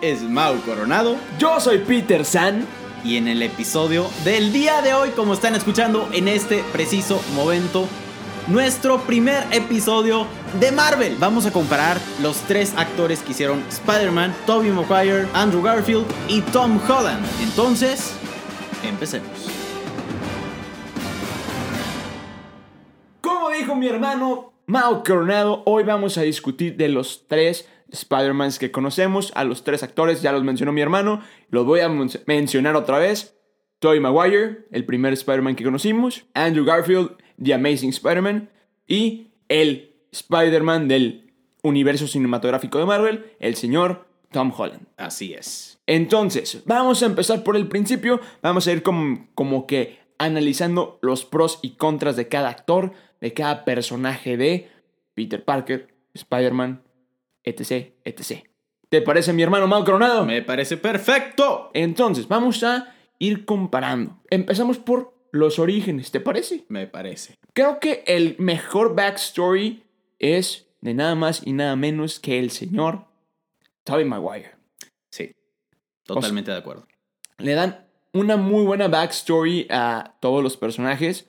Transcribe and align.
es 0.00 0.22
Mau 0.22 0.60
Coronado 0.60 1.16
Yo 1.38 1.60
soy 1.60 1.78
Peter 1.78 2.24
San. 2.24 2.66
y 3.04 3.16
en 3.16 3.28
el 3.28 3.42
episodio 3.42 4.10
del 4.24 4.52
día 4.52 4.82
de 4.82 4.92
hoy, 4.92 5.10
como 5.10 5.34
están 5.34 5.54
escuchando 5.54 6.08
en 6.12 6.26
este 6.28 6.64
preciso 6.72 7.20
momento, 7.34 7.86
nuestro 8.48 9.00
primer 9.02 9.44
episodio 9.52 10.26
de 10.58 10.72
Marvel. 10.72 11.16
Vamos 11.18 11.46
a 11.46 11.52
comparar 11.52 11.98
los 12.20 12.38
tres 12.42 12.74
actores 12.76 13.22
que 13.22 13.30
hicieron 13.32 13.62
Spider-Man, 13.68 14.34
Tobey 14.44 14.70
Maguire, 14.70 15.28
Andrew 15.34 15.62
Garfield 15.62 16.04
y 16.28 16.40
Tom 16.40 16.80
Holland. 16.88 17.24
Entonces, 17.42 18.12
empecemos. 18.82 19.28
Como 23.20 23.50
dijo 23.50 23.76
mi 23.76 23.86
hermano 23.88 24.52
Mao 24.66 25.04
Coronado, 25.04 25.62
hoy 25.64 25.84
vamos 25.84 26.18
a 26.18 26.22
discutir 26.22 26.76
de 26.76 26.88
los 26.88 27.26
tres 27.28 27.68
Spider-Mans 27.90 28.58
que 28.58 28.70
conocemos, 28.70 29.32
a 29.34 29.44
los 29.44 29.64
tres 29.64 29.82
actores, 29.82 30.22
ya 30.22 30.32
los 30.32 30.42
mencionó 30.44 30.72
mi 30.72 30.80
hermano, 30.80 31.22
los 31.50 31.64
voy 31.64 31.80
a 31.80 31.88
men- 31.88 32.10
mencionar 32.26 32.76
otra 32.76 32.98
vez. 32.98 33.32
Tobey 33.78 34.00
Maguire, 34.00 34.66
el 34.72 34.86
primer 34.86 35.12
Spider-Man 35.12 35.54
que 35.54 35.64
conocimos, 35.64 36.24
Andrew 36.34 36.64
Garfield, 36.64 37.16
The 37.42 37.54
Amazing 37.54 37.90
Spider-Man, 37.90 38.50
y 38.86 39.28
el 39.48 39.94
Spider-Man 40.12 40.88
del 40.88 41.32
universo 41.62 42.06
cinematográfico 42.06 42.78
de 42.78 42.86
Marvel, 42.86 43.32
el 43.38 43.54
señor 43.54 44.06
Tom 44.32 44.52
Holland. 44.56 44.86
Así 44.96 45.34
es. 45.34 45.78
Entonces, 45.86 46.62
vamos 46.64 47.02
a 47.02 47.06
empezar 47.06 47.42
por 47.42 47.56
el 47.56 47.68
principio. 47.68 48.20
Vamos 48.42 48.66
a 48.66 48.72
ir 48.72 48.82
como, 48.82 49.28
como 49.34 49.66
que 49.66 49.98
analizando 50.18 50.98
los 51.02 51.24
pros 51.24 51.58
y 51.62 51.72
contras 51.72 52.16
de 52.16 52.28
cada 52.28 52.48
actor, 52.48 52.92
de 53.20 53.32
cada 53.34 53.64
personaje 53.64 54.36
de 54.36 54.70
Peter 55.14 55.44
Parker, 55.44 55.94
Spider-Man, 56.14 56.82
etc, 57.46 57.94
etc. 58.04 58.46
¿Te 58.90 59.00
parece 59.00 59.32
mi 59.32 59.42
hermano 59.42 59.66
Mau 59.66 59.84
Coronado? 59.84 60.26
Me 60.26 60.42
parece 60.42 60.76
perfecto. 60.76 61.70
Entonces, 61.72 62.28
vamos 62.28 62.62
a 62.62 62.94
ir 63.18 63.46
comparando. 63.46 64.20
Empezamos 64.30 64.78
por 64.78 65.14
los 65.32 65.58
orígenes, 65.58 66.10
¿te 66.10 66.20
parece? 66.20 66.64
Me 66.68 66.86
parece. 66.86 67.36
Creo 67.54 67.80
que 67.80 68.04
el 68.06 68.36
mejor 68.38 68.94
backstory 68.94 69.82
es 70.18 70.68
de 70.80 70.94
nada 70.94 71.14
más 71.14 71.42
y 71.44 71.52
nada 71.52 71.74
menos 71.76 72.20
que 72.20 72.38
el 72.38 72.50
señor 72.50 73.06
Tobey 73.84 74.04
Maguire. 74.04 74.52
Sí. 75.10 75.32
Totalmente 76.04 76.50
de 76.50 76.58
acuerdo. 76.58 76.86
le 77.38 77.54
dan 77.54 77.86
una 78.12 78.36
muy 78.36 78.64
buena 78.64 78.88
backstory 78.88 79.66
a 79.70 80.16
todos 80.20 80.42
los 80.42 80.56
personajes. 80.56 81.28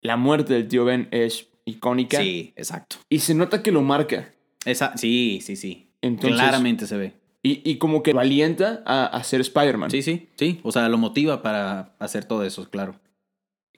La 0.00 0.16
muerte 0.16 0.52
del 0.52 0.68
tío 0.68 0.84
Ben 0.84 1.08
es 1.10 1.48
icónica. 1.64 2.18
Sí, 2.18 2.52
exacto. 2.56 2.96
Y 3.08 3.20
se 3.20 3.34
nota 3.34 3.62
que 3.62 3.72
lo 3.72 3.82
marca. 3.82 4.34
Esa, 4.64 4.96
sí, 4.96 5.40
sí, 5.42 5.56
sí. 5.56 5.88
Entonces- 6.02 6.38
Claramente 6.40 6.86
se 6.86 6.96
ve. 6.96 7.12
Y, 7.42 7.60
y 7.70 7.76
como 7.76 8.02
que 8.02 8.14
lo 8.14 8.20
alienta 8.20 8.82
a, 8.86 9.04
a 9.06 9.22
ser 9.22 9.40
Spider-Man. 9.42 9.90
Sí, 9.90 10.00
sí, 10.02 10.28
sí. 10.36 10.60
O 10.62 10.72
sea, 10.72 10.88
lo 10.88 10.96
motiva 10.96 11.42
para 11.42 11.94
hacer 11.98 12.24
todo 12.24 12.42
eso, 12.44 12.70
claro. 12.70 12.96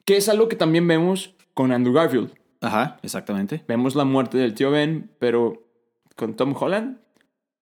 Que 0.05 0.17
es 0.17 0.29
algo 0.29 0.49
que 0.49 0.55
también 0.55 0.87
vemos 0.87 1.35
con 1.53 1.73
Andrew 1.73 1.93
Garfield. 1.93 2.33
Ajá, 2.61 2.99
exactamente. 3.03 3.65
Vemos 3.67 3.97
la 3.97 4.05
muerte 4.05 4.39
del 4.39 4.55
tío 4.55 4.71
Ben, 4.71 5.11
pero 5.19 5.67
con 6.15 6.37
Tom 6.37 6.55
Holland 6.59 6.99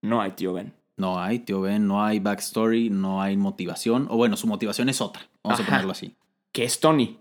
no 0.03 0.21
hay 0.21 0.33
tío 0.33 0.53
Ben. 0.53 0.75
No 0.99 1.19
hay, 1.19 1.39
tío 1.41 1.62
Ben, 1.62 1.87
no 1.87 2.05
hay 2.05 2.21
backstory, 2.21 2.91
no 2.91 3.23
hay 3.23 3.37
motivación. 3.39 4.06
O 4.11 4.17
bueno, 4.19 4.37
su 4.37 4.47
motivación 4.47 4.91
es 4.91 5.01
otra. 5.01 5.27
Vamos 5.43 5.59
Ajá. 5.61 5.67
a 5.69 5.71
ponerlo 5.73 5.93
así. 5.93 6.15
Que 6.53 6.65
es 6.65 6.79
Tony. 6.81 7.19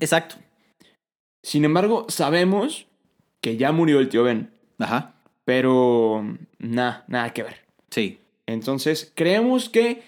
Exacto. 0.00 0.34
Sin 1.42 1.64
embargo, 1.64 2.06
sabemos 2.08 2.86
que 3.40 3.56
ya 3.56 3.70
murió 3.72 4.00
el 4.00 4.08
tío 4.08 4.24
Ben. 4.24 4.50
Ajá. 4.78 5.14
Pero 5.46 6.26
nada, 6.58 7.04
nada 7.06 7.32
que 7.32 7.44
ver. 7.44 7.60
Sí. 7.88 8.18
Entonces, 8.46 9.12
creemos 9.14 9.68
que 9.68 10.02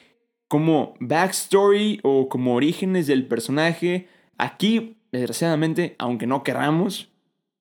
como 0.48 0.94
backstory 0.98 2.00
o 2.02 2.28
como 2.28 2.56
orígenes 2.56 3.06
del 3.06 3.24
personaje, 3.24 4.08
aquí, 4.36 4.96
desgraciadamente, 5.12 5.94
aunque 5.98 6.26
no 6.26 6.42
querramos, 6.42 7.08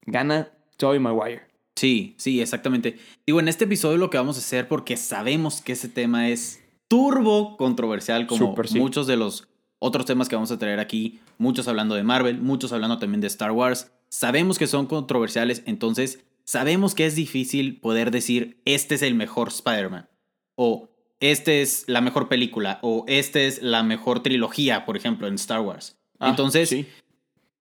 gana 0.07 0.49
Tobey 0.77 0.99
Maguire. 0.99 1.43
Sí, 1.75 2.15
sí, 2.17 2.41
exactamente. 2.41 2.97
Digo, 3.27 3.39
en 3.39 3.47
este 3.47 3.65
episodio 3.65 3.97
lo 3.97 4.09
que 4.09 4.17
vamos 4.17 4.37
a 4.37 4.39
hacer, 4.39 4.67
porque 4.67 4.97
sabemos 4.97 5.61
que 5.61 5.73
ese 5.73 5.87
tema 5.87 6.29
es 6.29 6.63
turbo 6.87 7.57
controversial, 7.57 8.25
como 8.25 8.55
sí. 8.63 8.79
muchos 8.79 9.05
de 9.05 9.17
los 9.17 9.47
otros 9.77 10.07
temas 10.07 10.29
que 10.29 10.35
vamos 10.35 10.49
a 10.49 10.57
traer 10.57 10.79
aquí, 10.79 11.19
muchos 11.37 11.67
hablando 11.67 11.93
de 11.93 12.01
Marvel, 12.01 12.41
muchos 12.41 12.73
hablando 12.73 12.97
también 12.97 13.21
de 13.21 13.27
Star 13.27 13.51
Wars. 13.51 13.91
Sabemos 14.09 14.57
que 14.57 14.65
son 14.65 14.87
controversiales, 14.87 15.61
entonces 15.67 16.23
sabemos 16.47 16.95
que 16.95 17.05
es 17.05 17.15
difícil 17.15 17.79
poder 17.79 18.09
decir, 18.09 18.61
este 18.63 18.95
es 18.95 19.01
el 19.01 19.15
mejor 19.15 19.49
Spider-Man, 19.49 20.09
o 20.55 20.89
este 21.19 21.61
es 21.61 21.83
la 21.87 21.99
mejor 21.99 22.29
película, 22.29 22.79
o 22.81 23.03
esta 23.07 23.41
es 23.41 23.61
la 23.61 23.83
mejor 23.83 24.23
trilogía, 24.23 24.85
por 24.85 24.95
ejemplo, 24.95 25.27
en 25.27 25.35
Star 25.35 25.59
Wars. 25.59 25.99
Ah, 26.19 26.29
entonces, 26.29 26.69
sí. 26.69 26.87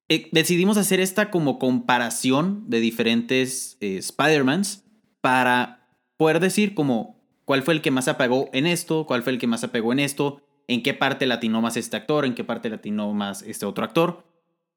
eh, 0.09 0.29
decidimos 0.31 0.77
hacer 0.77 1.01
esta 1.01 1.31
como 1.33 1.59
comparación 1.59 2.71
de 2.71 2.79
diferentes 2.81 3.77
eh, 3.81 3.97
Spider-Mans 3.99 4.85
para 5.21 5.91
poder 6.17 6.39
decir 6.39 6.75
como 6.75 7.21
cuál 7.45 7.65
fue 7.65 7.75
el 7.75 7.83
que 7.83 7.91
más 7.91 8.05
se 8.05 8.13
apegó 8.13 8.49
en 8.53 8.67
esto, 8.67 9.05
cuál 9.05 9.25
fue 9.25 9.33
el 9.33 9.41
que 9.41 9.49
más 9.49 9.61
se 9.61 9.67
apegó 9.67 9.93
en 9.93 9.99
esto, 9.99 10.43
en 10.69 10.85
qué 10.85 10.95
parte 10.95 11.27
latinó 11.27 11.61
más 11.61 11.77
este 11.77 11.97
actor, 11.97 12.25
en 12.25 12.35
qué 12.35 12.45
parte 12.45 12.71
latinó 12.71 13.13
más 13.13 13.43
este 13.43 13.67
otro 13.67 13.85
actor. 13.85 14.25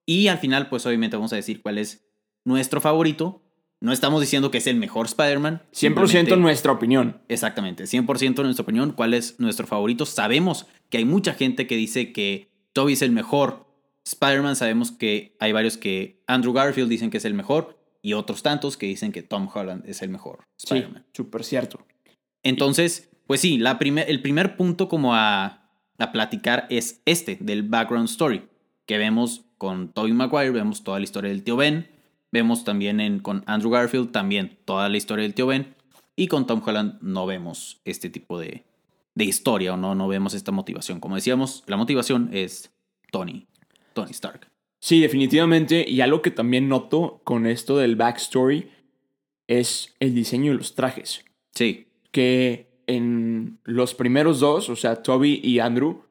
Y 0.08 0.30
al 0.30 0.40
final, 0.40 0.68
pues 0.68 0.88
obviamente 0.88 1.16
vamos 1.16 1.32
a 1.32 1.36
decir 1.36 1.62
cuál 1.62 1.78
es 1.78 2.04
nuestro 2.44 2.82
favorito. 2.82 3.44
No 3.82 3.94
estamos 3.94 4.20
diciendo 4.20 4.52
que 4.52 4.58
es 4.58 4.68
el 4.68 4.76
mejor 4.76 5.06
Spider-Man. 5.06 5.62
100% 5.72 6.08
simplemente- 6.08 6.36
nuestra 6.38 6.72
opinión. 6.72 7.22
Exactamente, 7.30 7.86
100% 7.88 8.44
nuestra 8.44 8.64
opinión, 8.64 8.92
cuál 8.92 9.14
es 9.14 9.40
nuestro 9.40 9.68
favorito. 9.68 10.06
Sabemos 10.06 10.66
que 10.90 10.98
hay 10.98 11.06
mucha 11.06 11.34
gente 11.34 11.66
que 11.66 11.76
dice 11.78 12.12
que 12.12 12.50
Toby 12.74 12.94
es 12.94 13.02
el 13.02 13.12
mejor 13.12 13.68
Spider-Man, 14.06 14.56
sabemos 14.56 14.92
que 14.92 15.36
hay 15.40 15.52
varios 15.54 15.78
que 15.78 16.22
Andrew 16.28 16.52
Garfield 16.54 16.90
dicen 16.90 17.10
que 17.10 17.18
es 17.18 17.26
el 17.26 17.34
mejor 17.34 17.78
y 18.02 18.14
otros 18.14 18.44
tantos 18.44 18.76
que 18.78 18.86
dicen 18.88 19.12
que 19.12 19.24
Tom 19.24 19.48
Holland 19.54 19.84
es 19.88 20.02
el 20.02 20.10
mejor 20.10 20.40
Spider-Man. 20.58 21.06
súper 21.14 21.44
cierto. 21.44 21.86
Entonces, 22.44 23.10
pues 23.28 23.42
sí, 23.42 23.58
la 23.58 23.78
primer- 23.80 24.10
el 24.10 24.22
primer 24.22 24.56
punto 24.56 24.90
como 24.90 25.16
a, 25.16 25.70
a 25.98 26.12
platicar 26.12 26.66
es 26.70 27.02
este, 27.06 27.38
del 27.40 27.64
background 27.64 28.10
story, 28.10 28.44
que 28.86 28.98
vemos 28.98 29.46
con 29.58 29.92
Tobey 29.92 30.14
Maguire, 30.14 30.52
vemos 30.52 30.84
toda 30.84 31.00
la 31.00 31.04
historia 31.04 31.30
del 31.30 31.44
tío 31.44 31.56
Ben, 31.58 31.88
vemos 32.32 32.64
también 32.64 33.00
en, 33.00 33.20
con 33.20 33.44
Andrew 33.46 33.72
Garfield 33.72 34.12
también 34.12 34.58
toda 34.66 34.90
la 34.90 34.98
historia 34.98 35.24
del 35.24 35.34
tío 35.34 35.48
Ben, 35.48 35.76
y 36.16 36.28
con 36.28 36.46
Tom 36.46 36.62
Holland 36.66 37.02
no 37.02 37.26
vemos 37.26 37.82
este 37.86 38.10
tipo 38.10 38.40
de, 38.40 38.66
de 39.16 39.24
historia 39.26 39.74
o 39.74 39.78
no, 39.78 39.96
no 39.96 40.08
vemos 40.08 40.34
esta 40.34 40.52
motivación. 40.52 41.00
Como 41.00 41.16
decíamos, 41.16 41.64
la 41.68 41.78
motivación 41.78 42.30
es 42.34 42.72
Tony, 43.12 43.48
Tony 43.94 44.12
Stark. 44.12 44.50
Sí, 44.80 45.00
definitivamente. 45.02 45.86
Y 45.88 46.02
algo 46.02 46.22
que 46.22 46.32
también 46.32 46.70
noto 46.70 47.22
con 47.24 47.46
esto 47.46 47.78
del 47.78 47.96
backstory 47.96 48.70
es 49.48 49.96
el 50.00 50.14
diseño 50.14 50.52
de 50.52 50.58
los 50.58 50.76
trajes. 50.76 51.24
Sí. 51.54 51.88
Que 52.12 52.70
en 52.88 53.60
los 53.64 53.94
primeros 53.94 54.40
dos, 54.40 54.70
o 54.70 54.76
sea, 54.76 55.04
Toby 55.04 55.40
y 55.44 55.60
Andrew, 55.60 56.04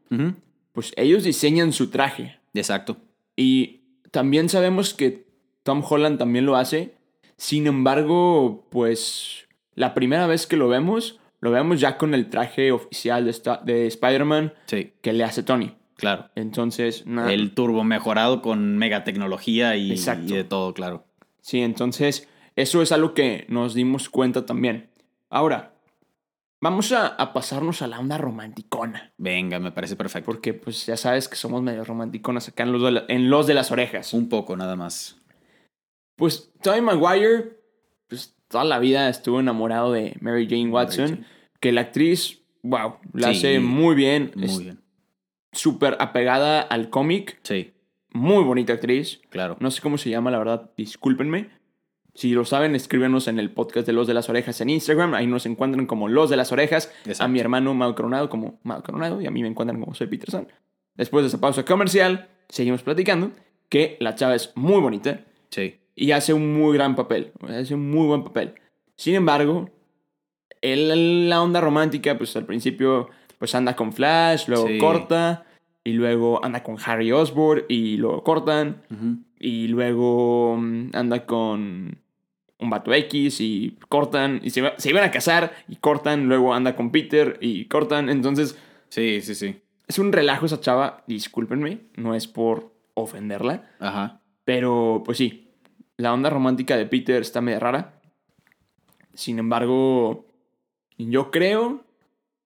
pues 0.73 0.93
ellos 0.97 1.25
diseñan 1.25 1.73
su 1.73 1.91
traje. 1.91 2.39
Exacto. 2.55 2.97
Y 3.37 3.81
también 4.11 4.49
sabemos 4.49 4.95
que 4.95 5.28
Tom 5.63 5.83
Holland 5.89 6.19
también 6.19 6.47
lo 6.47 6.57
hace. 6.57 6.95
Sin 7.37 7.67
embargo, 7.67 8.67
pues 8.71 9.47
la 9.75 9.95
primera 9.95 10.27
vez 10.27 10.47
que 10.47 10.57
lo 10.57 10.69
vemos, 10.69 11.21
lo 11.41 11.51
vemos 11.51 11.81
ya 11.81 11.97
con 11.99 12.15
el 12.15 12.31
traje 12.31 12.73
oficial 12.73 13.25
de, 13.25 13.31
esta- 13.31 13.59
de 13.65 13.87
Spider-Man 13.87 14.55
Sí, 14.67 14.93
que 15.03 15.13
le 15.13 15.25
hace 15.25 15.43
Tony. 15.43 15.77
claro. 15.97 16.31
Entonces, 16.35 17.07
nada. 17.07 17.33
El 17.33 17.55
turbo 17.55 17.85
mejorado 17.85 18.43
con 18.43 18.77
mega 18.77 19.05
tecnología 19.05 19.77
y, 19.77 19.95
de 19.97 20.45
todo, 20.45 20.75
claro. 20.75 21.05
Sí, 21.41 21.61
entonces 21.61 22.29
eso 22.57 22.83
es 22.83 22.91
algo 22.93 23.15
que 23.15 23.47
nos 23.49 23.75
dimos 23.75 24.09
cuenta 24.09 24.45
también. 24.47 24.91
Ahora, 25.31 25.75
vamos 26.61 26.91
a, 26.93 27.07
a 27.07 27.33
pasarnos 27.33 27.83
a 27.83 27.87
la 27.87 28.01
onda 28.01 28.19
romanticona. 28.19 29.13
Venga, 29.17 29.59
me 29.61 29.71
parece 29.71 29.95
perfecto. 29.95 30.27
Porque 30.27 30.55
pues 30.55 30.87
ya 30.87 30.97
sabes 30.97 31.29
que 31.29 31.37
somos 31.37 31.63
medio 31.63 31.85
romanticonas 31.85 32.49
acá 32.49 32.65
en 32.65 32.73
los 32.73 32.83
de, 32.83 32.91
la- 32.91 33.05
en 33.09 33.31
los 33.31 33.47
de 33.47 33.55
las 33.55 33.71
orejas. 33.71 34.13
Un 34.13 34.29
poco 34.29 34.57
nada 34.57 34.75
más. 34.75 35.18
Pues 36.19 36.53
Tobey 36.63 36.81
Maguire, 36.83 37.59
pues 38.09 38.35
toda 38.49 38.65
la 38.65 38.79
vida 38.81 39.09
estuvo 39.09 39.41
enamorado 39.41 39.93
de 39.93 40.17
Mary 40.21 40.47
Jane 40.51 40.69
Watson. 40.69 41.09
Jane. 41.09 41.25
Que 41.61 41.73
la 41.73 41.83
actriz, 41.83 42.43
wow, 42.63 42.97
la 43.15 43.33
Sí, 43.33 43.39
hace 43.39 43.61
muy 43.61 43.95
bien. 43.95 44.33
Muy 44.35 44.45
es 44.47 44.59
bien. 44.59 44.81
súper 45.53 45.97
apegada 46.01 46.61
al 46.61 46.91
cómic. 46.91 47.39
Sí, 47.45 47.73
Muy 48.11 48.43
bonita 48.43 48.73
actriz. 48.73 49.21
claro. 49.31 49.57
No 49.61 49.71
sé 49.71 49.81
cómo 49.81 49.97
se 49.97 50.11
llama, 50.11 50.31
la 50.33 50.39
verdad, 50.39 50.71
discúlpenme. 50.77 51.51
Si 52.15 52.33
lo 52.33 52.45
saben, 52.45 52.75
escríbenos 52.75 53.29
en 53.29 53.39
el 53.39 53.53
podcast 53.53 53.87
de 53.87 53.93
Los 53.93 54.09
de 54.09 54.15
las 54.15 54.29
Orejas 54.29 54.61
en 54.61 54.71
Instagram. 54.71 55.15
Ahí 55.15 55.29
nos 55.29 55.47
encuentran 55.47 55.87
como 55.87 56.09
Los 56.09 56.31
de 56.31 56.37
las 56.37 56.51
Orejas. 56.51 56.93
Exacto. 57.05 57.23
A 57.23 57.29
mi 57.29 57.39
hermano 57.39 57.75
Mau 57.75 57.95
Coronado 57.95 58.29
como 58.29 58.59
Mau 58.65 58.83
Coronado. 58.83 59.21
Y 59.21 59.27
a 59.27 59.31
mí 59.31 59.41
me 59.41 59.47
encuentran 59.49 59.79
como 59.81 59.95
soy 59.95 60.09
Peterson. 60.09 60.49
Después 60.97 61.23
de 61.23 61.29
esa 61.29 61.41
pausa 61.41 61.65
comercial, 61.65 62.29
seguimos 62.49 62.83
platicando. 62.83 63.31
Que 63.69 63.97
la 64.01 64.17
chava 64.17 64.35
es 64.35 64.51
muy 64.57 64.81
bonita 64.81 65.21
Sí, 65.51 65.77
y 65.99 66.13
hace 66.13 66.33
un 66.33 66.55
muy 66.55 66.75
gran 66.75 66.95
papel. 66.95 67.33
Hace 67.49 67.75
un 67.75 67.91
muy 67.91 68.07
buen 68.07 68.23
papel. 68.25 68.55
Sin 68.97 69.15
embargo, 69.15 69.71
él, 70.61 71.29
la 71.29 71.43
onda 71.43 71.61
romántica, 71.61 72.17
pues 72.19 72.35
al 72.37 72.45
principio, 72.47 73.09
pues 73.39 73.55
anda 73.55 73.77
con 73.77 73.93
Flash, 73.93 74.49
luego 74.49 74.67
Sí. 74.69 74.79
corta. 74.79 75.45
Y 75.85 75.93
luego 75.93 76.45
anda 76.45 76.63
con 76.63 76.77
Harry 76.85 77.13
Osborn 77.13 77.63
y 77.69 77.97
luego 77.97 78.23
cortan. 78.23 78.83
Y 79.39 79.69
luego 79.69 80.57
mm, 80.59 80.91
anda 80.93 81.25
con 81.25 81.99
un 82.59 82.71
vato 82.71 82.93
X 82.93 83.41
y 83.41 83.79
cortan. 83.89 84.41
Y 84.43 84.51
se, 84.51 84.71
se 84.77 84.91
iban 84.91 85.05
a 85.05 85.11
casar 85.11 85.53
y 85.67 85.77
cortan. 85.77 86.29
Luego 86.29 86.53
anda 86.53 86.77
con 86.77 86.91
Peter 86.91 87.39
y 87.41 87.65
cortan. 87.67 88.11
Entonces, 88.11 88.59
sí, 88.91 89.21
sí, 89.23 89.35
sí. 89.35 89.57
es 89.87 89.99
un 89.99 90.13
relajo 90.13 90.45
esa 90.45 90.61
chava. 90.61 91.05
Discúlpenme, 91.07 91.79
no 91.97 92.15
es 92.15 92.27
por 92.27 92.75
ofenderla. 92.95 93.71
Ajá. 93.81 94.21
Pero, 94.45 95.03
pues 95.07 95.17
sí, 95.17 95.48
la 95.99 96.15
onda 96.15 96.31
romántica 96.31 96.77
de 96.77 96.87
Peter 96.87 97.21
está 97.21 97.41
medio 97.41 97.61
rara. 97.61 98.01
Sin 99.15 99.39
embargo, 99.39 100.27
yo 100.97 101.31
creo 101.31 101.85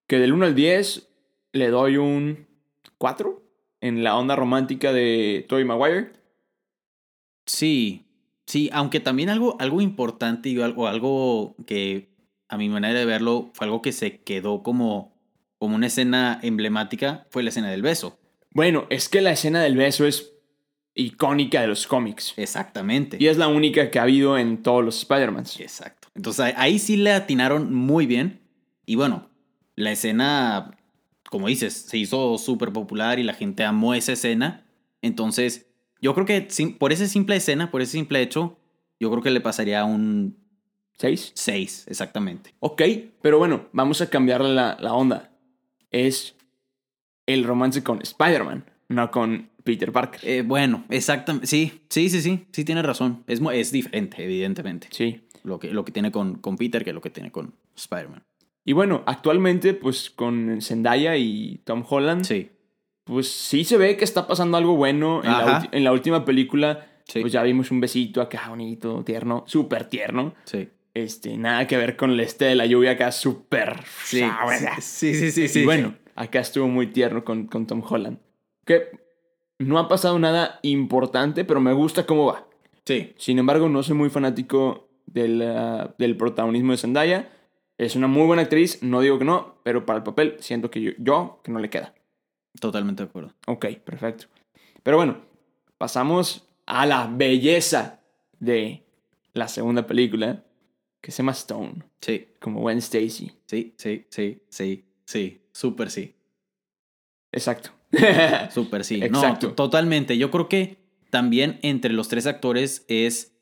que 0.09 0.19
del 0.19 0.33
1 0.33 0.47
al 0.47 0.55
10 0.55 1.09
le 1.53 1.69
doy 1.69 1.99
un 1.99 2.47
4 2.99 3.43
en 3.83 4.03
la 4.03 4.17
onda 4.17 4.37
romántica 4.37 4.93
de 4.93 5.45
Tobey 5.49 5.65
Maguire. 5.65 6.13
Sí, 7.45 8.07
sí, 8.47 8.71
aunque 8.73 9.01
también 9.01 9.29
algo, 9.29 9.57
algo 9.61 9.83
importante 9.83 10.49
y 10.49 10.61
algo, 10.61 10.89
algo 10.89 11.55
que 11.67 12.09
a 12.49 12.57
mi 12.57 12.71
manera 12.71 12.99
de 12.99 13.05
verlo 13.05 13.51
fue 13.53 13.67
algo 13.67 13.83
que 13.83 13.93
se 13.93 14.23
quedó 14.23 14.63
como, 14.63 15.13
como 15.59 15.77
una 15.77 15.89
escena 15.89 16.41
emblemática, 16.43 17.27
fue 17.31 17.43
la 17.43 17.51
escena 17.51 17.71
del 17.71 17.83
beso. 17.83 18.19
Bueno, 18.51 18.87
es 18.89 19.11
que 19.11 19.21
la 19.21 19.33
escena 19.33 19.63
del 19.63 19.77
beso 19.77 20.07
es 20.07 20.33
icónica 20.95 21.61
de 21.61 21.69
los 21.69 21.87
cómics. 21.87 22.35
Exactamente. 22.37 23.17
Y 23.21 23.29
es 23.29 23.37
la 23.39 23.49
única 23.49 23.91
que 23.91 23.99
ha 23.99 24.03
habido 24.03 24.37
en 24.39 24.63
todos 24.63 24.85
los 24.85 24.99
Spider-Mans. 24.99 25.59
Exacto. 25.61 26.09
Entonces 26.15 26.55
ahí- 26.57 26.79
sí 26.79 26.97
le 26.97 27.13
atinaron 27.13 27.73
muy 27.75 28.07
bien. 28.07 28.41
Y 28.85 28.97
bueno, 28.97 29.29
la 29.77 29.93
escena, 29.93 30.77
como 31.31 31.49
dices, 31.49 31.73
se 31.75 31.97
hizo 31.99 32.37
súper 32.39 32.73
popular 32.73 33.19
y 33.19 33.23
la 33.23 33.35
gente 33.35 33.65
amó 33.65 33.95
esa 33.95 34.13
escena. 34.13 34.67
Entonces, 35.01 35.67
yo 36.01 36.15
creo 36.15 36.27
que 36.27 36.49
por 36.79 36.93
esa 36.93 37.07
simple 37.07 37.37
escena, 37.37 37.71
por 37.71 37.81
ese 37.81 37.93
simple 37.93 38.21
hecho, 38.21 38.59
yo 39.01 39.11
creo 39.11 39.23
que 39.23 39.31
le 39.31 39.41
pasaría 39.41 39.85
un 39.85 40.37
¿Seis? 40.99 41.33
6, 41.35 41.87
exactamente. 41.89 42.55
Ok, 42.61 42.83
pero 43.23 43.39
bueno, 43.39 43.69
vamos 43.73 44.01
a 44.03 44.11
cambiarle 44.11 44.53
la, 44.55 44.77
la 44.79 44.93
onda. 44.93 45.33
Es 45.91 46.37
el 47.27 47.45
romance 47.45 47.83
con 47.83 48.01
Spider-Man, 48.03 48.65
no 48.93 49.11
con 49.11 49.49
Peter 49.65 49.93
Parker. 49.93 50.21
Eh, 50.25 50.43
bueno, 50.43 50.85
exactamente. 50.89 51.47
Sí, 51.47 51.83
sí, 51.89 52.09
sí, 52.11 52.21
sí. 52.21 52.47
Sí, 52.53 52.65
tienes 52.65 52.85
razón. 52.85 53.25
Es, 53.27 53.41
es 53.53 53.73
diferente, 53.73 54.23
evidentemente. 54.25 54.89
Sí. 54.91 55.21
Lo 55.45 55.59
que, 55.59 55.73
lo 55.73 55.85
que 55.85 55.93
tiene 55.93 56.13
con, 56.13 56.37
con 56.37 56.57
Peter 56.57 56.85
que 56.85 56.93
lo 56.93 57.01
que 57.01 57.11
tiene 57.11 57.31
con 57.33 57.55
Spider-Man. 57.77 58.23
Y 58.65 58.73
bueno, 58.75 59.03
actualmente, 59.07 59.75
pues 59.75 60.09
con 60.11 60.61
Zendaya 60.63 61.17
y 61.17 61.61
Tom 61.65 61.85
Holland, 61.89 62.25
Sí. 62.25 62.51
pues 63.05 63.29
sí 63.29 63.65
se 63.65 63.77
ve 63.77 63.97
que 63.97 64.05
está 64.05 64.27
pasando 64.29 64.57
algo 64.57 64.77
bueno. 64.77 65.21
En, 65.25 65.31
la, 65.33 65.69
en 65.73 65.89
última 65.89 66.25
película, 66.25 66.87
Sí. 67.09 67.21
pues 67.21 67.33
ya 67.33 67.43
vimos 67.43 67.73
un 67.73 67.81
besito 67.81 68.21
acá 68.21 68.49
bonito, 68.49 69.03
tierno, 69.05 69.43
súper 69.49 69.87
tierno. 69.89 70.35
Sí. 70.45 70.69
Este, 70.95 71.37
nada 71.37 71.67
que 71.67 71.77
ver 71.77 71.97
con 71.97 72.11
el 72.13 72.21
este 72.21 72.45
de 72.45 72.55
la 72.55 72.67
lluvia 72.67 72.93
acá, 72.93 73.11
súper. 73.11 73.81
Sí, 74.05 74.23
sí, 74.81 75.15
sí, 75.15 75.31
sí, 75.33 75.49
sí. 75.49 75.61
y 75.61 75.65
bueno, 75.65 75.95
acá 76.15 76.39
estuvo 76.41 76.69
muy 76.69 76.87
tierno 76.89 77.25
con, 77.25 77.47
con 77.47 77.67
Tom 77.67 77.83
Holland. 77.89 78.19
Que 78.65 78.91
no 79.59 79.79
ha 79.79 79.89
pasado 79.89 80.19
nada 80.19 80.59
importante, 80.63 81.45
pero 81.45 81.61
me 81.61 81.73
gusta 81.73 82.07
cómo 82.07 82.27
va. 82.27 82.47
Sí. 82.85 83.15
Sin 83.17 83.39
embargo, 83.39 83.69
no 83.69 83.83
soy 83.83 83.97
muy 83.97 84.11
fanático 84.11 84.89
del, 85.07 85.43
ah, 85.43 85.95
del 85.99 86.17
protagonismo 86.17 86.73
de 86.73 86.79
Zendaya. 86.79 87.33
Es 87.79 87.97
una 87.97 88.07
muy 88.07 88.27
buena 88.27 88.43
actriz, 88.43 88.83
no 88.83 89.01
digo 89.01 89.19
que 89.19 89.25
no, 89.25 89.57
pero 89.63 89.87
para 89.87 89.99
el 89.99 90.03
papel 90.03 90.37
siento 90.41 90.71
que 90.71 90.81
yo, 90.81 90.93
yo 90.99 91.41
que 91.43 91.51
no 91.51 91.59
le 91.59 91.71
queda. 91.71 91.95
Totalmente 92.61 93.03
de 93.03 93.09
acuerdo. 93.09 93.35
Ok, 93.47 93.67
perfecto. 93.85 94.27
Pero 94.83 94.97
bueno, 94.97 95.23
pasamos 95.79 96.49
a 96.67 96.87
la 96.87 97.07
belleza 97.07 98.01
de 98.39 98.85
la 99.33 99.49
segunda 99.49 99.87
película, 99.87 100.45
que 101.01 101.11
se 101.11 101.19
llama 101.19 101.33
Stone, 101.33 101.83
Sí, 102.01 102.29
como 102.41 102.61
Gwen 102.61 102.79
Stacy. 102.79 103.33
sí, 103.47 103.75
sí, 103.77 104.07
sí, 104.11 104.43
sí, 104.49 104.85
sí. 105.05 105.41
Súper 105.53 105.91
sí. 105.91 106.15
Exacto. 107.33 107.71
Súper 108.53 108.85
sí. 108.85 108.97
Exacto. 109.03 109.49
No, 109.49 109.53
to- 109.53 109.55
totalmente. 109.55 110.17
Yo 110.19 110.31
creo 110.31 110.49
que 110.49 110.79
también 111.11 111.59
entre 111.63 111.93
los 111.93 112.09
tres 112.09 112.27
actores 112.27 112.85
es 112.89 113.37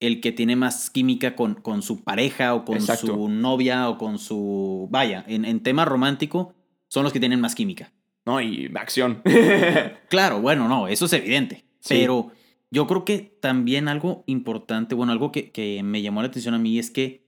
el 0.00 0.20
que 0.20 0.30
tiene 0.32 0.56
más 0.56 0.90
química 0.90 1.34
con, 1.34 1.54
con 1.54 1.82
su 1.82 2.04
pareja 2.04 2.54
o 2.54 2.64
con 2.64 2.76
Exacto. 2.76 3.06
su 3.08 3.28
novia 3.28 3.88
o 3.88 3.98
con 3.98 4.18
su... 4.18 4.88
Vaya, 4.90 5.24
en, 5.26 5.44
en 5.44 5.62
tema 5.62 5.84
romántico 5.84 6.54
son 6.88 7.02
los 7.04 7.12
que 7.12 7.20
tienen 7.20 7.40
más 7.40 7.54
química. 7.54 7.92
no, 8.26 8.40
y 8.40 8.70
acción. 8.76 9.22
Claro, 10.08 10.40
bueno, 10.40 10.68
no, 10.68 10.86
eso 10.88 11.06
es 11.06 11.12
evidente. 11.14 11.64
Sí. 11.80 11.94
Pero 11.94 12.30
yo 12.70 12.86
creo 12.86 13.04
que 13.04 13.38
también 13.40 13.88
algo 13.88 14.22
importante, 14.26 14.94
bueno, 14.94 15.12
algo 15.12 15.32
que, 15.32 15.50
que 15.50 15.82
me 15.82 16.02
llamó 16.02 16.20
la 16.22 16.28
atención 16.28 16.54
a 16.54 16.58
mí 16.58 16.78
es 16.78 16.90
que 16.90 17.24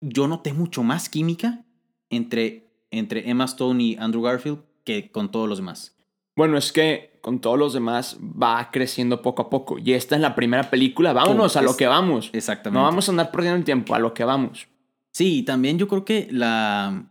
yo 0.00 0.28
noté 0.28 0.52
mucho 0.52 0.82
más 0.82 1.08
química 1.08 1.64
entre, 2.10 2.70
entre 2.90 3.28
Emma 3.30 3.44
Stone 3.44 3.82
y 3.82 3.96
Andrew 3.96 4.22
Garfield 4.22 4.60
que 4.86 5.10
con 5.10 5.30
todos 5.30 5.46
los 5.48 5.58
demás. 5.58 5.94
bueno, 6.36 6.56
es 6.56 6.72
que 6.72 7.18
con 7.20 7.40
todos 7.40 7.58
los 7.58 7.72
demás 7.74 8.16
va 8.22 8.70
creciendo 8.70 9.20
poco 9.20 9.42
a 9.42 9.50
poco. 9.50 9.78
Y 9.78 9.92
esta 9.94 10.14
es 10.14 10.20
la 10.22 10.34
primera 10.36 10.70
película. 10.70 11.12
Vámonos 11.12 11.52
Pum, 11.54 11.58
a 11.60 11.62
lo 11.64 11.76
que 11.76 11.86
vamos. 11.88 12.30
Exactamente. 12.32 12.78
No 12.78 12.84
vamos 12.84 13.08
a 13.08 13.12
andar 13.12 13.30
perdiendo 13.32 13.58
el 13.58 13.64
tiempo, 13.64 13.94
a 13.94 13.98
lo 13.98 14.14
que 14.14 14.22
vamos. 14.24 14.68
Sí, 15.12 15.38
y 15.38 15.42
también 15.42 15.76
yo 15.78 15.88
creo 15.88 16.04
que 16.04 16.28
la, 16.30 17.10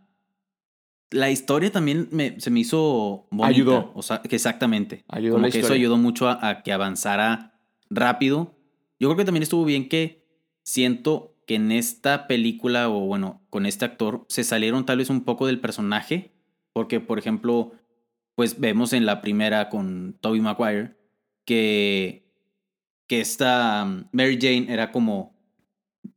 la 1.10 1.30
historia 1.30 1.70
también 1.70 2.08
me- 2.12 2.40
se 2.40 2.50
me 2.50 2.60
hizo 2.60 3.26
bonita. 3.30 3.46
Ayudó. 3.48 3.92
O 3.94 4.02
sea, 4.02 4.22
que 4.22 4.36
exactamente. 4.36 5.04
Ayudó 5.08 5.34
Como 5.34 5.46
la 5.46 5.52
que 5.52 5.58
eso 5.60 5.72
ayudó 5.74 5.98
mucho 5.98 6.28
a, 6.28 6.48
a 6.48 6.62
que 6.62 6.72
avanzara 6.72 7.60
rápido. 7.90 8.54
Yo 8.98 9.08
creo 9.08 9.16
que 9.18 9.24
también 9.26 9.42
estuvo 9.42 9.64
bien 9.64 9.88
que 9.88 10.24
siento 10.62 11.34
que 11.46 11.56
en 11.56 11.72
esta 11.72 12.26
película, 12.26 12.88
o 12.88 13.00
bueno, 13.00 13.42
con 13.50 13.66
este 13.66 13.84
actor, 13.84 14.24
se 14.28 14.44
salieron 14.44 14.86
tal 14.86 14.98
vez 14.98 15.10
un 15.10 15.24
poco 15.24 15.46
del 15.46 15.60
personaje. 15.60 16.32
Porque, 16.76 17.00
por 17.00 17.18
ejemplo, 17.18 17.72
pues 18.34 18.60
vemos 18.60 18.92
en 18.92 19.06
la 19.06 19.22
primera 19.22 19.70
con 19.70 20.18
Toby 20.20 20.42
Maguire 20.42 20.94
que, 21.46 22.28
que 23.08 23.22
esta 23.22 23.82
um, 23.86 24.04
Mary 24.12 24.36
Jane 24.38 24.66
era 24.70 24.92
como 24.92 25.34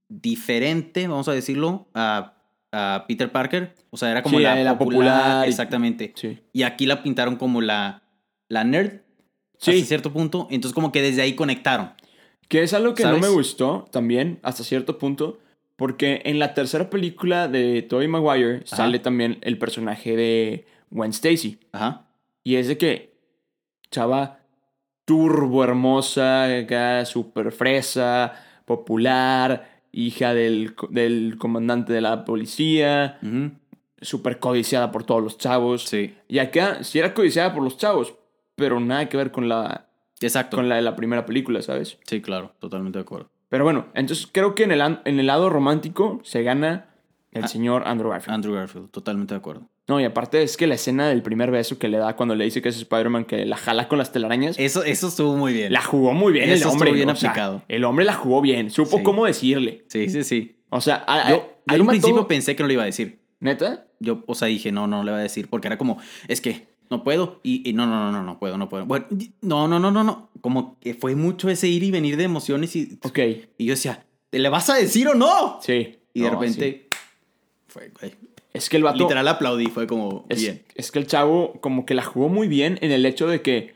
diferente, 0.10 1.08
vamos 1.08 1.30
a 1.30 1.32
decirlo, 1.32 1.88
a, 1.94 2.34
a 2.74 3.06
Peter 3.08 3.32
Parker. 3.32 3.74
O 3.90 3.96
sea, 3.96 4.12
era 4.12 4.22
como 4.22 4.38
Sí, 4.38 4.44
la, 4.44 4.56
la 4.62 4.78
popular, 4.78 5.18
popular 5.22 5.48
y- 5.48 5.50
Exactamente. 5.50 6.12
Sí. 6.18 6.40
Y 6.52 6.64
aquí 6.64 6.86
la 6.86 7.04
pintaron 7.04 7.38
como 7.38 7.62
la, 7.62 8.04
la 8.50 8.66
nerd. 8.66 9.00
Sí. 9.60 9.72
Hasta 9.72 9.86
cierto 9.86 10.12
punto. 10.12 10.50
Entonces, 10.52 10.76
como 10.76 10.92
que 10.92 11.02
desde 11.02 11.22
ahí 11.22 11.36
conectaron. 11.36 11.94
Que 12.50 12.64
es 12.64 12.74
algo 12.74 12.96
que 12.96 13.06
no 13.06 13.18
me 13.18 13.30
gustó 13.30 13.88
también, 13.92 14.40
hasta 14.44 14.66
cierto 14.66 14.98
punto. 14.98 15.40
Porque 15.80 16.22
en 16.26 16.38
la 16.38 16.54
tercera 16.54 16.90
película 16.92 17.48
de 17.48 17.82
Tobey 17.82 18.08
Maguire 18.08 18.58
Ajá. 18.68 18.76
sale 18.76 19.00
también 19.00 19.40
el 19.42 19.58
personaje 19.58 20.16
de 20.16 20.68
Gwen 20.92 21.10
Stacy. 21.12 21.58
Ajá. 21.72 22.06
Y 22.44 22.56
es 22.56 22.68
de 22.68 22.78
que, 22.78 23.16
chava, 23.90 24.40
turbo 25.06 25.64
hermosa, 25.64 26.58
acá, 26.58 27.06
super 27.06 27.52
fresa, 27.52 28.34
popular, 28.66 29.82
hija 29.92 30.34
del, 30.34 30.76
del 30.90 31.38
comandante 31.40 31.94
de 31.94 32.02
la 32.02 32.26
policía, 32.26 33.18
Ujú. 33.24 33.52
súper 34.02 34.40
codiciada 34.40 34.92
por 34.92 35.04
todos 35.04 35.24
los 35.24 35.38
chavos. 35.38 35.84
Sí, 35.86 36.14
Y 36.28 36.40
acá 36.40 36.84
sí 36.84 37.00
era 37.00 37.14
codiciada 37.14 37.54
por 37.54 37.64
los 37.64 37.78
chavos, 37.78 38.14
pero 38.56 38.80
nada 38.80 39.10
que 39.10 39.18
ver 39.18 39.32
con 39.32 39.50
la, 39.50 39.88
exacto. 40.22 40.58
con 40.58 40.70
la 40.70 40.76
de 40.76 40.82
la 40.84 40.96
primera 40.96 41.26
película, 41.26 41.62
¿sabes? 41.62 41.98
Sí, 42.06 42.22
claro, 42.22 42.54
totalmente 42.60 43.00
de 43.00 43.04
acuerdo. 43.04 43.32
Pero 43.50 43.64
bueno, 43.64 43.88
entonces 43.96 44.28
creo 44.32 44.56
que 44.56 44.64
en 44.64 44.72
el, 44.72 44.82
en 44.82 45.20
el 45.20 45.26
lado 45.28 45.50
romántico 45.50 46.20
se 46.24 46.44
gana 46.44 46.86
el 47.32 47.44
Ah. 47.44 47.48
señor 47.48 47.84
Andrew 47.88 48.10
Garfield. 48.12 48.34
Andrew 48.36 48.54
Garfield, 48.56 48.90
totalmente 48.92 49.34
de 49.34 49.40
acuerdo. 49.40 49.68
No, 49.88 50.00
y 50.00 50.04
aparte 50.04 50.44
es 50.44 50.56
que 50.56 50.68
la 50.68 50.76
escena 50.76 51.10
del 51.10 51.24
primer 51.24 51.50
beso 51.50 51.80
que 51.80 51.88
le 51.88 51.98
da 51.98 52.16
cuando 52.16 52.36
le 52.36 52.46
dice 52.46 52.62
que 52.62 52.70
es 52.70 52.78
Spider-Man, 52.78 53.26
que 53.26 53.46
la 53.48 53.58
jala 53.58 53.88
con 53.88 53.98
las 53.98 54.12
telarañas, 54.12 54.56
Eso, 54.60 54.84
eso 54.84 55.08
estuvo 55.08 55.36
muy 55.36 55.52
bien. 55.52 55.74
la 55.74 55.82
jugó 55.82 56.14
muy 56.14 56.32
bien 56.32 56.46
Eso 56.46 56.52
el 56.54 56.58
estuvo 56.60 56.74
hombre. 56.74 56.92
bien 56.92 57.10
o 57.10 57.16
sea, 57.16 57.32
aplicado. 57.32 57.64
el 57.68 57.84
hombre 57.86 58.06
la 58.06 58.14
jugó 58.14 58.42
bien, 58.42 58.70
supo 58.70 58.98
Sí. 58.98 59.04
cómo 59.04 59.26
decirle. 59.26 59.86
Sí, 59.90 60.10
sí, 60.10 60.24
sí. 60.24 60.58
O 60.70 60.80
sea, 60.80 61.04
a, 61.08 61.32
Yo, 61.32 61.50
mató- 61.66 61.88
principio 61.88 62.28
pensé 62.28 62.56
que 62.56 62.62
no 62.62 62.68
le 62.68 62.74
iba 62.76 62.84
a 62.84 62.86
decir. 62.86 63.20
¿Neta? 63.40 63.88
Yo, 64.00 64.24
o 64.28 64.36
sea, 64.36 64.48
dije, 64.48 64.72
no, 64.72 64.86
no 64.86 65.04
le 65.04 65.10
voy 65.12 65.20
a 65.22 65.24
decir, 65.24 65.50
porque 65.50 65.68
era 65.68 65.78
como, 65.80 65.98
es 66.28 66.40
que 66.40 66.68
no 66.90 67.04
puedo, 67.04 67.40
y, 67.44 67.68
y 67.70 67.74
no, 67.74 67.86
no, 67.86 68.12
no, 68.12 68.12
no, 68.12 68.24
no 68.24 68.40
puedo, 68.40 68.58
no 68.58 68.68
puedo. 68.70 68.86
Bueno, 68.86 69.06
no, 69.42 69.68
no, 69.68 69.80
no, 69.80 69.92
no, 69.92 70.04
no. 70.04 70.30
Como 70.42 70.80
que 70.80 70.94
fue 70.94 71.16
mucho 71.16 71.50
ese 71.50 71.68
ir 71.68 71.84
y 71.84 71.92
venir 71.92 72.18
de 72.18 72.24
emociones 72.24 72.76
y, 72.76 72.98
Ok, 73.04 73.20
y 73.58 73.66
yo 73.66 73.74
decía, 73.74 74.06
¿te 74.30 74.40
le 74.40 74.50
vas 74.50 74.70
a 74.70 74.76
decir 74.76 75.08
o 75.08 75.14
no? 75.16 75.60
sí. 75.62 75.96
Y 76.14 76.22
de 76.22 76.32
No, 76.32 76.40
repente, 76.40 76.88
sí. 76.92 76.98
fue, 77.68 77.92
güey. 78.00 78.14
Es 78.52 78.68
que 78.68 78.78
el 78.78 78.84
vato... 78.84 78.98
Literal 78.98 79.28
aplaudí, 79.28 79.68
fue 79.68 79.86
como, 79.86 80.26
Es, 80.30 80.42
bien. 80.42 80.64
es 80.74 80.92
que 80.92 80.98
el 81.00 81.06
chavo 81.06 81.54
como 81.62 81.86
que 81.86 81.94
la 81.94 82.04
jugó 82.04 82.30
muy 82.30 82.48
bien 82.48 82.80
en 82.82 82.92
el 82.92 83.06
hecho 83.06 83.28
de 83.28 83.42
que, 83.44 83.76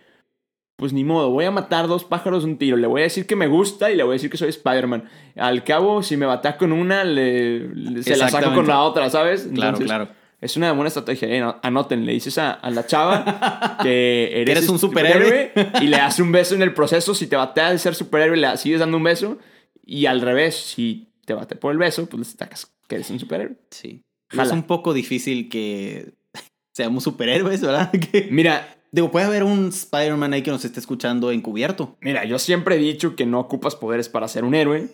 pues 0.76 0.92
ni 0.94 1.04
modo, 1.04 1.30
voy 1.30 1.46
a 1.46 1.52
matar 1.52 1.88
dos 1.88 2.04
pájaros 2.04 2.44
de 2.44 2.50
un 2.50 2.58
tiro. 2.58 2.76
Le 2.78 2.88
voy 2.88 3.02
a 3.02 3.04
decir 3.04 3.28
que 3.28 3.36
me 3.36 3.46
gusta 3.48 3.92
y 3.92 3.96
le 3.96 4.02
voy 4.04 4.14
a 4.14 4.16
decir 4.16 4.32
que 4.32 4.38
soy 4.38 4.50
Spider-Man. 4.50 5.08
Al 5.36 5.64
cabo, 5.64 6.02
si 6.02 6.18
me 6.18 6.26
batea 6.26 6.58
con 6.58 6.72
una, 6.72 7.04
le, 7.04 7.68
le- 7.76 8.02
se 8.02 8.18
la 8.18 8.30
saco 8.30 8.56
con 8.56 8.68
la 8.68 8.82
otra, 8.82 9.10
¿sabes? 9.12 9.48
Claro, 9.54 9.78
claro. 9.78 10.10
Es 10.44 10.58
una 10.58 10.72
buena 10.74 10.88
estrategia. 10.90 11.28
eh, 11.30 11.40
no- 11.40 11.58
Anoten, 11.64 12.06
le 12.06 12.14
dices 12.14 12.38
a, 12.38 12.52
a 12.52 12.70
la 12.70 12.86
chava 12.86 13.78
que 13.82 14.30
eres, 14.42 14.58
eres 14.58 14.70
un 14.70 14.78
superhéroe. 14.80 15.52
y 15.82 15.88
le 15.88 15.98
das 15.98 16.20
un 16.20 16.32
beso 16.32 16.54
en 16.56 16.62
el 16.62 16.74
proceso. 16.74 17.16
Si 17.16 17.28
te 17.28 17.36
batea 17.36 17.72
de 17.72 17.78
ser 17.78 17.96
superhéroe, 17.96 18.38
le 18.38 18.58
sigues 18.58 18.80
dando 18.80 18.98
un 18.98 19.04
beso. 19.04 19.38
Y 19.86 20.06
al 20.06 20.22
revés, 20.22 20.56
si 20.56 21.10
te 21.26 21.34
bate 21.34 21.56
por 21.56 21.72
el 21.72 21.78
beso, 21.78 22.06
pues 22.08 22.20
le 22.20 22.26
sacas 22.38 22.74
que 22.88 22.96
eres 22.96 23.10
un 23.10 23.20
superhéroe. 23.20 23.56
Sí. 23.72 24.04
Jala. 24.30 24.44
Es 24.44 24.52
un 24.52 24.64
poco 24.64 24.94
difícil 24.94 25.48
que 25.50 26.14
seamos 26.74 27.04
superhéroes, 27.04 27.62
¿verdad? 27.62 27.92
Que- 28.12 28.28
Mira, 28.32 28.68
Digo, 28.92 29.10
puede 29.10 29.26
haber 29.26 29.44
un 29.44 29.70
Spider-Man 29.70 30.34
ahí 30.34 30.44
que 30.44 30.52
nos 30.52 30.64
esté 30.66 30.80
escuchando 30.80 31.32
encubierto. 31.32 31.98
Mira, 32.02 32.26
yo 32.26 32.38
siempre 32.38 32.76
he 32.76 32.78
dicho 32.78 33.16
que 33.16 33.26
no 33.26 33.40
ocupas 33.40 33.76
poderes 33.76 34.08
para 34.08 34.28
ser 34.28 34.44
un 34.44 34.54
héroe. 34.54 34.88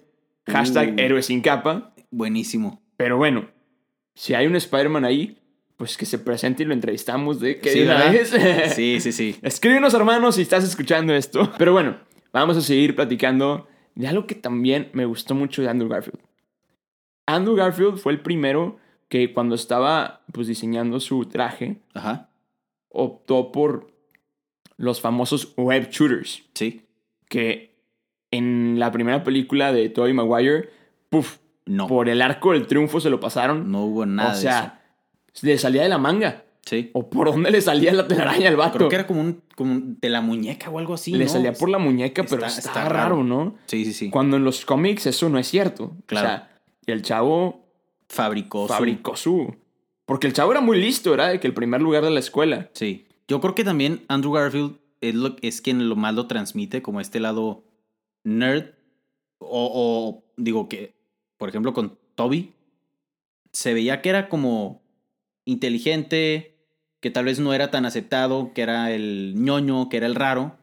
Hashtag 0.48 0.94
Uh. 0.94 1.00
héroe 1.00 1.22
sin 1.22 1.42
capa. 1.42 1.94
Buenísimo. 2.10 2.82
Pero 2.96 3.18
bueno, 3.18 3.50
si 4.20 4.34
hay 4.34 4.48
un 4.48 4.56
Spider-Man 4.58 5.06
ahí, 5.06 5.38
pues 5.78 5.96
que 5.96 6.06
se 6.06 6.20
presente 6.20 6.64
y 6.64 6.66
lo 6.66 6.74
entrevistamos 6.74 7.40
de 7.40 7.60
que 7.62 7.70
Sí. 7.70 8.70
Sí, 8.76 9.00
sí, 9.00 9.12
sí. 9.14 9.38
Escríbenos, 9.42 9.94
hermanos, 9.94 10.36
si 10.36 10.42
estás 10.42 10.66
escuchando 10.66 11.14
esto. 11.14 11.54
Pero 11.58 11.72
bueno, 11.72 11.96
vamos 12.34 12.58
a 12.58 12.62
seguir 12.62 12.96
platicando 12.96 13.66
de 13.96 14.08
algo 14.10 14.28
que 14.28 14.36
también 14.36 14.90
me 14.92 15.06
gustó 15.06 15.36
mucho 15.36 15.62
de 15.62 15.70
Andrew 15.70 15.88
Garfield. 15.88 16.20
Andrew 17.28 17.56
Garfield 17.56 17.98
fue 17.98 18.12
el 18.12 18.20
primero 18.20 18.78
que 19.08 19.32
cuando 19.32 19.56
estaba 19.56 20.22
pues 20.34 20.48
diseñando 20.48 21.00
su 21.00 21.24
traje 21.26 21.78
Ajá. 21.94 22.30
optó 22.90 23.54
por 23.54 23.90
los 24.76 25.00
famosos 25.00 25.54
web 25.56 25.90
shooters. 25.90 26.44
Sí. 26.56 26.82
que 27.30 27.70
en 28.32 28.80
la 28.80 28.92
primera 28.92 29.24
película 29.24 29.72
de 29.72 29.88
Tobey 29.90 30.12
Maguire, 30.14 30.70
puff, 31.10 31.38
No. 31.70 31.88
por 31.88 32.10
el 32.10 32.22
arco 32.22 32.54
del 32.54 32.66
triunfo 32.68 33.00
se 33.00 33.10
lo 33.10 33.20
pasaron. 33.20 33.72
No 33.72 33.84
hubo 33.86 34.06
nada 34.06 34.34
o 34.34 34.36
sea, 34.36 34.82
le 35.42 35.58
salía 35.58 35.84
de 35.84 35.90
la 35.90 35.98
manga. 36.00 36.44
Sí. 36.66 36.90
¿O 36.94 37.10
por 37.10 37.32
dónde 37.32 37.52
le 37.52 37.62
salía 37.62 37.94
la 37.94 38.08
telaraña 38.08 38.50
al 38.50 38.56
vato? 38.56 38.78
Creo 38.78 38.90
que 38.90 38.96
era 38.96 39.08
como 39.08 39.22
un, 39.22 39.42
como 39.56 39.80
de 40.02 40.10
la 40.10 40.22
muñeca 40.22 40.70
o 40.70 40.80
algo 40.80 40.96
así. 40.96 41.12
le 41.14 41.26
¿no? 41.26 41.30
salía 41.32 41.54
por 41.54 41.70
la 41.70 41.78
muñeca, 41.78 42.24
pero 42.30 42.46
Está- 42.46 42.84
raro, 42.84 42.96
raro. 42.96 43.24
¿no? 43.24 43.56
Sí, 43.68 43.86
sí, 43.86 43.94
sí. 43.94 44.10
Cuando 44.10 44.38
en 44.38 44.44
los 44.44 44.66
cómics 44.66 45.06
eso 45.06 45.30
no 45.30 45.40
es 45.40 45.48
cierto. 45.48 45.96
Claro. 46.06 46.28
O 46.28 46.30
sea, 46.32 46.60
el 46.88 47.02
chavo 47.02 47.66
Fabricó. 48.08 48.68
su- 48.68 48.74
fabricó 48.74 49.16
su... 49.16 49.56
Porque 50.06 50.26
el 50.28 50.34
chavo 50.34 50.52
era 50.52 50.62
muy 50.62 50.82
listo, 50.82 51.12
¿verdad? 51.12 51.30
De 51.30 51.40
que 51.40 51.46
el 51.48 51.54
primer 51.54 51.82
lugar 51.82 52.04
de 52.04 52.10
la 52.10 52.20
escuela. 52.20 52.70
Sí. 52.74 53.06
Yo 53.28 53.40
creo 53.42 53.54
que 53.54 53.64
también 53.64 54.04
Andrew 54.08 54.32
Garfield 54.34 54.78
es, 55.02 55.14
lo, 55.14 55.36
es 55.44 55.62
quien 55.62 55.88
lo 55.88 55.96
más 55.96 56.16
lo 56.16 56.26
transmite, 56.26 56.82
como 56.82 57.00
este 57.00 57.20
lado 57.20 57.64
nerd. 58.24 58.72
O, 59.38 59.72
o 59.72 60.24
digo 60.36 60.68
que, 60.68 60.96
por 61.40 61.50
ejemplo, 61.50 61.74
con 61.74 61.98
Toby, 62.14 62.54
se 63.52 63.74
veía 63.74 64.02
que 64.04 64.10
era 64.10 64.30
como 64.30 64.84
inteligente, 65.46 66.56
que 67.00 67.10
tal 67.10 67.26
vez 67.26 67.40
no 67.40 67.54
era 67.54 67.72
tan 67.72 67.86
aceptado, 67.86 68.54
que 68.54 68.62
era 68.62 68.92
el 68.92 69.34
ñoño, 69.36 69.90
que 69.90 69.98
era 69.98 70.06
el 70.06 70.14
raro. 70.16 70.58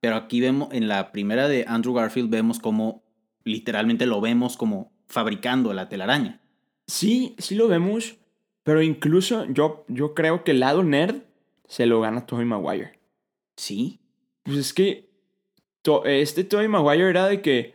Pero 0.00 0.16
aquí 0.16 0.40
vemos, 0.40 0.68
en 0.72 0.88
la 0.88 1.12
primera 1.12 1.46
de 1.48 1.66
Andrew 1.68 1.92
Garfield, 1.92 2.30
vemos 2.30 2.58
como 2.58 3.02
literalmente 3.44 4.06
lo 4.06 4.20
vemos 4.22 4.56
como 4.56 4.92
fabricando 5.08 5.74
la 5.74 5.88
telaraña. 5.90 6.40
Sí, 6.86 7.34
sí 7.38 7.54
lo 7.54 7.68
vemos, 7.68 8.16
pero 8.62 8.80
incluso 8.82 9.44
yo, 9.46 9.84
yo 9.88 10.14
creo 10.14 10.42
que 10.44 10.52
el 10.52 10.60
lado 10.60 10.82
nerd 10.82 11.22
se 11.68 11.86
lo 11.86 12.00
gana 12.00 12.24
Tobey 12.26 12.46
Maguire. 12.46 12.98
Sí. 13.56 14.00
Pues 14.44 14.56
es 14.56 14.72
que 14.72 15.10
to- 15.82 16.04
este 16.06 16.44
Tobey 16.44 16.68
Maguire 16.68 17.10
era 17.10 17.26
de 17.26 17.42
que 17.42 17.74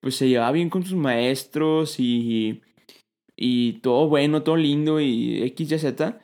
pues 0.00 0.16
se 0.16 0.28
llevaba 0.28 0.52
bien 0.52 0.70
con 0.70 0.84
sus 0.84 0.96
maestros 0.96 1.98
y, 1.98 2.60
y 3.36 3.74
todo 3.80 4.08
bueno, 4.08 4.42
todo 4.42 4.56
lindo 4.56 5.00
y 5.00 5.42
X, 5.42 5.72
Y, 5.72 5.78
Z. 5.78 6.20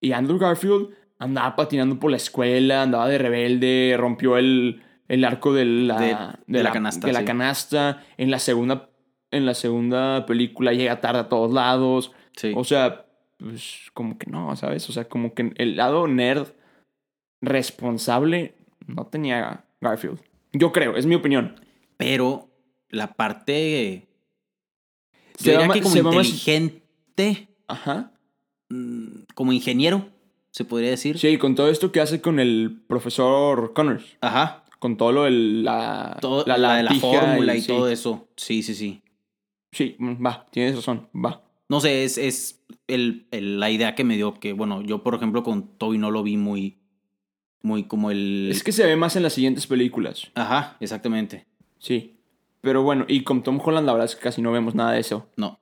Y 0.00 0.12
Andrew 0.12 0.38
Garfield 0.38 0.90
andaba 1.18 1.56
patinando 1.56 1.98
por 1.98 2.10
la 2.10 2.16
escuela, 2.18 2.82
andaba 2.82 3.08
de 3.08 3.18
rebelde, 3.18 3.96
rompió 3.98 4.36
el, 4.38 4.82
el 5.08 5.24
arco 5.24 5.52
de 5.52 5.64
la, 5.64 6.00
De- 6.00 6.16
de 6.58 6.62
la 6.62 6.70
canasta, 6.72 7.06
de 7.06 7.12
la 7.12 7.24
canasta. 7.24 8.04
En 8.16 8.30
la 8.30 8.38
segunda, 8.38 8.90
en 9.30 9.46
la 9.46 9.54
segunda 9.54 10.26
película 10.26 10.72
llega 10.72 11.00
tarde 11.00 11.20
a 11.20 11.28
todos 11.28 11.52
lados. 11.52 12.12
Sí. 12.36 12.52
O 12.54 12.62
sea, 12.64 13.06
pues 13.38 13.90
como 13.94 14.18
que 14.18 14.30
no, 14.30 14.54
¿sabes? 14.56 14.88
O 14.88 14.92
sea, 14.92 15.08
como 15.08 15.34
que 15.34 15.52
el 15.56 15.76
lado 15.76 16.06
nerd 16.06 16.48
responsable 17.40 18.54
no 18.86 19.06
tenía 19.06 19.64
Garfield. 19.80 20.20
Yo 20.52 20.72
creo, 20.72 20.96
es 20.96 21.06
mi 21.06 21.14
opinión. 21.14 21.56
Pero 21.96 22.47
la 22.90 23.14
parte. 23.14 24.08
Se 25.36 25.44
Yo 25.46 25.52
diría 25.52 25.68
va 25.68 25.74
que 25.74 25.80
ma- 25.82 25.84
como 25.90 26.02
va 26.04 26.14
inteligente, 26.16 27.48
Ajá. 27.68 28.12
mm, 28.70 29.06
como 29.34 29.52
ingeniero, 29.52 30.08
se 30.50 30.64
podría 30.64 30.90
decir. 30.90 31.18
Sí, 31.18 31.38
con 31.38 31.54
todo 31.54 31.68
esto 31.68 31.92
que 31.92 32.00
hace 32.00 32.20
con 32.20 32.40
el 32.40 32.80
profesor 32.88 33.72
Connors. 33.74 34.04
Ajá. 34.20 34.64
Con 34.78 34.96
todo 34.96 35.10
lo 35.12 35.24
de 35.24 35.30
la, 35.32 36.16
Todo, 36.20 36.44
la, 36.46 36.76
de 36.76 36.82
la 36.84 36.94
fórmula 36.94 37.56
y 37.56 37.60
sí. 37.60 37.66
todo 37.66 37.88
eso. 37.88 38.28
Sí, 38.36 38.62
sí, 38.62 38.74
sí. 38.74 39.02
Sí, 39.72 39.96
mm, 39.98 40.24
va, 40.24 40.46
tienes 40.50 40.76
razón, 40.76 41.08
va. 41.14 41.42
No 41.68 41.80
sé, 41.80 42.04
es, 42.04 42.16
es 42.16 42.64
el, 42.86 43.26
el- 43.30 43.60
la 43.60 43.70
idea 43.70 43.94
que 43.94 44.04
me 44.04 44.16
dio 44.16 44.38
que, 44.40 44.52
bueno, 44.52 44.80
yo 44.82 45.02
por 45.02 45.14
ejemplo 45.14 45.42
con 45.42 45.76
Toby 45.78 45.98
no 45.98 46.10
lo 46.10 46.22
vi 46.22 46.36
muy. 46.36 46.78
Muy 47.60 47.84
como 47.84 48.12
el. 48.12 48.48
Es 48.52 48.62
que 48.62 48.70
se 48.70 48.86
ve 48.86 48.94
más 48.94 49.16
en 49.16 49.24
las 49.24 49.32
siguientes 49.32 49.66
películas. 49.66 50.30
Ajá, 50.36 50.76
exactamente. 50.78 51.44
Sí. 51.78 52.17
Pero 52.60 52.82
bueno, 52.82 53.04
y 53.08 53.22
con 53.22 53.42
Tom 53.42 53.60
Holland 53.62 53.86
la 53.86 53.92
verdad 53.92 54.06
es 54.06 54.16
que 54.16 54.22
casi 54.22 54.42
no 54.42 54.52
vemos 54.52 54.74
nada 54.74 54.92
de 54.92 55.00
eso. 55.00 55.28
No. 55.36 55.58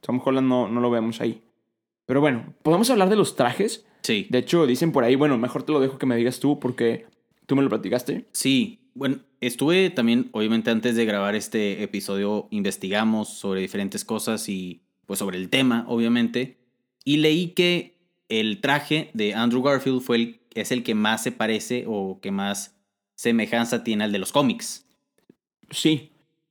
Tom 0.00 0.20
Holland 0.24 0.48
no, 0.48 0.68
no 0.68 0.80
lo 0.80 0.90
vemos 0.90 1.20
ahí. 1.20 1.42
Pero 2.06 2.20
bueno, 2.20 2.54
¿podemos 2.62 2.90
hablar 2.90 3.08
de 3.08 3.16
los 3.16 3.36
trajes? 3.36 3.86
Sí. 4.02 4.26
De 4.30 4.38
hecho, 4.38 4.66
dicen 4.66 4.92
por 4.92 5.04
ahí, 5.04 5.14
bueno, 5.14 5.38
mejor 5.38 5.62
te 5.62 5.72
lo 5.72 5.80
dejo 5.80 5.98
que 5.98 6.06
me 6.06 6.16
digas 6.16 6.40
tú 6.40 6.58
porque 6.58 7.06
tú 7.46 7.56
me 7.56 7.62
lo 7.62 7.68
platicaste. 7.68 8.26
Sí, 8.32 8.80
bueno, 8.94 9.18
estuve 9.40 9.90
también, 9.90 10.28
obviamente 10.32 10.70
antes 10.70 10.96
de 10.96 11.04
grabar 11.04 11.34
este 11.34 11.82
episodio, 11.82 12.48
investigamos 12.50 13.28
sobre 13.28 13.60
diferentes 13.60 14.04
cosas 14.04 14.48
y 14.48 14.82
pues 15.06 15.18
sobre 15.18 15.38
el 15.38 15.50
tema, 15.50 15.84
obviamente, 15.88 16.58
y 17.04 17.18
leí 17.18 17.48
que 17.48 17.98
el 18.28 18.60
traje 18.60 19.10
de 19.14 19.34
Andrew 19.34 19.62
Garfield 19.62 20.00
fue 20.00 20.16
el, 20.16 20.40
es 20.54 20.72
el 20.72 20.82
que 20.82 20.94
más 20.94 21.22
se 21.22 21.32
parece 21.32 21.84
o 21.86 22.20
que 22.20 22.30
más 22.30 22.76
semejanza 23.14 23.84
tiene 23.84 24.04
al 24.04 24.12
de 24.12 24.18
los 24.18 24.32
cómics. 24.32 24.86
Sí. 25.70 26.09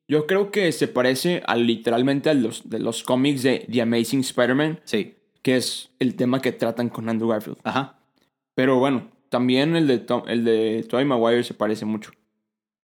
Yo 0.10 0.25
creo 0.28 0.51
que 0.51 0.72
se 0.72 0.88
parece 0.88 1.44
a, 1.46 1.56
literalmente 1.56 2.30
a 2.30 2.34
los 2.34 2.68
de 2.70 2.80
los 2.80 3.04
cómics 3.04 3.44
de 3.44 3.66
The 3.72 3.84
Amazing 3.84 4.22
Spider-Man, 4.22 4.80
Sí, 4.84 5.13
que 5.42 5.56
es 5.56 5.92
el 6.00 6.16
tema 6.16 6.42
que 6.42 6.51
tratan 6.51 6.89
con 6.89 7.08
Andrew 7.08 7.30
Garfield. 7.30 7.58
ajá. 7.63 7.96
Pero 8.56 8.78
bueno, 8.78 9.10
también 9.30 9.75
el 9.78 9.88
de, 9.88 10.00
Tom, 10.00 10.24
el 10.28 10.44
de 10.44 10.84
Tobey 10.89 11.06
Maguire 11.06 11.44
se 11.44 11.54
parece 11.54 11.86
mucho. 11.86 12.12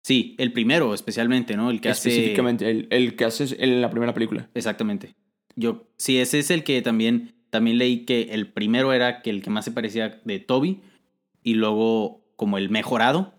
Sí, 0.04 0.36
el 0.38 0.52
primero 0.52 0.94
especialmente, 0.94 1.56
¿no? 1.56 1.72
El 1.72 1.82
que 1.82 1.90
hace... 1.90 2.10
Específicamente, 2.10 2.70
el, 2.70 2.88
el 2.92 3.16
que 3.16 3.26
hace 3.26 3.56
en 3.58 3.82
la 3.82 3.90
primera 3.90 4.14
película. 4.14 4.50
Exactamente. 4.54 5.16
Yo, 5.56 5.88
sí, 5.98 6.20
ese 6.20 6.40
es 6.40 6.52
el 6.52 6.64
que 6.64 6.82
también, 6.82 7.34
también 7.50 7.78
leí 7.78 8.06
que 8.06 8.34
el 8.34 8.48
primero 8.52 8.92
era 8.92 9.22
que 9.22 9.30
el 9.30 9.42
que 9.42 9.50
más 9.50 9.66
se 9.66 9.72
parecía 9.72 10.22
de 10.26 10.40
Toby 10.40 10.82
y 11.42 11.54
luego 11.54 12.22
como 12.36 12.58
el 12.58 12.70
mejorado, 12.70 13.34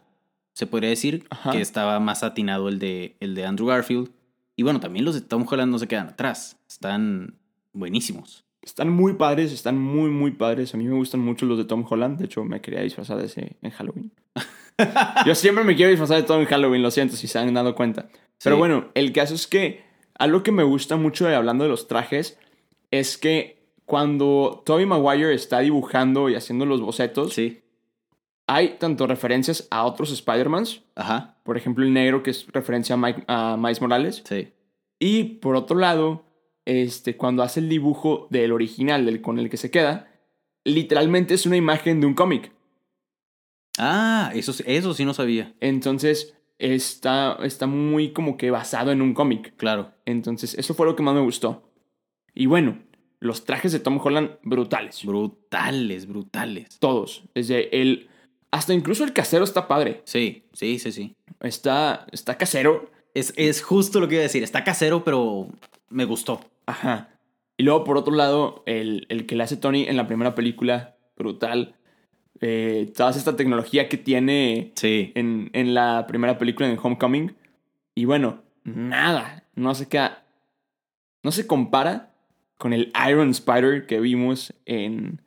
se 0.55 0.67
podría 0.67 0.89
decir, 0.91 1.27
Ajá. 1.31 1.53
que 1.53 1.61
estaba 1.61 2.01
más 2.01 2.23
atinado 2.23 2.69
el 2.69 2.79
de, 2.79 3.17
el 3.21 3.35
de 3.35 3.45
Andrew 3.45 3.69
Garfield. 3.69 4.11
Y 4.57 4.63
bueno, 4.63 4.81
también 4.81 5.05
los 5.05 5.15
de 5.15 5.21
Tom 5.21 5.45
Holland 5.49 5.71
no 5.71 5.79
se 5.79 5.87
quedan 5.89 6.09
atrás. 6.09 6.57
Están 6.69 7.35
buenísimos. 7.73 8.45
Están 8.63 8.89
muy 8.89 9.13
padres, 9.15 9.53
están 9.53 9.77
muy, 9.79 10.09
muy 10.11 10.31
padres. 10.31 10.73
A 10.73 10.79
mí 10.79 10.85
me 10.85 10.95
gustan 10.97 11.21
mucho 11.21 11.45
los 11.45 11.59
de 11.59 11.65
Tom 11.65 11.85
Holland. 11.89 12.19
De 12.19 12.25
hecho, 12.25 12.45
me 12.45 12.61
quería 12.63 12.81
disfrazar 12.81 13.19
de 13.19 13.27
ese 13.27 13.57
en 13.61 13.71
Halloween. 13.73 14.11
Yo 15.27 15.35
siempre 15.35 15.65
me 15.65 15.77
quiero 15.77 15.91
disfrazar 15.91 16.17
de 16.17 16.23
todo 16.23 16.41
en 16.41 16.47
Halloween, 16.47 16.83
lo 16.83 16.91
siento 16.91 17.15
si 17.17 17.27
se 17.29 17.39
han 17.39 17.53
dado 17.53 17.75
cuenta. 17.75 18.09
Pero 18.43 18.57
Sí. 18.57 18.59
bueno, 18.59 18.89
el 18.95 19.13
caso 19.13 19.35
es 19.35 19.47
que 19.47 19.83
algo 20.19 20.43
que 20.43 20.53
me 20.53 20.63
gusta 20.63 20.97
mucho 20.97 21.27
de 21.27 21.35
hablando 21.35 21.65
de 21.65 21.71
los 21.71 21.89
trajes 21.89 22.39
es 22.91 23.19
que 23.19 23.63
cuando 23.85 24.63
Tobey 24.65 24.87
Maguire 24.87 25.35
está 25.35 25.61
dibujando 25.61 26.31
y 26.31 26.35
haciendo 26.37 26.65
los 26.65 26.81
bocetos, 26.81 27.35
Sí. 27.35 27.61
Hay 28.47 28.77
tanto 28.79 29.07
referencias 29.07 29.67
a 29.71 29.85
otros 29.85 30.11
Spider-Mans, 30.13 30.83
Ajá. 30.95 31.39
por 31.45 31.57
ejemplo 31.57 31.85
el 31.85 31.93
negro 31.93 32.23
que 32.23 32.31
es 32.31 32.47
referencia 32.53 32.95
a, 32.95 32.99
Mike, 32.99 33.25
a 33.27 33.57
Miles 33.59 33.81
Morales, 33.81 34.23
Sí. 34.27 34.49
y 34.99 35.25
por 35.25 35.57
otro 35.57 35.79
lado, 35.79 36.25
este, 36.65 37.17
cuando 37.17 37.43
hace 37.43 37.61
el 37.61 37.69
dibujo 37.69 38.27
del 38.31 38.53
original, 38.53 39.07
del 39.07 39.21
con 39.23 39.39
el 39.39 39.49
que 39.51 39.57
se 39.57 39.71
queda, 39.71 40.09
literalmente 40.65 41.35
es 41.35 41.47
una 41.47 41.57
imagen 41.57 42.01
de 42.01 42.07
un 42.07 42.15
cómic. 42.15 42.53
Ah, 43.79 44.31
eso, 44.35 44.53
sí- 44.53 44.65
eso 44.67 44.95
sí 44.95 45.05
no 45.05 45.15
sabía. 45.15 45.55
Entonces 45.61 46.37
está, 46.59 47.39
está 47.43 47.67
muy 47.67 48.13
como 48.13 48.37
que 48.37 48.51
basado 48.51 48.93
en 48.93 49.03
un 49.03 49.15
cómic. 49.15 49.55
Claro. 49.57 49.93
Entonces 50.07 50.55
eso 50.55 50.75
fue 50.75 50.87
lo 50.87 50.95
que 50.97 51.03
más 51.03 51.15
me 51.15 51.21
gustó. 51.21 51.71
Y 52.35 52.47
bueno, 52.47 52.79
los 53.21 53.45
trajes 53.45 53.73
de 53.73 53.81
Tom 53.81 53.99
Holland 54.03 54.39
brutales. 54.43 55.05
Brutales, 55.05 56.07
brutales. 56.07 56.79
Todos. 56.79 57.25
Desde 57.35 57.81
el... 57.81 58.09
Hasta 58.55 58.73
incluso 58.73 59.03
el 59.03 59.13
casero 59.13 59.43
está 59.43 59.67
padre. 59.67 60.03
Sí, 60.05 60.45
sí, 60.53 60.79
sí, 60.79 60.93
sí. 60.93 61.17
Está, 61.41 62.07
está 62.13 62.39
casero. 62.39 62.89
Es, 63.13 63.33
es 63.37 63.63
justo 63.63 63.99
lo 63.99 64.07
que 64.07 64.15
iba 64.15 64.21
a 64.21 64.23
decir. 64.31 64.45
Está 64.45 64.63
casero, 64.63 65.03
pero 65.03 65.49
me 65.89 66.05
gustó. 66.05 66.41
Ajá. 66.67 67.09
Y 67.57 67.65
luego, 67.65 67.83
por 67.83 67.97
otro 67.97 68.15
lado, 68.15 68.63
el, 68.67 69.07
el 69.09 69.27
que 69.27 69.35
le 69.35 69.43
hace 69.43 69.57
Tony 69.57 69.87
en 69.89 69.97
la 69.97 70.07
primera 70.07 70.37
película, 70.37 70.97
brutal. 71.17 71.75
Eh, 72.41 72.93
toda 72.97 73.11
esta 73.11 73.35
tecnología 73.35 73.89
que 73.89 73.97
tiene 73.97 74.71
Sí. 74.77 75.11
en, 75.17 75.51
en 75.53 75.75
la 75.75 76.07
primera 76.07 76.39
película 76.39 76.69
en 76.69 76.79
Homecoming. 76.81 77.35
Y 77.97 78.05
bueno, 78.05 78.43
nada. 78.63 79.43
No 79.57 79.75
se 79.75 79.89
queda. 79.89 80.25
No 81.25 81.33
se 81.33 81.47
compara 81.49 82.15
con 82.57 82.73
el 82.73 82.93
Iron 83.09 83.31
Spider 83.31 83.87
que 83.87 83.99
vimos 83.99 84.55
en, 84.65 85.21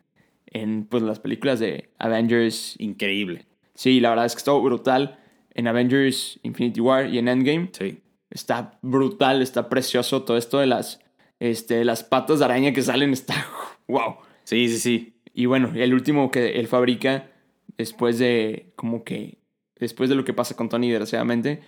en 0.62 0.86
pues, 0.86 1.04
las 1.04 1.20
películas 1.20 1.60
de 1.60 1.90
Avengers. 2.00 2.76
Increíble. 2.80 3.46
Sí, 3.74 4.00
la 4.00 4.10
verdad 4.10 4.26
es 4.26 4.34
que 4.34 4.40
estuvo 4.40 4.62
brutal. 4.62 5.20
En 5.54 5.68
Avengers 5.68 6.40
Infinity 6.44 6.80
War 6.80 7.08
y 7.08 7.18
en 7.18 7.28
Endgame. 7.28 7.70
Sí. 7.72 8.00
Está 8.30 8.78
brutal, 8.82 9.42
está 9.42 9.70
precioso. 9.70 10.24
Todo 10.24 10.38
esto 10.38 10.60
de 10.60 10.68
las, 10.68 11.00
este, 11.40 11.84
las 11.86 12.04
patas 12.04 12.40
de 12.40 12.46
araña 12.46 12.74
que 12.74 12.82
salen 12.82 13.12
está 13.14 13.36
wow. 13.88 14.18
Sí, 14.44 14.68
sí, 14.70 14.80
sí. 14.80 15.14
Y 15.34 15.46
bueno, 15.46 15.72
el 15.76 15.94
último 15.94 16.32
que 16.32 16.60
él 16.60 16.68
fabrica 16.68 17.30
después 17.78 18.18
de 18.18 18.72
como 18.76 19.04
que 19.04 19.38
después 19.80 20.10
de 20.10 20.16
lo 20.16 20.26
que 20.26 20.34
pasa 20.34 20.56
con 20.56 20.70
Tony 20.70 20.90
desgraciadamente, 20.90 21.62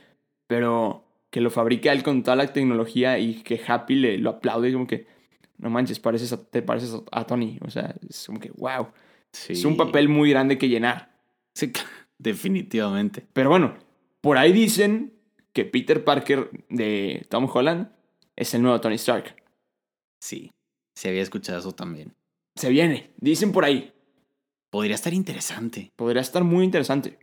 pero 0.48 1.06
que 1.30 1.42
lo 1.42 1.52
fabrica 1.52 1.92
él 1.92 2.04
con 2.04 2.24
toda 2.24 2.36
la 2.36 2.52
tecnología 2.52 3.20
y 3.20 3.44
que 3.44 3.62
Happy 3.66 3.96
le 3.96 4.18
lo 4.18 4.32
aplaude 4.32 4.74
como 4.74 4.88
que 4.88 5.06
no 5.60 5.70
manches, 5.70 6.00
pareces 6.00 6.34
a- 6.34 6.44
te 6.44 6.62
pareces 6.62 6.94
a, 7.12 7.20
a 7.20 7.28
Tony, 7.28 7.60
o 7.62 7.70
sea, 7.70 7.96
es 8.10 8.26
como 8.26 8.40
que 8.40 8.50
wow. 8.58 8.88
Sí. 9.32 9.54
Es 9.54 9.64
un 9.66 9.78
papel 9.78 10.10
muy 10.10 10.32
grande 10.32 10.58
que 10.58 10.68
llenar. 10.70 11.16
Sí, 11.54 11.72
definitivamente. 12.18 13.26
Pero 13.34 13.50
bueno, 13.50 13.76
por 14.22 14.38
ahí 14.38 14.52
dicen 14.52 15.14
que 15.54 15.66
Peter 15.66 16.04
Parker 16.04 16.50
de 16.70 17.26
Tom 17.30 17.48
Holland 17.54 17.90
es 18.36 18.54
el 18.54 18.62
nuevo 18.62 18.80
Tony 18.82 18.96
Stark. 18.96 19.36
Sí. 20.20 20.52
Se 20.96 21.10
había 21.10 21.22
escuchado 21.22 21.60
eso 21.60 21.72
también. 21.74 22.14
Se 22.56 22.70
viene, 22.70 23.12
dicen 23.18 23.52
por 23.52 23.64
ahí. 23.66 23.94
Podría 24.70 24.96
estar 24.96 25.14
interesante. 25.14 25.92
Podría 25.96 26.22
estar 26.22 26.44
muy 26.44 26.64
interesante. 26.66 27.18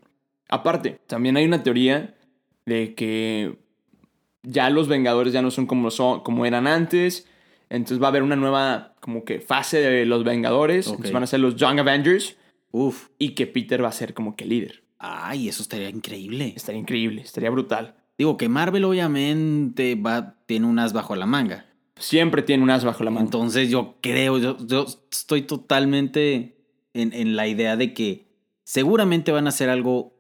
Aparte, 0.49 1.01
también 1.07 1.37
hay 1.37 1.44
una 1.44 1.62
teoría 1.62 2.16
de 2.64 2.94
que 2.94 3.59
ya 4.42 4.70
los 4.70 4.88
Vengadores 4.88 5.33
ya 5.33 5.42
no 5.42 5.51
son 5.51 5.66
como, 5.66 5.90
son, 5.90 6.20
como 6.22 6.46
eran 6.46 6.66
antes. 6.66 7.27
Entonces 7.68 8.00
va 8.00 8.07
a 8.07 8.11
haber 8.11 8.22
una 8.22 8.37
nueva 8.37 8.94
como 9.00 9.24
que 9.24 9.40
fase 9.40 9.81
de 9.81 10.07
los 10.07 10.24
Vengadores. 10.24 10.87
Entonces 10.87 11.12
van 11.12 11.22
a 11.22 11.26
ser 11.26 11.40
los 11.40 11.57
Young 11.57 11.81
Avengers. 11.81 12.37
Uf. 12.70 13.09
Y 13.18 13.31
que 13.31 13.46
Peter 13.46 13.83
va 13.83 13.88
a 13.88 13.92
ser 13.92 14.14
como 14.14 14.37
que 14.37 14.44
líder. 14.44 14.85
Ay, 14.98 15.48
eso 15.48 15.62
estaría 15.62 15.88
increíble. 15.88 16.52
Estaría 16.57 16.81
increíble, 16.81 17.22
estaría 17.22 17.50
brutal. 17.50 17.94
Digo 18.18 18.37
que 18.37 18.48
Marvel 18.48 18.85
obviamente 18.85 19.94
va, 19.94 20.37
tiene 20.46 20.66
un 20.66 20.79
as 20.79 20.92
bajo 20.92 21.14
la 21.16 21.26
manga. 21.26 21.66
Siempre 21.96 22.42
tiene 22.42 22.62
un 22.62 22.70
as 22.70 22.85
bajo 22.85 23.05
la 23.05 23.11
mano. 23.11 23.24
Entonces 23.24 23.70
yo 23.70 23.96
creo, 24.00 24.38
yo, 24.38 24.57
yo 24.66 24.87
estoy 25.11 25.42
totalmente 25.42 26.57
en, 26.94 27.12
en 27.12 27.37
la 27.37 27.46
idea 27.46 27.76
de 27.76 27.92
que 27.94 28.26
seguramente 28.64 29.33
van 29.33 29.46
a 29.46 29.50
hacer 29.50 29.70
algo, 29.70 30.14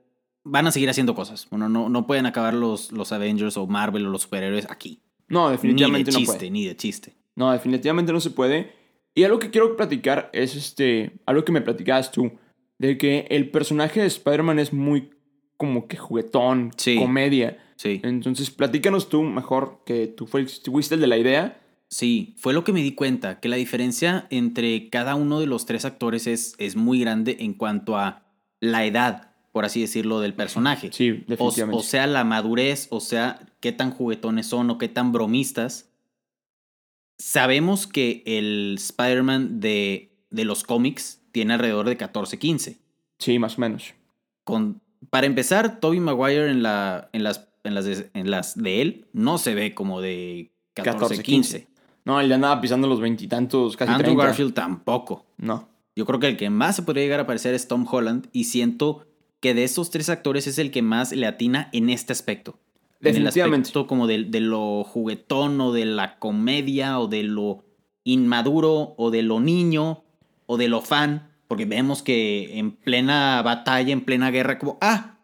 van 0.44 0.66
a 0.66 0.72
seguir 0.72 0.88
haciendo 0.88 1.14
cosas. 1.14 1.48
Bueno, 1.50 1.68
no, 1.68 1.88
no 1.88 2.06
pueden 2.06 2.26
acabar 2.26 2.54
los, 2.54 2.92
los 2.92 3.12
Avengers 3.12 3.56
o 3.56 3.66
Marvel 3.66 4.06
o 4.06 4.10
los 4.10 4.22
superhéroes 4.22 4.70
aquí. 4.70 5.00
No, 5.28 5.50
definitivamente 5.50 6.10
ni 6.10 6.12
de 6.12 6.12
no 6.12 6.18
chiste, 6.18 6.36
puede. 6.38 6.50
ni 6.50 6.64
de 6.66 6.76
chiste. 6.76 7.14
No, 7.36 7.52
definitivamente 7.52 8.12
no 8.12 8.20
se 8.20 8.30
puede. 8.30 8.72
Y 9.14 9.24
algo 9.24 9.38
que 9.38 9.50
quiero 9.50 9.76
platicar 9.76 10.30
es 10.32 10.56
este. 10.56 11.12
Algo 11.26 11.44
que 11.44 11.52
me 11.52 11.60
platicabas 11.60 12.10
tú. 12.10 12.32
De 12.78 12.98
que 12.98 13.26
el 13.30 13.50
personaje 13.50 14.00
de 14.00 14.06
Spider-Man 14.06 14.58
es 14.58 14.72
muy 14.72 15.10
como 15.56 15.86
que 15.88 15.96
juguetón, 15.96 16.72
Sí. 16.76 16.96
comedia. 16.96 17.56
Sí. 17.76 18.00
Entonces, 18.04 18.50
platícanos 18.50 19.08
tú 19.08 19.22
mejor 19.22 19.80
que 19.86 20.06
tú 20.06 20.26
fuiste 20.26 20.94
el 20.94 21.00
de 21.00 21.06
la 21.06 21.16
idea. 21.18 21.60
Sí, 21.88 22.34
fue 22.38 22.52
lo 22.52 22.64
que 22.64 22.72
me 22.72 22.82
di 22.82 22.92
cuenta, 22.94 23.38
que 23.40 23.48
la 23.48 23.56
diferencia 23.56 24.26
entre 24.30 24.90
cada 24.90 25.14
uno 25.14 25.38
de 25.40 25.46
los 25.46 25.66
tres 25.66 25.84
actores 25.84 26.26
es, 26.26 26.54
es 26.58 26.74
muy 26.76 27.00
grande 27.00 27.36
en 27.40 27.54
cuanto 27.54 27.96
a 27.96 28.24
la 28.60 28.84
edad, 28.84 29.30
por 29.52 29.64
así 29.64 29.80
decirlo, 29.80 30.20
del 30.20 30.34
personaje. 30.34 30.90
Sí, 30.92 31.10
O, 31.10 31.14
definitivamente. 31.28 31.78
o 31.78 31.82
sea, 31.82 32.06
la 32.06 32.24
madurez, 32.24 32.88
o 32.90 33.00
sea, 33.00 33.38
qué 33.60 33.72
tan 33.72 33.90
juguetones 33.92 34.46
son 34.46 34.68
o 34.70 34.78
qué 34.78 34.88
tan 34.88 35.12
bromistas. 35.12 35.88
Sabemos 37.18 37.86
que 37.86 38.22
el 38.26 38.74
Spider-Man 38.78 39.60
de, 39.60 40.10
de 40.30 40.44
los 40.44 40.64
cómics 40.64 41.20
tiene 41.32 41.54
alrededor 41.54 41.88
de 41.88 41.96
14, 41.96 42.38
15. 42.38 42.78
sí, 43.18 43.38
más 43.38 43.58
o 43.58 43.60
menos. 43.60 43.94
Con, 44.44 44.80
para 45.10 45.26
empezar, 45.26 45.80
Tobey 45.80 46.00
Maguire 46.00 46.50
en, 46.50 46.62
la, 46.62 47.08
en, 47.12 47.24
las, 47.24 47.48
en, 47.64 47.74
las 47.74 47.84
de, 47.84 48.10
en 48.14 48.30
las 48.30 48.56
de 48.56 48.82
él 48.82 49.06
no 49.12 49.38
se 49.38 49.54
ve 49.54 49.74
como 49.74 50.00
de 50.00 50.52
14, 50.74 50.98
14, 50.98 51.22
15. 51.22 51.68
No, 52.04 52.20
él 52.20 52.28
ya 52.28 52.36
andaba 52.36 52.60
pisando 52.60 52.86
los 52.86 53.00
veintitantos, 53.00 53.76
casi 53.76 53.90
Andrew 53.90 54.14
30. 54.14 54.24
Garfield 54.24 54.54
tampoco. 54.54 55.26
No. 55.38 55.68
Yo 55.96 56.06
creo 56.06 56.20
que 56.20 56.28
el 56.28 56.36
que 56.36 56.50
más 56.50 56.76
se 56.76 56.82
podría 56.82 57.04
llegar 57.04 57.20
a 57.20 57.26
parecer 57.26 57.54
es 57.54 57.66
Tom 57.66 57.86
Holland 57.90 58.28
y 58.32 58.44
siento 58.44 59.06
que 59.40 59.54
de 59.54 59.64
esos 59.64 59.90
tres 59.90 60.08
actores 60.08 60.46
es 60.46 60.58
el 60.58 60.70
que 60.70 60.82
más 60.82 61.12
le 61.12 61.26
atina 61.26 61.68
en 61.72 61.90
este 61.90 62.12
aspecto. 62.12 62.58
En 63.08 63.16
el 63.16 63.24
Definitivamente. 63.24 63.68
aspecto 63.68 63.86
como 63.86 64.06
de, 64.06 64.24
de 64.24 64.40
lo 64.40 64.84
juguetón 64.84 65.60
o 65.60 65.72
de 65.72 65.84
la 65.84 66.18
comedia 66.18 66.98
o 66.98 67.08
de 67.08 67.22
lo 67.22 67.64
inmaduro 68.04 68.94
o 68.96 69.10
de 69.10 69.22
lo 69.22 69.40
niño 69.40 70.04
o 70.46 70.56
de 70.56 70.68
lo 70.68 70.82
fan. 70.82 71.30
Porque 71.48 71.64
vemos 71.64 72.02
que 72.02 72.58
en 72.58 72.72
plena 72.72 73.40
batalla, 73.42 73.92
en 73.92 74.00
plena 74.00 74.30
guerra, 74.30 74.58
como, 74.58 74.78
ah, 74.80 75.16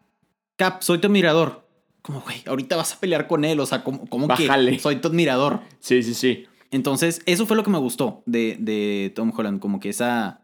Cap, 0.55 0.81
soy 0.81 0.99
tu 0.99 1.07
admirador. 1.07 1.67
Como, 2.01 2.21
güey, 2.21 2.43
ahorita 2.45 2.75
vas 2.75 2.93
a 2.93 2.99
pelear 2.99 3.27
con 3.27 3.45
él, 3.45 3.59
o 3.59 3.65
sea, 3.65 3.83
como, 3.83 4.05
como 4.07 4.27
que 4.27 4.79
soy 4.79 4.97
tu 4.97 5.07
admirador. 5.07 5.61
Sí, 5.79 6.03
sí, 6.03 6.13
sí. 6.13 6.45
Entonces, 6.71 7.21
eso 7.25 7.45
fue 7.45 7.55
lo 7.55 7.63
que 7.63 7.69
me 7.69 7.77
gustó 7.77 8.23
de, 8.25 8.57
de 8.59 9.11
Tom 9.15 9.31
Holland, 9.35 9.59
como 9.59 9.79
que 9.79 9.89
esa 9.89 10.41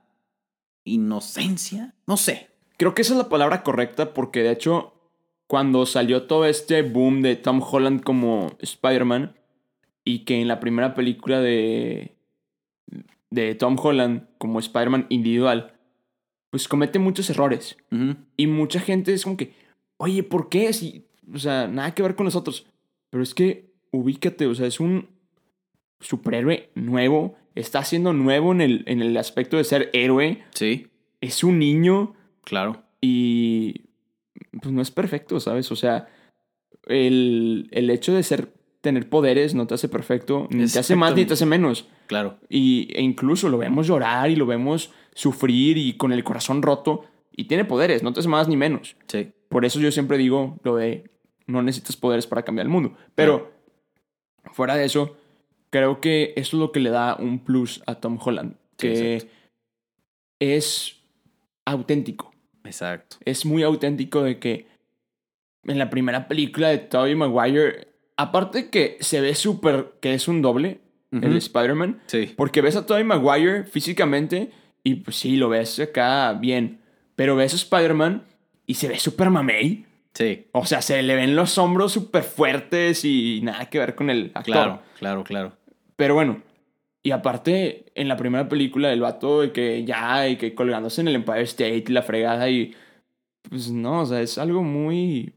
inocencia, 0.84 1.96
no 2.08 2.18
sé. 2.18 2.50
Creo 2.78 2.94
que 2.94 3.02
esa 3.02 3.14
es 3.14 3.18
la 3.18 3.30
palabra 3.30 3.64
correcta 3.64 4.14
porque 4.14 4.42
de 4.42 4.52
hecho 4.52 4.94
cuando 5.50 5.88
salió 5.88 6.28
todo 6.28 6.46
este 6.46 6.84
boom 6.84 7.24
de 7.24 7.36
Tom 7.36 7.60
Holland 7.60 8.04
como 8.04 8.56
Spider-Man 8.60 9.36
y 10.06 10.20
que 10.20 10.40
en 10.40 10.48
la 10.48 10.60
primera 10.60 10.94
película 10.94 11.42
de, 11.42 12.14
de 13.32 13.56
Tom 13.56 13.76
Holland 13.82 14.28
como 14.38 14.60
Spider-Man 14.60 15.08
individual, 15.10 15.74
pues 16.52 16.68
comete 16.68 17.00
muchos 17.00 17.32
errores. 17.32 17.78
Y 18.38 18.46
mucha 18.46 18.80
gente 18.80 19.12
es 19.12 19.24
como 19.24 19.38
que, 19.38 19.54
oye, 19.98 20.22
¿por 20.22 20.50
qué? 20.50 20.72
Si, 20.72 21.08
o 21.34 21.40
sea, 21.40 21.68
nada 21.68 21.96
que 21.96 22.04
ver 22.04 22.14
con 22.14 22.26
nosotros. 22.26 22.68
Pero 23.10 23.24
es 23.24 23.34
que 23.34 23.72
ubícate, 23.90 24.46
o 24.46 24.54
sea, 24.54 24.68
es 24.68 24.80
un 24.80 25.08
superhéroe 26.00 26.70
nuevo, 26.76 27.36
está 27.56 27.84
siendo 27.84 28.14
nuevo 28.14 28.52
en 28.52 28.62
el, 28.62 28.84
en 28.86 29.02
el 29.02 29.18
aspecto 29.18 29.58
de 29.58 29.64
ser 29.64 29.90
héroe, 29.94 30.44
Sí, 30.54 30.90
es 31.22 31.44
un 31.44 31.58
niño 31.58 32.14
claro. 32.44 32.84
y 33.02 33.89
pues 34.62 34.74
no 34.74 34.82
es 34.82 34.92
perfecto, 34.92 35.40
¿sabes? 35.40 35.72
O 35.72 35.76
sea, 35.76 36.08
el, 36.86 37.68
el 37.72 37.90
hecho 37.90 38.14
de 38.14 38.24
ser 38.24 38.54
tener 38.82 39.10
poderes 39.10 39.56
no 39.56 39.68
te 39.68 39.74
hace 39.74 39.90
perfecto, 39.90 40.48
ni 40.50 40.66
te 40.68 40.80
hace 40.80 40.96
más 40.96 41.16
ni 41.16 41.26
te 41.26 41.34
hace 41.34 41.46
menos. 41.46 41.88
Claro. 42.08 42.40
Y, 42.50 42.90
e 42.94 43.02
incluso 43.02 43.50
lo 43.50 43.58
vemos 43.58 43.88
llorar 43.88 44.30
y 44.30 44.36
lo 44.36 44.46
vemos 44.46 44.92
sufrir 45.14 45.78
y 45.78 45.94
con 45.94 46.12
el 46.12 46.24
corazón 46.24 46.62
roto. 46.62 47.06
Y 47.36 47.46
tiene 47.46 47.66
poderes, 47.66 48.04
no 48.04 48.14
te 48.14 48.20
hace 48.20 48.30
más 48.30 48.48
ni 48.48 48.58
menos. 48.58 48.96
Sí. 49.08 49.32
Por 49.50 49.66
eso 49.66 49.80
yo 49.80 49.92
siempre 49.92 50.18
digo 50.18 50.58
lo 50.64 50.76
de 50.76 51.10
no 51.48 51.62
necesitas 51.62 51.98
poderes 51.98 52.28
para 52.28 52.44
cambiar 52.44 52.66
el 52.66 52.72
mundo. 52.72 52.96
Pero 53.16 53.52
fuera 54.52 54.76
de 54.76 54.86
eso, 54.86 55.18
creo 55.70 56.02
que 56.02 56.34
eso 56.36 56.58
es 56.58 56.60
lo 56.60 56.72
que 56.72 56.80
le 56.80 56.90
da 56.90 57.16
un 57.16 57.40
plus 57.40 57.82
a 57.86 57.96
Tom 57.96 58.20
Holland. 58.24 58.56
Que 58.78 59.28
es 60.40 60.98
auténtico. 61.66 62.29
Exacto. 62.64 63.18
Es 63.26 63.46
muy 63.46 63.64
auténtico 63.64 64.24
de 64.24 64.40
que 64.40 64.68
en 65.66 65.78
la 65.80 65.90
primera 65.90 66.28
película 66.28 66.70
de 66.70 66.78
Tobey 66.80 67.16
Maguire, 67.16 67.88
aparte 68.18 68.70
que 68.70 68.98
se 69.02 69.22
ve 69.22 69.36
súper 69.36 69.94
que 70.02 70.14
es 70.14 70.28
un 70.28 70.42
doble, 70.42 70.80
el. 71.12 71.36
Spider-Man, 71.38 72.02
Sí. 72.06 72.34
porque 72.38 72.62
ves 72.62 72.76
a 72.76 72.86
Tobey 72.86 73.04
Maguire 73.04 73.64
físicamente 73.64 74.52
y 74.84 74.96
pues 74.96 75.16
sí, 75.18 75.36
lo 75.38 75.50
ves 75.50 75.80
acá 75.80 76.34
bien. 76.34 76.80
Pero 77.16 77.36
ves 77.36 77.54
a 77.54 77.56
Spider-Man 77.58 78.24
y 78.66 78.76
se 78.76 78.88
ve 78.88 79.00
súper 79.00 79.30
mamey. 79.30 79.86
Sí. 80.14 80.48
O 80.52 80.66
sea, 80.66 80.82
se 80.82 81.02
le 81.02 81.16
ven 81.16 81.36
los 81.36 81.58
hombros 81.58 81.92
súper 81.94 82.24
fuertes 82.24 83.04
y 83.06 83.42
nada 83.44 83.66
que 83.70 83.80
ver 83.80 83.96
con 83.96 84.10
el 84.10 84.28
actor. 84.34 84.44
Claro, 84.44 84.82
claro, 85.00 85.24
claro. 85.24 85.54
Pero 85.96 86.14
bueno, 86.14 86.42
y 87.04 87.12
aparte, 87.12 87.86
en 87.96 88.08
la 88.08 88.18
primera 88.18 88.48
película, 88.50 88.92
el 88.92 89.02
vato 89.02 89.42
de 89.42 89.52
que 89.52 89.86
ya, 89.86 90.28
y 90.28 90.38
que 90.38 90.54
colgándose 90.56 91.02
en 91.02 91.08
el 91.10 91.16
Empire 91.16 91.42
State 91.44 91.86
la 91.90 92.02
fregada 92.04 92.50
y... 92.50 92.74
Pues 93.50 93.72
no, 93.72 94.02
o 94.02 94.06
sea, 94.06 94.22
es 94.22 94.38
algo 94.38 94.62
muy 94.64 95.34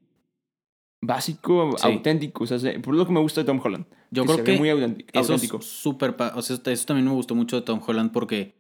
básico, 1.01 1.77
Sí. 1.79 1.87
auténtico. 1.87 2.45
O 2.45 2.47
sea, 2.47 2.59
se- 2.59 2.79
por 2.81 2.95
lo 2.95 3.07
que 3.07 3.13
me 3.13 3.21
gusta 3.21 3.41
de 3.41 3.47
Tom 3.47 3.61
Holland. 3.63 3.87
Yo 4.11 4.25
que 4.25 4.33
creo 4.35 4.45
que 4.45 4.59
muy 4.59 4.71
auténtico. 4.71 5.19
Eso 5.19 5.35
es 5.35 5.49
súper... 5.65 6.15
O 6.35 6.43
sea, 6.43 6.57
eso 6.65 6.87
también 6.87 7.07
me 7.07 7.13
gustó 7.15 7.35
mucho 7.35 7.57
de 7.57 7.63
Tom 7.63 7.81
Holland 7.87 8.13
porque 8.13 8.55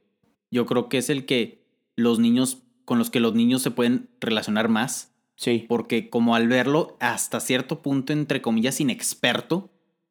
yo 0.51 0.65
creo 0.67 0.88
que 0.88 0.99
es 0.99 1.11
el 1.11 1.27
que 1.27 1.65
los 1.97 2.19
niños... 2.19 2.62
Con 2.85 2.99
los 2.99 3.11
que 3.11 3.21
los 3.21 3.35
niños 3.35 3.62
se 3.62 3.71
pueden 3.71 4.09
relacionar 4.21 4.69
más. 4.69 5.15
Sí, 5.37 5.67
Porque 5.69 6.11
como 6.11 6.35
al 6.35 6.49
verlo 6.49 6.97
hasta 7.01 7.38
cierto 7.41 7.81
punto, 7.81 8.12
entre 8.12 8.43
comillas, 8.43 8.81
inexperto, 8.81 9.71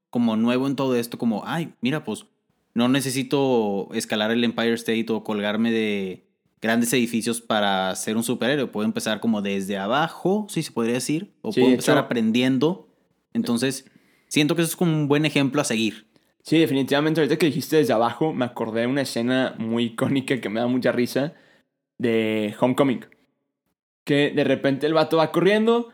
como 0.10 0.36
nuevo 0.38 0.68
en 0.68 0.76
todo 0.78 0.96
esto, 0.96 1.18
como, 1.18 1.44
ay, 1.46 1.74
mira, 1.82 2.04
pues 2.06 2.26
no 2.74 2.88
necesito 2.88 3.90
escalar 3.94 4.32
el 4.32 4.44
Empire 4.44 4.74
State 4.74 5.06
o 5.10 5.24
colgarme 5.24 5.72
de 5.72 6.26
grandes 6.62 6.94
edificios 6.94 7.42
para 7.42 7.94
ser 7.96 8.16
un 8.18 8.24
superhéroe. 8.24 8.68
Puedo 8.68 8.86
empezar 8.86 9.20
como 9.20 9.42
desde 9.42 9.78
abajo, 9.78 10.46
si 10.50 10.64
se 10.64 10.72
podría 10.72 10.94
decir, 10.96 11.34
o 11.42 11.52
Sí, 11.52 11.60
puedo 11.62 11.72
empezar 11.74 11.98
hecho- 11.98 12.06
aprendiendo. 12.06 12.88
Entonces, 13.34 13.90
siento 14.28 14.56
que 14.56 14.62
eso 14.62 14.70
es 14.72 14.76
como 14.76 14.94
un 14.94 15.08
buen 15.08 15.26
ejemplo 15.26 15.62
a 15.62 15.66
seguir. 15.66 16.08
sí, 16.44 16.58
definitivamente. 16.60 17.22
Ahorita 17.22 17.38
que 17.38 17.46
dijiste 17.48 17.76
desde 17.78 17.94
abajo, 17.94 18.34
me 18.34 18.46
acordé 18.46 18.82
de 18.82 18.88
una 18.88 19.02
escena 19.02 19.54
muy 19.60 19.84
icónica 19.86 20.40
que 20.42 20.50
me 20.50 20.60
da 20.60 20.68
mucha 20.68 20.92
risa 20.92 21.34
de 22.00 22.56
Homecoming. 22.60 23.06
Que 24.04 24.32
de 24.32 24.44
repente 24.44 24.88
el 24.88 24.94
vato 24.96 25.18
va 25.18 25.32
corriendo, 25.32 25.90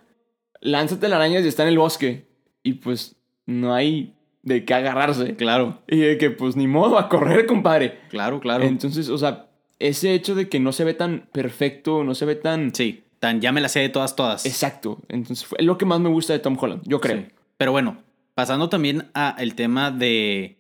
lánzate 0.62 1.10
la 1.10 1.18
araña 1.18 1.40
y 1.42 1.48
está 1.48 1.63
en 1.63 1.70
el 1.70 1.78
bosque. 1.78 2.28
Y 2.63 2.74
pues 2.76 3.18
no 3.46 3.74
hay 3.74 4.13
de 4.48 4.64
qué 4.66 4.74
agarrarse. 4.74 5.36
Claro, 5.36 5.80
Y 5.88 5.98
de 5.98 6.18
que 6.18 6.30
pues 6.32 6.56
ni 6.56 6.68
modo 6.68 6.98
a 6.98 7.10
correr, 7.10 7.46
compadre. 7.46 8.00
claro, 8.10 8.40
claro. 8.40 8.64
Entonces, 8.64 9.10
o 9.10 9.18
sea, 9.18 9.48
ese 9.80 10.14
hecho 10.14 10.36
de 10.36 10.48
que 10.50 10.60
no 10.60 10.72
se 10.72 10.84
ve 10.84 10.94
tan 10.94 11.28
perfecto, 11.32 12.04
no 12.04 12.16
se 12.16 12.26
ve 12.26 12.36
tan 12.36 12.74
sí, 12.74 13.04
tan 13.20 13.42
ya 13.42 13.52
me 13.52 13.62
la 13.62 13.70
sé 13.70 13.80
de 13.82 13.90
todas, 13.90 14.16
todas. 14.16 14.46
exacto. 14.46 15.00
Entonces, 15.10 15.46
fue 15.46 15.60
lo 15.62 15.78
que 15.78 15.86
más 15.86 16.00
me 16.00 16.10
gusta 16.10 16.34
de 16.34 16.40
Tom 16.40 16.58
Holland, 16.60 16.82
yo 16.86 17.00
creo. 17.02 17.18
Sí. 17.22 17.26
Pero 17.58 17.72
bueno, 17.72 17.98
pasando 18.36 18.70
también 18.70 19.10
a 19.14 19.36
el 19.38 19.56
tema 19.56 19.92
de, 19.92 20.58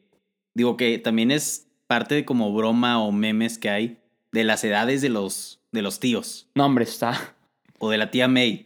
digo 0.53 0.75
que 0.77 0.97
también 0.99 1.31
es 1.31 1.67
parte 1.87 2.15
de 2.15 2.25
como 2.25 2.53
broma 2.53 2.99
o 3.01 3.11
memes 3.11 3.57
que 3.57 3.69
hay 3.69 3.97
de 4.33 4.43
las 4.43 4.63
edades 4.63 5.01
de 5.01 5.09
los, 5.09 5.61
de 5.71 5.81
los 5.81 5.99
tíos 6.01 6.49
No, 6.55 6.65
hombre, 6.65 6.83
está. 6.83 7.35
o 7.79 7.89
de 7.89 7.97
la 7.97 8.11
tía 8.11 8.27
May, 8.27 8.65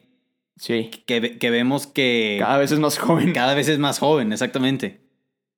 Sí. 0.57 0.89
que, 1.05 1.37
que 1.39 1.49
vemos 1.49 1.85
que 1.87 2.37
Cada 2.39 2.57
vez 2.57 2.71
es 2.71 2.79
más 2.79 2.97
joven. 2.97 3.33
cada 3.33 3.53
vez 3.53 3.67
es 3.67 3.77
más 3.79 3.99
joven, 3.99 4.31
exactamente. 4.33 5.00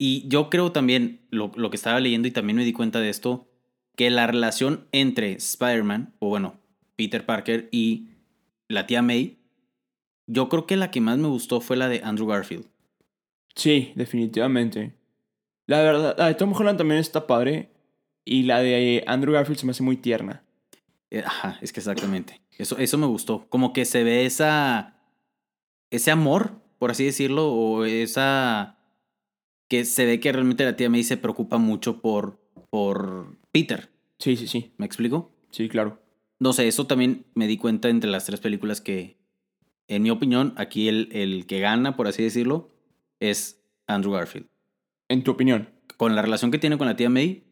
Y 0.05 0.27
yo 0.27 0.49
creo 0.49 0.73
también, 0.73 1.21
lo, 1.29 1.53
lo 1.55 1.69
que 1.69 1.77
estaba 1.77 2.01
leyendo 2.01 2.27
y 2.27 2.31
también 2.31 2.57
me 2.57 2.65
di 2.65 2.73
cuenta 2.73 2.99
de 2.99 3.07
esto, 3.07 3.47
que 3.95 4.09
la 4.09 4.27
relación 4.27 4.85
entre 4.91 5.31
Spider-Man, 5.31 6.13
o 6.19 6.27
bueno, 6.27 6.59
Peter 6.97 7.25
Parker 7.25 7.69
y 7.71 8.09
la 8.67 8.85
tía 8.85 9.01
May, 9.01 9.37
yo 10.27 10.49
creo 10.49 10.67
que 10.67 10.75
la 10.75 10.91
que 10.91 10.99
más 10.99 11.17
me 11.19 11.29
gustó 11.29 11.61
fue 11.61 11.77
la 11.77 11.87
de 11.87 12.01
Andrew 12.03 12.27
Garfield. 12.27 12.65
Sí, 13.55 13.93
definitivamente. 13.95 14.93
La 15.67 15.81
verdad, 15.81 16.15
la 16.17 16.27
de 16.27 16.35
Tom 16.35 16.51
Holland 16.51 16.77
también 16.77 16.99
está 16.99 17.25
padre. 17.25 17.69
Y 18.25 18.43
la 18.43 18.59
de 18.59 19.05
Andrew 19.07 19.33
Garfield 19.33 19.57
se 19.57 19.65
me 19.65 19.71
hace 19.71 19.83
muy 19.83 19.95
tierna. 19.95 20.43
Eh, 21.11 21.23
Ajá, 21.25 21.59
es 21.61 21.71
que 21.71 21.79
exactamente. 21.79 22.41
Eso, 22.57 22.77
eso 22.77 22.97
me 22.97 23.07
gustó. 23.07 23.47
Como 23.47 23.71
que 23.71 23.85
se 23.85 24.03
ve 24.03 24.25
esa. 24.25 24.97
ese 25.91 26.11
amor, 26.11 26.61
por 26.77 26.91
así 26.91 27.05
decirlo, 27.05 27.53
o 27.53 27.85
esa. 27.85 28.82
Que 29.73 29.85
se 29.85 30.05
ve 30.05 30.19
que 30.19 30.31
realmente 30.31 30.65
la 30.65 30.75
tía 30.75 30.87
May 30.87 31.01
se 31.01 31.17
preocupa 31.17 31.57
mucho 31.57 31.99
por. 31.99 32.37
por 32.69 33.35
Peter. 33.51 33.89
Sí, 34.19 34.37
sí, 34.37 34.45
sí. 34.45 34.71
¿Me 34.77 34.85
explico? 34.85 35.31
Sí, 35.49 35.67
claro. 35.67 35.99
No 36.37 36.53
sé, 36.53 36.67
eso 36.67 36.85
también 36.85 37.25
me 37.33 37.47
di 37.47 37.57
cuenta 37.57 37.89
entre 37.89 38.11
las 38.11 38.25
tres 38.25 38.39
películas 38.39 38.81
que, 38.81 39.17
en 39.87 40.03
mi 40.03 40.11
opinión, 40.11 40.53
aquí 40.57 40.89
el, 40.89 41.09
el 41.11 41.47
que 41.47 41.59
gana, 41.59 41.95
por 41.95 42.07
así 42.07 42.21
decirlo, 42.21 42.69
es 43.19 43.65
Andrew 43.87 44.13
Garfield. 44.13 44.45
En 45.09 45.23
tu 45.23 45.31
opinión. 45.31 45.69
Con 45.97 46.15
la 46.15 46.21
relación 46.21 46.51
que 46.51 46.59
tiene 46.59 46.77
con 46.77 46.85
la 46.85 46.95
tía 46.95 47.09
May, 47.09 47.43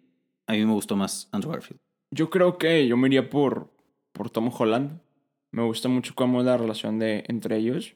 a 0.46 0.54
mí 0.54 0.64
me 0.64 0.74
gustó 0.74 0.96
más 0.96 1.28
Andrew 1.32 1.52
Garfield. 1.52 1.80
Yo 2.12 2.30
creo 2.30 2.60
que 2.60 2.86
yo 2.86 2.98
me 2.98 3.08
iría 3.08 3.32
por, 3.32 3.74
por 4.12 4.30
Tom 4.30 4.52
Holland. 4.56 5.02
Me 5.50 5.64
gusta 5.64 5.90
mucho 5.90 6.14
cómo 6.14 6.42
es 6.42 6.46
la 6.46 6.58
relación 6.58 7.00
de, 7.00 7.24
entre 7.30 7.58
ellos. 7.58 7.96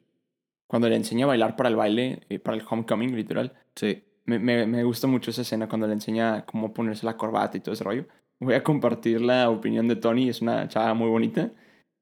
Cuando 0.66 0.90
le 0.90 0.96
enseña 0.96 1.26
a 1.26 1.28
bailar 1.28 1.56
para 1.56 1.70
el 1.70 1.76
baile, 1.76 2.24
eh, 2.30 2.40
para 2.40 2.58
el 2.58 2.64
homecoming, 2.68 3.16
literal. 3.16 3.54
Sí. 3.76 4.02
Me, 4.26 4.40
me, 4.40 4.66
me 4.66 4.84
gusta 4.84 5.08
mucho 5.08 5.32
esa 5.32 5.44
escena 5.44 5.70
cuando 5.70 5.88
le 5.88 5.94
enseña 5.94 6.46
cómo 6.46 6.74
ponerse 6.74 7.06
la 7.06 7.18
corbata 7.18 7.58
y 7.58 7.60
todo 7.60 7.74
ese 7.74 7.84
rollo. 7.84 8.06
Voy 8.40 8.54
a 8.56 8.64
compartir 8.64 9.22
la 9.22 9.50
opinión 9.50 9.88
de 9.88 9.96
Tony, 9.96 10.30
es 10.30 10.42
una 10.42 10.68
chava 10.68 10.94
muy 10.94 11.10
bonita. 11.10 11.52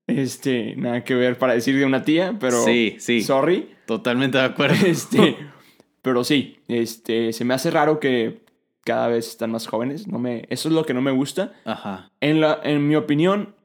Este, 0.08 0.76
nada 0.76 1.04
que 1.04 1.16
ver 1.16 1.38
para 1.38 1.54
decir 1.54 1.78
de 1.78 1.86
una 1.86 2.04
tía, 2.04 2.36
pero. 2.40 2.64
Sí, 2.64 2.96
sí. 3.00 3.22
Sorry. 3.22 3.70
Totalmente 3.86 4.38
de 4.38 4.44
acuerdo. 4.46 4.76
Este, 4.86 5.38
pero 6.02 6.24
sí, 6.24 6.60
este, 6.68 7.34
se 7.34 7.46
me 7.46 7.54
hace 7.54 7.72
raro 7.72 8.00
que 8.00 8.44
cada 8.84 9.08
vez 9.08 9.28
están 9.30 9.52
más 9.52 9.68
jóvenes. 9.68 10.08
No 10.08 10.20
me, 10.20 10.46
eso 10.50 10.70
es 10.70 10.76
lo 10.76 10.86
que 10.86 10.94
no 10.94 11.02
me 11.02 11.12
gusta. 11.12 11.54
Ajá. 11.66 12.12
En, 12.20 12.42
la, 12.42 12.60
en 12.64 12.88
mi 12.88 12.96
opinión, 12.96 13.56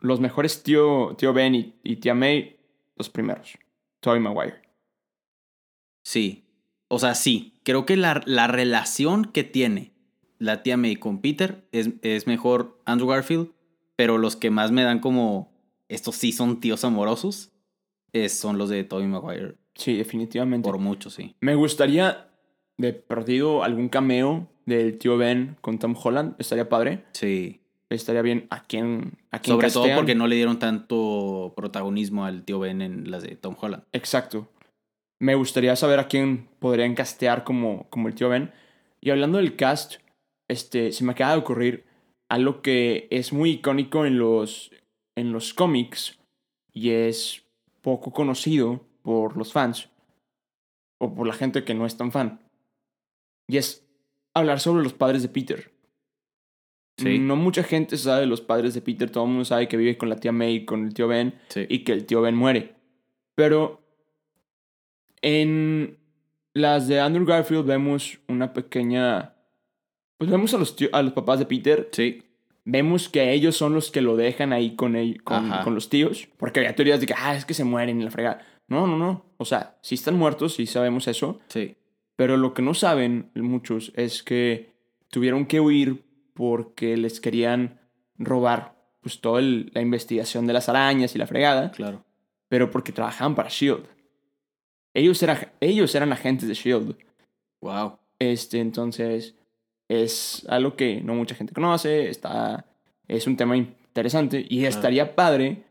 los 0.00 0.20
mejores 0.20 0.62
tío, 0.62 1.14
tío 1.16 1.32
Ben 1.32 1.54
y, 1.54 1.74
y 1.84 1.96
tía 1.96 2.14
May, 2.14 2.56
los 2.96 3.08
primeros. 3.08 3.58
Tobey 4.00 4.20
Maguire. 4.20 4.62
Sí. 6.02 6.45
O 6.88 6.98
sea, 6.98 7.14
sí. 7.14 7.54
Creo 7.62 7.84
que 7.84 7.96
la, 7.96 8.22
la 8.26 8.46
relación 8.46 9.24
que 9.24 9.44
tiene 9.44 9.92
la 10.38 10.62
tía 10.62 10.76
May 10.76 10.96
con 10.96 11.20
Peter 11.20 11.66
es, 11.72 11.90
es 12.02 12.26
mejor 12.26 12.80
Andrew 12.84 13.08
Garfield, 13.08 13.50
pero 13.96 14.18
los 14.18 14.36
que 14.36 14.50
más 14.50 14.70
me 14.70 14.82
dan 14.82 15.00
como 15.00 15.52
estos 15.88 16.16
sí 16.16 16.32
son 16.32 16.60
tíos 16.60 16.84
amorosos 16.84 17.52
es, 18.12 18.38
son 18.38 18.58
los 18.58 18.68
de 18.68 18.84
Tobey 18.84 19.06
Maguire. 19.06 19.56
Sí, 19.74 19.94
definitivamente. 19.94 20.68
Por 20.68 20.78
mucho, 20.78 21.10
sí. 21.10 21.34
Me 21.40 21.54
gustaría, 21.54 22.28
de 22.78 22.92
perdido, 22.92 23.62
algún 23.62 23.88
cameo 23.88 24.48
del 24.64 24.98
tío 24.98 25.16
Ben 25.16 25.56
con 25.60 25.78
Tom 25.78 25.94
Holland. 26.02 26.34
Estaría 26.38 26.68
padre. 26.68 27.04
Sí. 27.12 27.60
Estaría 27.88 28.22
bien 28.22 28.46
a 28.50 28.64
quién, 28.64 29.18
a 29.30 29.38
quién 29.38 29.56
Sobre 29.56 29.70
todo 29.70 29.86
porque 29.94 30.14
no 30.14 30.26
le 30.26 30.34
dieron 30.36 30.58
tanto 30.58 31.52
protagonismo 31.56 32.24
al 32.24 32.42
tío 32.42 32.58
Ben 32.58 32.82
en 32.82 33.10
las 33.10 33.22
de 33.22 33.36
Tom 33.36 33.54
Holland. 33.60 33.84
Exacto. 33.92 34.48
Me 35.18 35.34
gustaría 35.34 35.74
saber 35.76 35.98
a 35.98 36.08
quién 36.08 36.48
podrían 36.58 36.94
castear 36.94 37.44
como, 37.44 37.88
como 37.90 38.08
el 38.08 38.14
tío 38.14 38.28
Ben. 38.28 38.52
Y 39.00 39.10
hablando 39.10 39.38
del 39.38 39.56
cast, 39.56 39.96
este, 40.48 40.92
se 40.92 41.04
me 41.04 41.12
acaba 41.12 41.32
de 41.32 41.38
ocurrir 41.38 41.84
algo 42.28 42.60
que 42.60 43.08
es 43.10 43.32
muy 43.32 43.50
icónico 43.52 44.04
en 44.04 44.18
los, 44.18 44.70
en 45.14 45.32
los 45.32 45.54
cómics 45.54 46.18
y 46.72 46.90
es 46.90 47.44
poco 47.82 48.12
conocido 48.12 48.84
por 49.02 49.36
los 49.36 49.52
fans 49.52 49.88
o 50.98 51.14
por 51.14 51.26
la 51.26 51.32
gente 51.34 51.64
que 51.64 51.74
no 51.74 51.86
es 51.86 51.96
tan 51.96 52.10
fan. 52.12 52.40
Y 53.48 53.58
es 53.58 53.86
hablar 54.34 54.60
sobre 54.60 54.82
los 54.82 54.92
padres 54.92 55.22
de 55.22 55.28
Peter. 55.28 55.72
Sí. 56.98 57.18
No 57.18 57.36
mucha 57.36 57.62
gente 57.62 57.96
sabe 57.98 58.20
de 58.22 58.26
los 58.26 58.40
padres 58.40 58.74
de 58.74 58.80
Peter, 58.80 59.10
todo 59.10 59.24
el 59.24 59.30
mundo 59.30 59.44
sabe 59.44 59.68
que 59.68 59.76
vive 59.76 59.98
con 59.98 60.08
la 60.08 60.16
tía 60.16 60.32
May, 60.32 60.64
con 60.64 60.86
el 60.86 60.94
tío 60.94 61.06
Ben 61.08 61.38
Sí. 61.48 61.64
y 61.68 61.84
que 61.84 61.92
el 61.92 62.06
tío 62.06 62.22
Ben 62.22 62.34
muere. 62.34 62.74
Pero 63.34 63.85
en 65.22 65.98
las 66.54 66.88
de 66.88 67.00
Andrew 67.00 67.26
Garfield 67.26 67.66
vemos 67.66 68.18
una 68.28 68.52
pequeña... 68.52 69.34
Pues 70.18 70.30
vemos 70.30 70.54
a 70.54 70.58
los, 70.58 70.74
tío- 70.76 70.88
a 70.92 71.02
los 71.02 71.12
papás 71.12 71.38
de 71.38 71.46
Peter, 71.46 71.88
Sí. 71.92 72.22
vemos 72.64 73.08
que 73.08 73.32
ellos 73.32 73.56
son 73.56 73.74
los 73.74 73.90
que 73.90 74.00
lo 74.00 74.16
dejan 74.16 74.52
ahí 74.52 74.74
con, 74.74 74.96
el- 74.96 75.22
con, 75.22 75.50
con 75.62 75.74
los 75.74 75.90
tíos, 75.90 76.28
porque 76.38 76.60
había 76.60 76.74
teorías 76.74 77.00
de 77.00 77.06
que, 77.06 77.14
ah, 77.16 77.34
es 77.36 77.44
que 77.44 77.52
se 77.54 77.64
mueren 77.64 77.98
en 77.98 78.04
la 78.06 78.10
fregada. 78.10 78.40
No, 78.68 78.86
no, 78.86 78.96
no. 78.96 79.26
O 79.36 79.44
sea, 79.44 79.76
sí 79.82 79.94
están 79.94 80.16
muertos, 80.16 80.54
sí 80.54 80.66
sabemos 80.66 81.06
eso, 81.06 81.38
Sí. 81.48 81.76
pero 82.16 82.36
lo 82.38 82.54
que 82.54 82.62
no 82.62 82.72
saben 82.72 83.30
muchos 83.34 83.92
es 83.94 84.22
que 84.22 84.72
tuvieron 85.10 85.44
que 85.46 85.60
huir 85.60 86.04
porque 86.34 86.96
les 86.96 87.20
querían 87.20 87.78
robar 88.18 88.74
pues 89.02 89.20
toda 89.20 89.40
el- 89.40 89.70
la 89.74 89.82
investigación 89.82 90.46
de 90.46 90.52
las 90.54 90.68
arañas 90.70 91.14
y 91.14 91.18
la 91.18 91.26
fregada 91.26 91.70
Claro. 91.72 92.04
pero 92.48 92.70
porque 92.70 92.90
trabajaban 92.92 93.34
para 93.34 93.50
Shield. 93.50 93.84
Ellos, 94.96 95.22
era- 95.22 95.52
ellos 95.60 95.94
eran 95.94 96.12
agentes 96.12 96.48
de 96.48 96.54
Shield. 96.54 96.96
Wow. 97.62 97.98
Este, 98.18 98.60
entonces, 98.60 99.34
es 99.88 100.46
algo 100.48 100.74
que 100.76 101.00
no 101.02 101.14
mucha 101.14 101.34
gente 101.34 101.52
conoce, 101.52 102.08
está, 102.08 102.64
es 103.08 103.26
un 103.26 103.36
tema 103.36 103.56
interesante 103.56 104.44
y 104.48 104.64
estaría 104.64 105.14
padre 105.14 105.64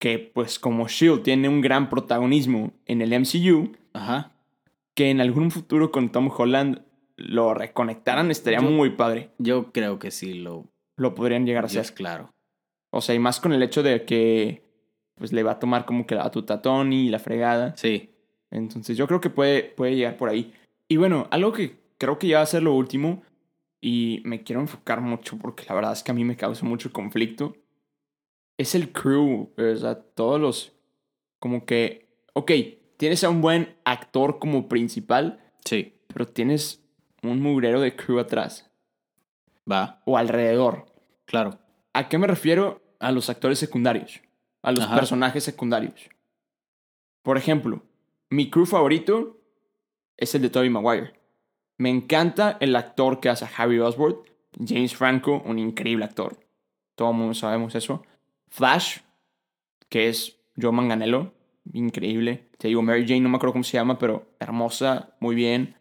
que, 0.00 0.18
pues, 0.18 0.58
como 0.58 0.86
Shield 0.88 1.22
tiene 1.22 1.48
un 1.48 1.60
gran 1.60 1.88
protagonismo 1.90 2.72
en 2.86 3.02
el 3.02 3.12
MCU, 3.12 3.72
Ajá. 3.92 4.32
que 4.96 5.10
en 5.10 5.20
algún 5.20 5.50
futuro 5.50 5.90
con 5.90 6.10
Tom 6.12 6.30
Holland 6.36 6.82
lo 7.16 7.54
reconectaran, 7.54 8.30
estaría 8.30 8.60
Yo- 8.60 8.70
muy 8.70 8.90
padre. 8.90 9.30
Yo 9.38 9.72
creo 9.72 9.98
que 9.98 10.10
sí 10.10 10.34
lo 10.34 10.66
Lo 10.96 11.14
podrían 11.14 11.46
llegar 11.46 11.64
a 11.64 11.66
es 11.68 11.76
hacer. 11.76 11.94
claro. 11.94 12.30
O 12.92 13.00
sea, 13.00 13.14
y 13.14 13.18
más 13.18 13.40
con 13.40 13.52
el 13.52 13.62
hecho 13.62 13.82
de 13.82 14.04
que, 14.04 14.62
pues, 15.16 15.32
le 15.32 15.42
va 15.42 15.52
a 15.52 15.58
tomar 15.58 15.84
como 15.84 16.06
que 16.06 16.14
la 16.14 16.24
batuta 16.24 16.54
a 16.54 16.62
Tony 16.62 17.06
y 17.06 17.10
la 17.10 17.18
fregada. 17.18 17.74
Sí. 17.76 18.10
Entonces 18.52 18.96
yo 18.96 19.06
creo 19.08 19.20
que 19.20 19.30
puede, 19.30 19.62
puede 19.64 19.96
llegar 19.96 20.16
por 20.16 20.28
ahí. 20.28 20.52
Y 20.88 20.98
bueno, 20.98 21.26
algo 21.30 21.52
que 21.52 21.78
creo 21.98 22.18
que 22.18 22.28
ya 22.28 22.36
va 22.38 22.42
a 22.42 22.46
ser 22.46 22.62
lo 22.62 22.74
último 22.74 23.22
y 23.80 24.20
me 24.24 24.42
quiero 24.44 24.60
enfocar 24.60 25.00
mucho 25.00 25.38
porque 25.38 25.64
la 25.68 25.74
verdad 25.74 25.92
es 25.92 26.02
que 26.02 26.10
a 26.12 26.14
mí 26.14 26.24
me 26.24 26.36
causa 26.36 26.64
mucho 26.66 26.92
conflicto. 26.92 27.56
Es 28.58 28.74
el 28.74 28.92
crew, 28.92 29.50
o 29.56 29.76
sea, 29.76 29.94
todos 30.00 30.40
los... 30.40 30.72
Como 31.40 31.64
que, 31.64 32.08
ok, 32.34 32.52
tienes 32.98 33.24
a 33.24 33.30
un 33.30 33.40
buen 33.40 33.74
actor 33.84 34.38
como 34.38 34.68
principal, 34.68 35.40
Sí. 35.64 35.94
pero 36.08 36.26
tienes 36.28 36.84
un 37.22 37.40
mugrero 37.40 37.80
de 37.80 37.96
crew 37.96 38.18
atrás 38.20 38.70
Va. 39.70 40.02
o 40.04 40.18
alrededor. 40.18 40.86
Claro. 41.24 41.58
¿A 41.94 42.08
qué 42.08 42.18
me 42.18 42.26
refiero? 42.26 42.80
A 43.00 43.10
los 43.10 43.30
actores 43.30 43.58
secundarios, 43.58 44.20
a 44.62 44.70
los 44.70 44.84
Ajá. 44.84 44.94
personajes 44.96 45.42
secundarios. 45.42 46.08
Por 47.22 47.36
ejemplo, 47.38 47.82
mi 48.32 48.48
crew 48.48 48.64
favorito 48.64 49.38
es 50.16 50.34
el 50.34 50.40
de 50.40 50.48
Tobey 50.48 50.70
Maguire. 50.70 51.12
Me 51.76 51.90
encanta 51.90 52.56
el 52.60 52.74
actor 52.76 53.20
que 53.20 53.28
hace 53.28 53.44
a 53.44 53.50
Harry 53.58 53.78
Osborn, 53.78 54.16
James 54.58 54.96
Franco, 54.96 55.42
un 55.44 55.58
increíble 55.58 56.06
actor. 56.06 56.38
Todo 56.94 57.10
el 57.10 57.16
mundo 57.16 57.34
sabemos 57.34 57.74
eso. 57.74 58.02
Flash, 58.48 59.00
que 59.90 60.08
es 60.08 60.38
Joe 60.60 60.72
Manganello, 60.72 61.34
increíble. 61.74 62.48
Te 62.56 62.68
digo, 62.68 62.80
Mary 62.80 63.06
Jane, 63.06 63.20
no 63.20 63.28
me 63.28 63.36
acuerdo 63.36 63.52
cómo 63.52 63.64
se 63.64 63.76
llama, 63.76 63.98
pero 63.98 64.34
hermosa, 64.40 65.14
muy 65.20 65.34
bien. 65.34 65.76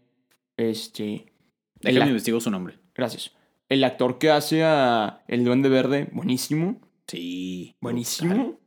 Este. 0.57 1.31
Déjame 1.79 2.07
investigo 2.07 2.41
su 2.41 2.51
nombre. 2.51 2.79
Gracias. 2.93 3.31
El 3.69 3.83
actor 3.85 4.17
que 4.17 4.29
hace 4.29 4.65
a 4.65 5.23
El 5.29 5.45
Duende 5.45 5.69
Verde, 5.69 6.09
buenísimo. 6.11 6.81
Sí. 7.07 7.77
Buenísimo. 7.79 8.33
brutal. 8.33 8.59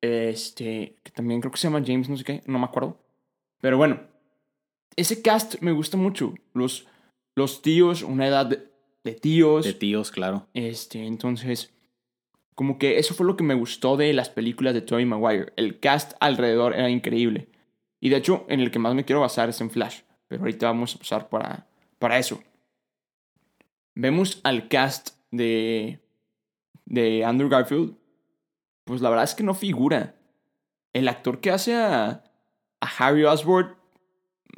Este, 0.00 0.96
que 1.04 1.12
también 1.12 1.40
creo 1.40 1.52
que 1.52 1.58
se 1.58 1.68
llama 1.68 1.84
James, 1.86 2.08
no 2.08 2.16
sé 2.16 2.24
qué, 2.24 2.42
no 2.46 2.58
me 2.58 2.64
acuerdo. 2.64 2.98
Pero 3.60 3.76
bueno, 3.76 4.00
ese 4.96 5.22
cast 5.22 5.60
me 5.60 5.72
gusta 5.72 5.96
mucho. 5.96 6.34
Los, 6.54 6.86
los 7.34 7.62
tíos, 7.62 8.02
una 8.02 8.26
edad 8.26 8.46
de, 8.46 8.68
de 9.04 9.12
tíos. 9.12 9.64
De 9.64 9.74
tíos, 9.74 10.10
claro. 10.10 10.46
Este, 10.54 11.06
entonces, 11.06 11.72
como 12.54 12.78
que 12.78 12.98
eso 12.98 13.14
fue 13.14 13.26
lo 13.26 13.36
que 13.36 13.44
me 13.44 13.54
gustó 13.54 13.96
de 13.96 14.12
las 14.12 14.30
películas 14.30 14.74
de 14.74 14.82
Tobey 14.82 15.04
Maguire. 15.04 15.52
El 15.56 15.78
cast 15.78 16.12
alrededor 16.20 16.74
era 16.74 16.90
increíble. 16.90 17.48
Y 18.00 18.08
de 18.10 18.16
hecho, 18.16 18.44
en 18.48 18.60
el 18.60 18.70
que 18.70 18.78
más 18.78 18.94
me 18.94 19.04
quiero 19.04 19.20
basar 19.20 19.48
es 19.48 19.60
en 19.60 19.70
Flash. 19.70 20.00
Pero 20.28 20.42
ahorita 20.42 20.66
vamos 20.66 20.94
a 20.94 20.98
pasar 20.98 21.28
para, 21.28 21.66
para 21.98 22.18
eso. 22.18 22.42
Vemos 23.94 24.40
al 24.44 24.68
cast 24.68 25.10
de, 25.30 26.00
de 26.84 27.24
Andrew 27.24 27.48
Garfield. 27.48 27.96
Pues 28.84 29.00
la 29.00 29.10
verdad 29.10 29.24
es 29.24 29.34
que 29.34 29.44
no 29.44 29.54
figura. 29.54 30.14
El 30.92 31.08
actor 31.08 31.40
que 31.40 31.50
hace 31.50 31.76
a, 31.76 32.24
a 32.80 32.86
Harry 32.98 33.24
Osborn 33.24 33.78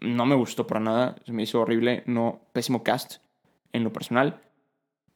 no 0.00 0.26
me 0.26 0.35
gustó 0.35 0.66
para 0.66 0.80
nada. 0.80 1.16
Se 1.24 1.33
me 1.33 1.42
hizo 1.42 1.61
horrible. 1.61 2.02
No, 2.06 2.40
pésimo 2.52 2.83
cast 2.83 3.16
en 3.72 3.85
lo 3.85 3.92
personal. 3.92 4.40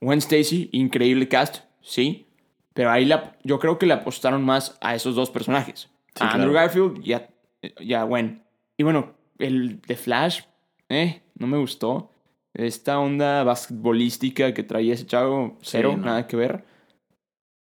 Gwen 0.00 0.18
Stacy, 0.18 0.68
increíble 0.72 1.28
cast, 1.28 1.64
sí. 1.80 2.26
Pero 2.74 2.90
ahí 2.90 3.04
la, 3.04 3.36
yo 3.42 3.58
creo 3.58 3.78
que 3.78 3.86
le 3.86 3.94
apostaron 3.94 4.44
más 4.44 4.76
a 4.80 4.94
esos 4.94 5.14
dos 5.14 5.30
personajes. 5.30 5.88
Sí, 6.14 6.22
a 6.22 6.32
Andrew 6.32 6.52
claro. 6.52 6.66
Garfield 6.66 7.06
y 7.06 7.12
a, 7.14 7.30
y 7.78 7.94
a 7.94 8.02
Gwen. 8.02 8.42
Y 8.76 8.82
bueno, 8.82 9.14
el 9.38 9.80
de 9.80 9.96
Flash, 9.96 10.42
eh, 10.88 11.22
no 11.36 11.46
me 11.46 11.58
gustó. 11.58 12.10
Esta 12.52 12.98
onda 12.98 13.42
basquetbolística 13.44 14.54
que 14.54 14.62
traía 14.62 14.94
ese 14.94 15.06
chavo, 15.06 15.58
cero, 15.62 15.94
no. 15.96 16.04
nada 16.04 16.26
que 16.26 16.36
ver. 16.36 16.64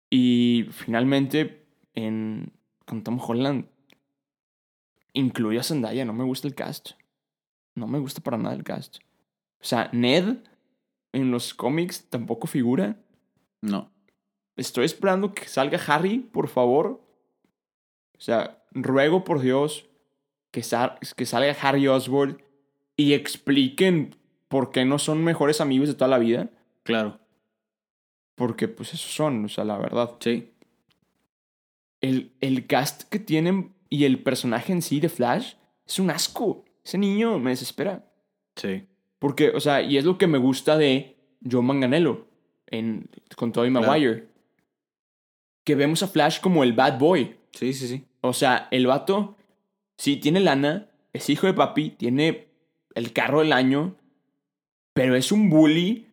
Y 0.09 0.67
finalmente, 0.71 1.65
en, 1.95 2.53
con 2.87 3.03
Tom 3.05 3.21
Holland, 3.25 3.67
incluyó 5.13 5.61
a 5.61 5.65
Zendaya. 5.65 6.05
No 6.05 6.13
me 6.13 6.25
gusta 6.25 6.49
el 6.49 6.55
cast. 6.55 6.91
No 7.75 7.87
me 7.87 7.99
gusta 7.99 8.21
para 8.21 8.37
nada 8.39 8.55
el 8.55 8.65
cast. 8.65 8.99
O 9.61 9.65
sea, 9.65 9.89
Ned 9.93 10.39
en 11.13 11.31
los 11.31 11.55
cómics 11.55 12.07
tampoco 12.09 12.47
figura. 12.47 12.97
No. 13.61 13.91
Estoy 14.57 14.85
esperando 14.85 15.33
que 15.33 15.47
salga 15.49 15.79
Harry, 15.87 16.19
por 16.19 16.49
favor. 16.49 17.01
O 18.17 18.21
sea, 18.21 18.63
ruego 18.73 19.25
por 19.25 19.41
Dios 19.41 19.87
que, 20.51 20.63
sal- 20.63 20.99
que 21.17 21.27
salga 21.27 21.57
Harry 21.63 21.89
Osborn 21.89 22.43
y 22.97 23.15
expliquen 23.15 24.17
por 24.49 24.71
qué 24.73 24.85
no 24.85 24.99
son 24.99 25.23
mejores 25.25 25.61
amigos 25.61 25.89
de 25.89 25.95
toda 25.95 26.09
la 26.09 26.19
vida. 26.19 26.51
Claro. 26.83 27.19
Porque 28.35 28.69
pues 28.69 28.93
esos 28.95 29.11
son, 29.13 29.45
o 29.45 29.49
sea, 29.49 29.65
la 29.65 29.79
verdad. 29.79 30.17
Sí. 30.21 30.53
El, 32.01 32.33
el 32.41 32.67
cast 32.67 33.03
que 33.05 33.19
tienen 33.19 33.75
y 33.91 34.05
el 34.05 34.23
personaje 34.23 34.73
en 34.73 34.81
sí 34.81 35.01
de 35.01 35.09
Flash 35.09 35.55
es 35.87 35.99
un 35.99 36.11
asco. 36.11 36.65
Ese 36.85 36.97
niño 36.97 37.39
me 37.39 37.51
desespera. 37.51 38.09
Sí. 38.57 38.87
Porque, 39.19 39.51
o 39.51 39.61
sea, 39.61 39.83
y 39.83 39.99
es 39.99 40.05
lo 40.05 40.17
que 40.17 40.27
me 40.27 40.39
gusta 40.39 40.79
de 40.79 41.17
Joe 41.49 41.63
Manganello 41.63 42.27
en, 42.69 43.11
con 43.37 43.53
Tobey 43.53 43.71
Claro. 43.71 43.87
Maguire. 43.87 44.29
Que 45.65 45.75
vemos 45.75 46.03
a 46.03 46.09
Flash 46.09 46.41
como 46.41 46.63
el 46.63 46.73
bad 46.73 46.99
boy. 46.99 47.37
Sí, 47.53 47.73
sí, 47.75 47.89
sí. 47.89 48.05
O 48.23 48.33
sea, 48.33 48.69
el 48.71 48.87
vato 48.87 49.37
sí 49.99 50.17
tiene 50.17 50.41
lana, 50.41 50.89
es 51.13 51.29
hijo 51.29 51.47
de 51.47 51.55
papi, 51.55 51.91
tiene 51.91 52.49
el 52.95 53.13
carro 53.13 53.41
del 53.41 53.53
año, 53.53 53.97
pero 54.95 55.17
es 55.17 55.33
un 55.33 55.51
bully 55.51 56.07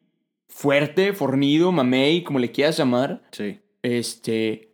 fuerte, 0.47 1.13
fornido, 1.13 1.71
mamey, 1.71 2.23
como 2.23 2.39
le 2.39 2.51
quieras 2.51 2.77
llamar. 2.77 3.23
Sí. 3.31 3.59
Este, 3.83 4.66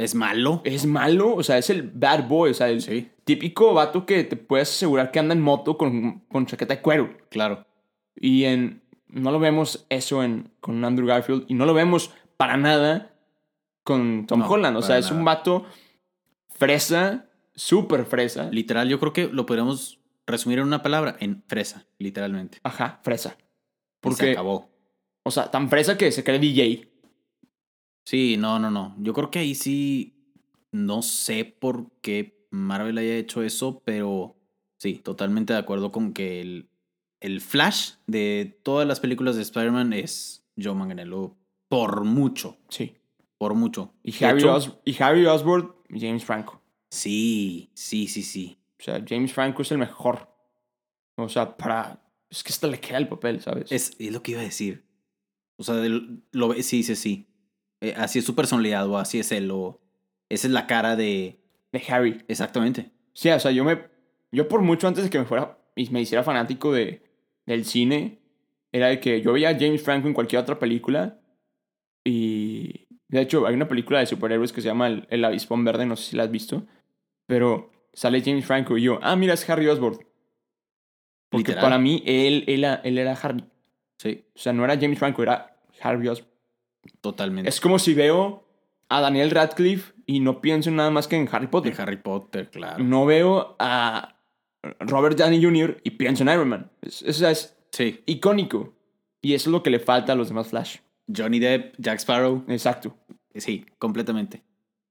¿Es 0.00 0.14
malo? 0.14 0.62
es 0.64 0.86
malo, 0.86 1.34
o 1.34 1.42
sea, 1.42 1.58
es 1.58 1.68
el 1.70 1.82
bad 1.82 2.26
boy, 2.26 2.50
o 2.50 2.54
sea, 2.54 2.68
el 2.70 2.80
Sí. 2.80 3.10
típico 3.24 3.74
vato 3.74 4.06
que 4.06 4.24
te 4.24 4.36
puedes 4.36 4.68
asegurar 4.70 5.10
que 5.10 5.18
anda 5.18 5.34
en 5.34 5.40
moto 5.42 5.76
con, 5.76 6.20
con 6.28 6.46
chaqueta 6.46 6.76
de 6.76 6.80
cuero. 6.82 7.16
Claro. 7.30 7.66
Y 8.16 8.44
en, 8.44 8.82
no 9.08 9.30
lo 9.30 9.38
vemos 9.38 9.86
eso 9.90 10.22
en, 10.22 10.50
con 10.60 10.82
Andrew 10.84 11.06
Garfield 11.06 11.44
y 11.48 11.54
no 11.54 11.66
lo 11.66 11.74
vemos 11.74 12.12
para 12.36 12.56
nada 12.56 13.14
con 13.84 14.26
Tom 14.26 14.40
No, 14.40 14.48
Holland. 14.48 14.76
O 14.76 14.82
sea, 14.82 14.96
es 14.98 15.10
un 15.10 15.24
vato 15.24 15.64
fresa, 16.48 17.26
súper 17.54 18.04
fresa. 18.04 18.48
Literal, 18.50 18.88
yo 18.88 18.98
creo 19.00 19.12
que 19.12 19.28
lo 19.28 19.46
podríamos 19.46 20.00
resumir 20.26 20.58
en 20.60 20.66
una 20.66 20.82
palabra, 20.82 21.16
en 21.20 21.42
fresa, 21.46 21.86
literalmente. 21.98 22.58
Ajá, 22.62 23.00
fresa. 23.02 23.36
Y 23.38 23.42
se 23.42 23.46
Porque, 24.00 24.30
acabó. 24.32 24.70
o 25.24 25.30
sea, 25.30 25.50
tan 25.50 25.68
fresa 25.68 25.96
que 25.98 26.10
se 26.12 26.24
cree 26.24 26.38
DJ. 26.38 26.89
Sí, 28.04 28.36
no, 28.36 28.58
no, 28.58 28.70
no. 28.70 28.94
Yo 28.98 29.12
creo 29.12 29.30
que 29.30 29.38
ahí 29.40 29.54
sí. 29.54 30.16
No 30.72 31.02
sé 31.02 31.44
por 31.44 31.90
qué 32.00 32.46
Marvel 32.50 32.98
haya 32.98 33.16
hecho 33.16 33.42
eso, 33.42 33.82
pero 33.84 34.36
sí, 34.78 34.94
totalmente 34.94 35.52
de 35.52 35.58
acuerdo 35.58 35.90
con 35.90 36.12
que 36.12 36.40
el, 36.40 36.68
el 37.20 37.40
Flash 37.40 37.94
de 38.06 38.56
todas 38.62 38.86
las 38.86 39.00
películas 39.00 39.34
de 39.34 39.42
Spider-Man 39.42 39.92
es 39.92 40.44
Joe 40.56 40.74
Manganiello 40.74 41.36
por 41.68 42.04
mucho, 42.04 42.56
Sí. 42.68 42.94
por 43.36 43.54
mucho. 43.54 43.92
Y 44.04 44.24
Harry, 44.24 44.44
Os- 44.44 44.78
y 44.84 45.02
Harry 45.02 45.26
Osborn, 45.26 45.72
James 45.88 46.24
Franco. 46.24 46.62
Sí, 46.88 47.70
sí, 47.74 48.06
sí, 48.06 48.22
sí. 48.22 48.56
O 48.78 48.82
sea, 48.84 49.04
James 49.06 49.32
Franco 49.32 49.62
es 49.62 49.72
el 49.72 49.78
mejor. 49.78 50.28
O 51.16 51.28
sea, 51.28 51.56
para... 51.56 52.00
Es 52.28 52.44
que 52.44 52.52
hasta 52.52 52.68
le 52.68 52.78
queda 52.78 52.98
el 52.98 53.08
papel, 53.08 53.40
¿sabes? 53.40 53.72
Es, 53.72 53.96
es 53.98 54.12
lo 54.12 54.22
que 54.22 54.32
iba 54.32 54.40
a 54.40 54.44
decir. 54.44 54.84
O 55.56 55.64
sea, 55.64 55.74
lo 56.30 56.48
ves, 56.48 56.64
sí, 56.66 56.84
sí, 56.84 56.94
sí. 56.94 57.26
Eh, 57.80 57.94
así 57.96 58.18
es 58.18 58.24
su 58.24 58.34
personalidad, 58.34 58.88
o 58.88 58.98
así 58.98 59.18
es 59.18 59.32
él, 59.32 59.50
o 59.50 59.80
esa 60.28 60.46
es 60.46 60.52
la 60.52 60.66
cara 60.66 60.96
de. 60.96 61.38
De 61.72 61.82
Harry. 61.88 62.22
Exactamente. 62.28 62.90
Sí, 63.12 63.30
o 63.30 63.38
sea, 63.38 63.50
yo 63.52 63.64
me... 63.64 63.78
Yo 64.32 64.48
por 64.48 64.60
mucho 64.60 64.88
antes 64.88 65.04
de 65.04 65.10
que 65.10 65.18
me 65.18 65.24
fuera... 65.24 65.58
Y 65.76 65.88
me 65.90 66.00
hiciera 66.00 66.24
fanático 66.24 66.72
de, 66.72 67.02
del 67.46 67.64
cine, 67.64 68.18
era 68.72 68.88
de 68.88 68.98
que 68.98 69.22
yo 69.22 69.32
veía 69.32 69.50
a 69.50 69.58
James 69.58 69.82
Franco 69.82 70.08
en 70.08 70.14
cualquier 70.14 70.42
otra 70.42 70.58
película. 70.58 71.20
Y... 72.04 72.86
De 73.08 73.20
hecho, 73.20 73.46
hay 73.46 73.54
una 73.54 73.68
película 73.68 73.98
de 73.98 74.06
superhéroes 74.06 74.52
que 74.52 74.60
se 74.60 74.68
llama 74.68 74.86
El, 74.86 75.06
el 75.10 75.24
Avispón 75.24 75.64
Verde, 75.64 75.86
no 75.86 75.96
sé 75.96 76.10
si 76.10 76.16
la 76.16 76.24
has 76.24 76.30
visto. 76.30 76.66
Pero 77.26 77.70
sale 77.92 78.22
James 78.24 78.44
Franco 78.44 78.78
y 78.78 78.82
yo, 78.82 78.98
ah, 79.02 79.16
mira, 79.16 79.34
es 79.34 79.48
Harry 79.48 79.66
Osborn. 79.66 79.98
Porque 81.28 81.48
Literal. 81.48 81.62
para 81.62 81.78
mí, 81.78 82.02
él, 82.06 82.44
él, 82.46 82.64
él 82.64 82.98
era 82.98 83.12
Harry. 83.12 83.44
Sí, 83.98 84.24
O 84.34 84.38
sea, 84.38 84.52
no 84.52 84.64
era 84.64 84.78
James 84.78 84.98
Franco, 84.98 85.22
era 85.22 85.56
Harry 85.80 86.08
Osborn. 86.08 86.29
Totalmente. 87.00 87.48
Es 87.48 87.60
como 87.60 87.78
si 87.78 87.94
veo 87.94 88.44
a 88.88 89.00
Daniel 89.00 89.30
Radcliffe 89.30 89.92
y 90.06 90.20
no 90.20 90.40
pienso 90.40 90.70
en 90.70 90.76
nada 90.76 90.90
más 90.90 91.08
que 91.08 91.16
en 91.16 91.28
Harry 91.30 91.46
Potter. 91.46 91.76
de 91.76 91.82
Harry 91.82 91.96
Potter, 91.96 92.50
claro. 92.50 92.82
No 92.82 93.06
veo 93.06 93.56
a, 93.58 94.16
Robert 94.80 95.16
Downey 95.16 95.42
Jr. 95.42 95.80
y 95.84 95.90
pienso 95.92 96.22
en 96.22 96.28
Iron 96.28 96.48
Man. 96.48 96.70
Es, 96.82 97.02
es, 97.02 97.20
es 97.22 97.56
Sí. 97.70 98.00
icónico. 98.06 98.74
Y 99.22 99.34
eso 99.34 99.48
es 99.50 99.52
lo 99.52 99.62
que 99.62 99.70
le 99.70 99.78
falta 99.78 100.12
a 100.12 100.16
los 100.16 100.28
demás 100.28 100.48
Flash. 100.48 100.78
Johnny 101.14 101.38
Depp, 101.38 101.74
Jack 101.78 101.98
Sparrow. 102.00 102.44
Exacto. 102.48 102.96
Sí, 103.34 103.64
completamente. 103.78 104.42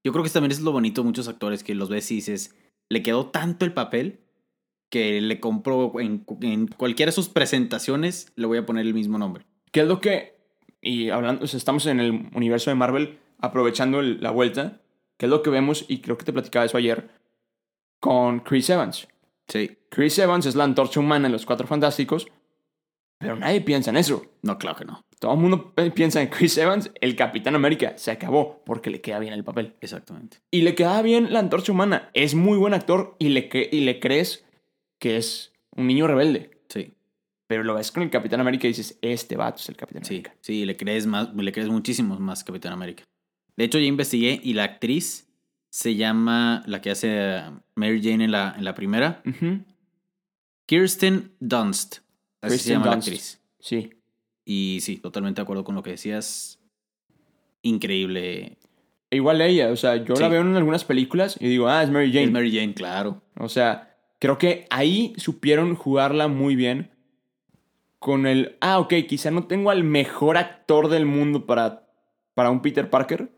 Yo 0.02 0.12
creo 0.12 0.24
que 0.24 0.30
también 0.30 0.52
es 0.52 0.60
lo 0.60 0.72
bonito 0.72 1.02
de 1.02 1.06
muchos 1.06 1.28
actores 1.28 1.62
que 1.62 1.74
los 1.74 1.88
ves 1.90 2.10
y 2.10 2.16
dices, 2.16 2.54
le 2.88 3.02
quedó 3.02 3.26
tanto 3.26 3.64
el 3.64 3.74
papel 3.74 4.20
que 4.88 5.20
le 5.20 5.40
compró 5.40 6.00
en, 6.00 6.24
en 6.40 6.66
cualquiera 6.68 7.10
de 7.10 7.14
sus 7.14 7.28
presentaciones, 7.28 8.32
le 8.34 8.46
voy 8.46 8.58
a 8.58 8.66
poner 8.66 8.86
el 8.86 8.94
mismo 8.94 9.18
nombre. 9.18 9.44
¿Qué 9.72 9.80
es 9.82 9.86
lo 9.86 10.00
que... 10.00 10.39
Y 10.82 11.10
hablando, 11.10 11.44
o 11.44 11.46
sea, 11.46 11.58
estamos 11.58 11.86
en 11.86 12.00
el 12.00 12.28
universo 12.34 12.70
de 12.70 12.74
Marvel 12.76 13.18
aprovechando 13.38 14.00
el- 14.00 14.20
la 14.22 14.30
vuelta. 14.30 14.80
¿Qué 15.18 15.26
es 15.26 15.30
lo 15.30 15.42
que 15.42 15.50
vemos? 15.50 15.84
Y 15.88 16.00
creo 16.00 16.16
que 16.16 16.24
te 16.24 16.32
platicaba 16.32 16.64
eso 16.64 16.78
ayer 16.78 17.10
con 18.00 18.40
Chris 18.40 18.70
Evans. 18.70 19.08
Sí. 19.48 19.76
Chris 19.90 20.18
Evans 20.18 20.46
es 20.46 20.54
la 20.54 20.64
antorcha 20.64 21.00
humana 21.00 21.26
en 21.26 21.32
Los 21.32 21.44
Cuatro 21.44 21.66
Fantásticos, 21.66 22.28
pero 23.18 23.36
nadie 23.36 23.60
piensa 23.60 23.90
en 23.90 23.96
eso. 23.98 24.24
No, 24.42 24.56
claro 24.58 24.76
que 24.78 24.84
no. 24.84 25.04
Todo 25.18 25.34
el 25.34 25.40
mundo 25.40 25.74
piensa 25.94 26.22
en 26.22 26.28
Chris 26.28 26.56
Evans, 26.56 26.90
el 27.00 27.14
Capitán 27.16 27.54
América. 27.54 27.92
Se 27.98 28.10
acabó 28.10 28.62
porque 28.64 28.88
le 28.88 29.02
queda 29.02 29.18
bien 29.18 29.34
el 29.34 29.44
papel. 29.44 29.74
Exactamente. 29.82 30.38
Y 30.50 30.62
le 30.62 30.74
queda 30.74 31.02
bien 31.02 31.30
la 31.32 31.40
antorcha 31.40 31.72
humana. 31.72 32.08
Es 32.14 32.34
muy 32.34 32.56
buen 32.56 32.72
actor 32.72 33.16
y 33.18 33.28
le, 33.30 33.50
y 33.70 33.80
le 33.80 34.00
crees 34.00 34.46
que 34.98 35.18
es 35.18 35.52
un 35.76 35.86
niño 35.88 36.06
rebelde. 36.06 36.52
Pero 37.50 37.64
lo 37.64 37.74
ves 37.74 37.90
con 37.90 38.04
el 38.04 38.10
Capitán 38.10 38.40
América 38.40 38.68
y 38.68 38.70
dices, 38.70 38.96
este 39.02 39.36
vato 39.36 39.56
es 39.58 39.68
el 39.68 39.76
Capitán 39.76 40.04
Sí, 40.04 40.14
América. 40.14 40.34
sí, 40.40 40.64
le 40.64 40.76
crees 40.76 41.04
más, 41.06 41.34
le 41.34 41.50
crees 41.50 41.68
muchísimo 41.68 42.16
más 42.20 42.44
Capitán 42.44 42.72
América. 42.72 43.02
De 43.56 43.64
hecho, 43.64 43.80
ya 43.80 43.86
investigué 43.86 44.40
y 44.40 44.52
la 44.54 44.62
actriz 44.62 45.26
se 45.68 45.96
llama, 45.96 46.62
la 46.66 46.80
que 46.80 46.92
hace 46.92 47.42
Mary 47.74 48.00
Jane 48.00 48.22
en 48.26 48.30
la, 48.30 48.54
en 48.56 48.64
la 48.64 48.76
primera. 48.76 49.20
Kirsten 50.66 51.32
Dunst. 51.40 51.96
Así 51.96 52.02
se 52.40 52.48
Kristen 52.48 52.72
llama 52.74 52.86
la 52.86 52.92
actriz. 52.98 53.40
Sí. 53.58 53.90
Y 54.44 54.78
sí, 54.82 54.98
totalmente 54.98 55.40
de 55.40 55.42
acuerdo 55.42 55.64
con 55.64 55.74
lo 55.74 55.82
que 55.82 55.90
decías. 55.90 56.60
Increíble. 57.62 58.58
E 59.10 59.16
igual 59.16 59.40
ella, 59.40 59.70
o 59.72 59.76
sea, 59.76 59.96
yo 59.96 60.14
Sí. 60.14 60.22
la 60.22 60.28
veo 60.28 60.40
en 60.42 60.54
algunas 60.56 60.84
películas 60.84 61.36
y 61.40 61.48
digo, 61.48 61.68
ah, 61.68 61.82
es 61.82 61.90
Mary 61.90 62.12
Jane. 62.12 62.26
Es 62.26 62.30
Mary 62.30 62.54
Jane, 62.56 62.74
claro. 62.74 63.22
O 63.36 63.48
sea, 63.48 63.96
creo 64.20 64.38
que 64.38 64.66
ahí 64.70 65.14
supieron 65.16 65.74
jugarla 65.74 66.28
muy 66.28 66.54
bien. 66.54 66.90
Con 68.00 68.26
el, 68.26 68.56
ah, 68.60 68.80
ok, 68.80 68.94
quizá 69.08 69.30
no 69.30 69.46
tengo 69.46 69.70
al 69.70 69.84
mejor 69.84 70.36
actor 70.38 70.88
del 70.88 71.06
mundo 71.06 71.46
para, 71.46 71.86
para 72.34 72.50
un 72.50 72.60
Peter 72.62 72.90
Parker. 72.90 73.30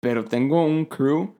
Pero 0.00 0.24
tengo 0.24 0.64
un 0.64 0.84
crew 0.84 1.34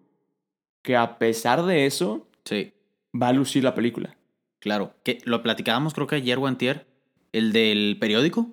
que 0.83 0.96
a 0.96 1.18
pesar 1.18 1.62
de 1.64 1.87
eso 1.87 2.28
Sí, 2.44 2.72
va 3.20 3.28
a 3.28 3.33
lucir 3.33 3.62
la 3.62 3.74
película. 3.74 4.16
claro. 4.59 4.94
Que 5.05 5.18
lo 5.24 5.42
platicábamos 5.42 5.94
creo 5.94 6.07
que 6.07 6.16
ayer 6.16 6.38
o 6.38 6.46
antier. 6.46 6.87
El 7.33 7.52
del 7.52 7.96
periódico. 8.00 8.48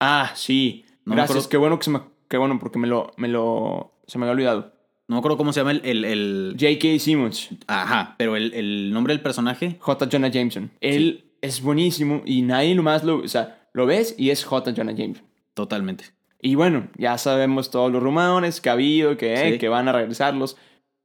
Ah, 0.00 0.32
sí. 0.34 0.84
No 1.04 1.14
Gracias, 1.14 1.46
qué 1.46 1.56
bueno 1.56 1.78
que 1.78 1.84
se 1.84 1.90
me, 1.90 2.00
qué 2.28 2.36
bueno 2.36 2.58
porque 2.58 2.78
me 2.78 2.86
lo, 2.88 3.12
me 3.16 3.28
lo, 3.28 3.92
se 4.06 4.18
me 4.18 4.24
había 4.24 4.32
olvidado. 4.32 4.72
No 5.08 5.14
me 5.14 5.18
acuerdo 5.20 5.36
cómo 5.36 5.52
se 5.52 5.60
llama 5.60 5.70
el... 5.72 5.82
el, 5.84 6.04
el- 6.04 6.56
J.K. 6.58 6.98
Simmons, 6.98 7.50
Ajá, 7.68 8.16
pero 8.18 8.34
el, 8.34 8.52
el 8.54 8.92
nombre 8.92 9.14
del 9.14 9.22
personaje. 9.22 9.76
J. 9.78 10.08
Jonah 10.10 10.28
Jameson. 10.28 10.70
Él 10.80 11.25
es 11.46 11.62
buenísimo 11.62 12.22
y 12.24 12.42
nadie 12.42 12.74
lo 12.74 12.82
más 12.82 13.04
lo, 13.04 13.18
o 13.18 13.28
sea, 13.28 13.68
lo 13.72 13.86
ves 13.86 14.14
y 14.18 14.30
es 14.30 14.44
J. 14.44 14.72
Jonah 14.76 14.92
Jameson. 14.92 15.24
Totalmente. 15.54 16.04
Y 16.40 16.54
bueno, 16.54 16.88
ya 16.98 17.16
sabemos 17.18 17.70
todos 17.70 17.90
los 17.90 18.02
rumores 18.02 18.60
que 18.60 18.68
ha 18.68 18.72
habido, 18.72 19.16
que, 19.16 19.34
eh, 19.34 19.52
Sí. 19.52 19.58
que 19.58 19.68
van 19.68 19.88
a 19.88 19.92
regresarlos. 19.92 20.56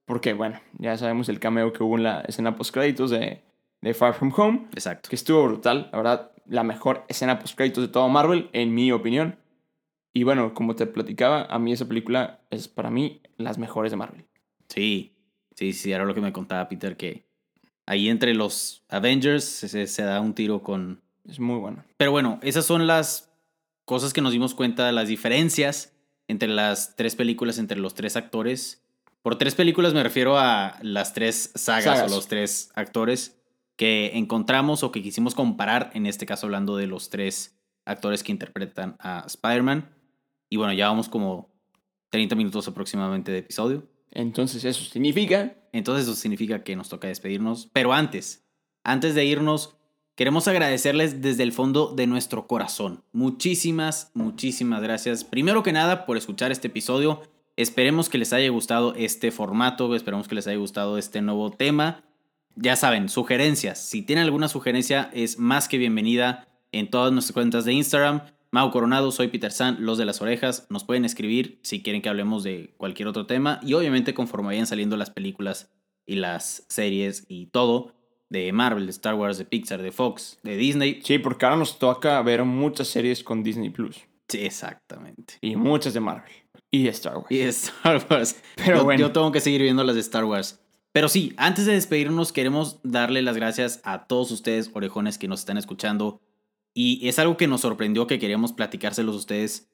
Porque 0.05 0.33
bueno, 0.33 0.59
ya 0.77 0.97
sabemos 0.97 1.29
el 1.29 1.39
cameo 1.39 1.71
que 1.71 1.83
hubo 1.83 1.95
en 1.95 2.03
la 2.03 2.21
escena 2.21 2.55
post 2.55 2.73
créditos 2.73 3.11
de, 3.11 3.41
de 3.81 3.93
Far 3.93 4.13
From 4.13 4.33
Home, 4.35 4.67
Exacto. 4.73 5.09
que 5.09 5.15
estuvo 5.15 5.43
brutal. 5.45 5.89
La 5.91 5.97
verdad, 5.97 6.31
la 6.47 6.63
mejor 6.63 7.05
escena 7.07 7.39
post 7.39 7.55
créditos 7.55 7.83
de 7.83 7.87
todo 7.87 8.09
Marvel, 8.09 8.49
en 8.51 8.73
mi 8.73 8.91
opinión. 8.91 9.37
Y 10.13 10.23
bueno, 10.23 10.53
como 10.53 10.75
te 10.75 10.85
platicaba, 10.85 11.43
a 11.45 11.57
mí 11.59 11.71
esa 11.71 11.87
película 11.87 12.41
es 12.49 12.67
para 12.67 12.89
mí 12.89 13.21
las 13.37 13.57
mejores 13.57 13.91
de 13.91 13.97
Marvel. 13.97 14.25
Sí, 14.67 15.15
sí, 15.55 15.71
sí, 15.71 15.93
era 15.93 16.03
lo 16.03 16.13
que 16.13 16.19
me 16.21 16.33
contaba 16.33 16.67
Peter, 16.67 16.97
que 16.97 17.23
ahí 17.91 18.07
entre 18.07 18.33
los 18.33 18.83
Avengers 18.87 19.43
se, 19.43 19.85
se 19.85 20.03
da 20.03 20.21
un 20.21 20.33
tiro 20.33 20.63
con... 20.63 21.01
Es 21.27 21.41
muy 21.41 21.59
buena. 21.59 21.85
Pero 21.97 22.11
bueno, 22.11 22.39
esas 22.41 22.65
son 22.65 22.87
las 22.87 23.29
cosas 23.83 24.13
que 24.13 24.21
nos 24.21 24.31
dimos 24.31 24.55
cuenta, 24.55 24.89
las 24.93 25.09
diferencias 25.09 25.93
entre 26.29 26.47
las 26.47 26.95
tres 26.95 27.15
películas, 27.17 27.57
entre 27.57 27.77
los 27.77 27.93
tres 27.93 28.15
actores. 28.15 28.81
Por 29.21 29.37
tres 29.37 29.55
películas 29.55 29.93
me 29.93 30.03
refiero 30.03 30.37
a 30.37 30.77
las 30.81 31.13
tres 31.13 31.51
sagas, 31.55 31.83
Sagas. 31.83 32.11
o 32.11 32.15
los 32.15 32.27
tres 32.27 32.71
actores 32.75 33.37
que 33.75 34.11
encontramos 34.13 34.83
o 34.83 34.91
que 34.93 35.03
quisimos 35.03 35.35
comparar, 35.35 35.91
en 35.93 36.05
este 36.05 36.25
caso 36.25 36.47
hablando 36.47 36.77
de 36.77 36.87
los 36.87 37.09
tres 37.09 37.59
actores 37.83 38.23
que 38.23 38.31
interpretan 38.31 38.95
a 38.99 39.25
Spider-Man. 39.27 39.89
Y 40.49 40.55
bueno, 40.55 40.71
ya 40.71 40.87
vamos 40.87 41.09
como 41.09 41.49
30 42.09 42.35
minutos 42.35 42.69
aproximadamente 42.69 43.33
de 43.33 43.39
episodio. 43.39 43.83
Entonces 44.11 44.65
eso 44.65 44.83
significa 44.83 45.55
Entonces 45.71 46.05
eso 46.05 46.15
significa 46.15 46.63
que 46.63 46.75
nos 46.75 46.89
toca 46.89 47.07
despedirnos. 47.07 47.69
Pero 47.73 47.93
antes, 47.93 48.43
antes 48.83 49.15
de 49.15 49.25
irnos, 49.25 49.75
queremos 50.15 50.47
agradecerles 50.47 51.21
desde 51.21 51.43
el 51.43 51.53
fondo 51.53 51.93
de 51.95 52.07
nuestro 52.07 52.47
corazón. 52.47 53.03
Muchísimas, 53.13 54.11
muchísimas 54.13 54.81
gracias. 54.81 55.23
Primero 55.23 55.63
que 55.63 55.71
nada 55.71 56.05
por 56.05 56.17
escuchar 56.17 56.51
este 56.51 56.67
episodio. 56.67 57.21
Esperemos 57.57 58.09
que 58.09 58.17
les 58.17 58.33
haya 58.33 58.49
gustado 58.49 58.93
este 58.95 59.31
formato, 59.31 59.93
esperemos 59.95 60.27
que 60.27 60.35
les 60.35 60.47
haya 60.47 60.57
gustado 60.57 60.97
este 60.97 61.21
nuevo 61.21 61.51
tema. 61.51 62.03
Ya 62.55 62.75
saben, 62.75 63.07
sugerencias. 63.07 63.79
Si 63.79 64.01
tienen 64.01 64.25
alguna 64.25 64.47
sugerencia 64.47 65.09
es 65.13 65.37
más 65.37 65.67
que 65.67 65.77
bienvenida 65.77 66.47
en 66.71 66.89
todas 66.89 67.11
nuestras 67.11 67.33
cuentas 67.33 67.65
de 67.65 67.73
Instagram. 67.73 68.21
Mau 68.53 68.69
Coronado, 68.69 69.13
soy 69.13 69.29
Peter 69.29 69.51
San, 69.51 69.77
los 69.85 69.97
de 69.97 70.03
las 70.03 70.21
orejas. 70.21 70.67
Nos 70.69 70.83
pueden 70.83 71.05
escribir 71.05 71.59
si 71.63 71.81
quieren 71.81 72.01
que 72.01 72.09
hablemos 72.09 72.43
de 72.43 72.73
cualquier 72.75 73.07
otro 73.07 73.25
tema. 73.25 73.61
Y 73.63 73.73
obviamente 73.75 74.13
conforme 74.13 74.47
vayan 74.47 74.67
saliendo 74.67 74.97
las 74.97 75.09
películas 75.09 75.71
y 76.05 76.15
las 76.15 76.65
series 76.67 77.25
y 77.29 77.45
todo 77.45 77.93
de 78.29 78.51
Marvel, 78.51 78.85
de 78.87 78.91
Star 78.91 79.15
Wars, 79.15 79.37
de 79.37 79.45
Pixar, 79.45 79.81
de 79.81 79.93
Fox, 79.93 80.37
de 80.43 80.57
Disney. 80.57 81.01
Sí, 81.01 81.17
porque 81.17 81.45
ahora 81.45 81.57
nos 81.57 81.79
toca 81.79 82.21
ver 82.23 82.43
muchas 82.43 82.89
series 82.89 83.23
con 83.23 83.41
Disney 83.41 83.69
Plus. 83.69 84.01
Sí, 84.27 84.39
exactamente. 84.45 85.35
Y 85.39 85.55
muchas 85.55 85.93
de 85.93 86.01
Marvel. 86.01 86.31
Y 86.69 86.83
de 86.83 86.89
Star 86.89 87.17
Wars. 87.17 87.27
Y 87.29 87.37
de 87.37 87.47
Star 87.47 88.05
Wars. 88.09 88.41
Pero 88.57 88.79
yo, 88.79 88.83
bueno. 88.83 88.99
yo 88.99 89.11
tengo 89.13 89.31
que 89.31 89.39
seguir 89.39 89.61
viendo 89.61 89.85
las 89.85 89.95
de 89.95 90.01
Star 90.01 90.25
Wars. 90.25 90.59
Pero 90.91 91.07
sí, 91.07 91.33
antes 91.37 91.65
de 91.65 91.73
despedirnos, 91.73 92.33
queremos 92.33 92.81
darle 92.83 93.21
las 93.21 93.37
gracias 93.37 93.79
a 93.85 94.07
todos 94.07 94.29
ustedes, 94.31 94.71
orejones, 94.73 95.17
que 95.17 95.29
nos 95.29 95.39
están 95.39 95.57
escuchando. 95.57 96.21
Y 96.73 97.07
es 97.07 97.19
algo 97.19 97.37
que 97.37 97.47
nos 97.47 97.61
sorprendió 97.61 98.07
que 98.07 98.19
queríamos 98.19 98.53
platicárselos 98.53 99.15
a 99.15 99.19
ustedes. 99.19 99.69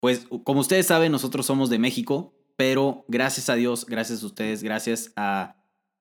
Pues, 0.00 0.26
como 0.44 0.60
ustedes 0.60 0.86
saben, 0.86 1.12
nosotros 1.12 1.46
somos 1.46 1.70
de 1.70 1.78
México, 1.78 2.34
pero 2.56 3.04
gracias 3.08 3.48
a 3.48 3.54
Dios, 3.54 3.86
gracias 3.86 4.22
a 4.22 4.26
ustedes, 4.26 4.62
gracias 4.62 5.12
a, 5.16 5.56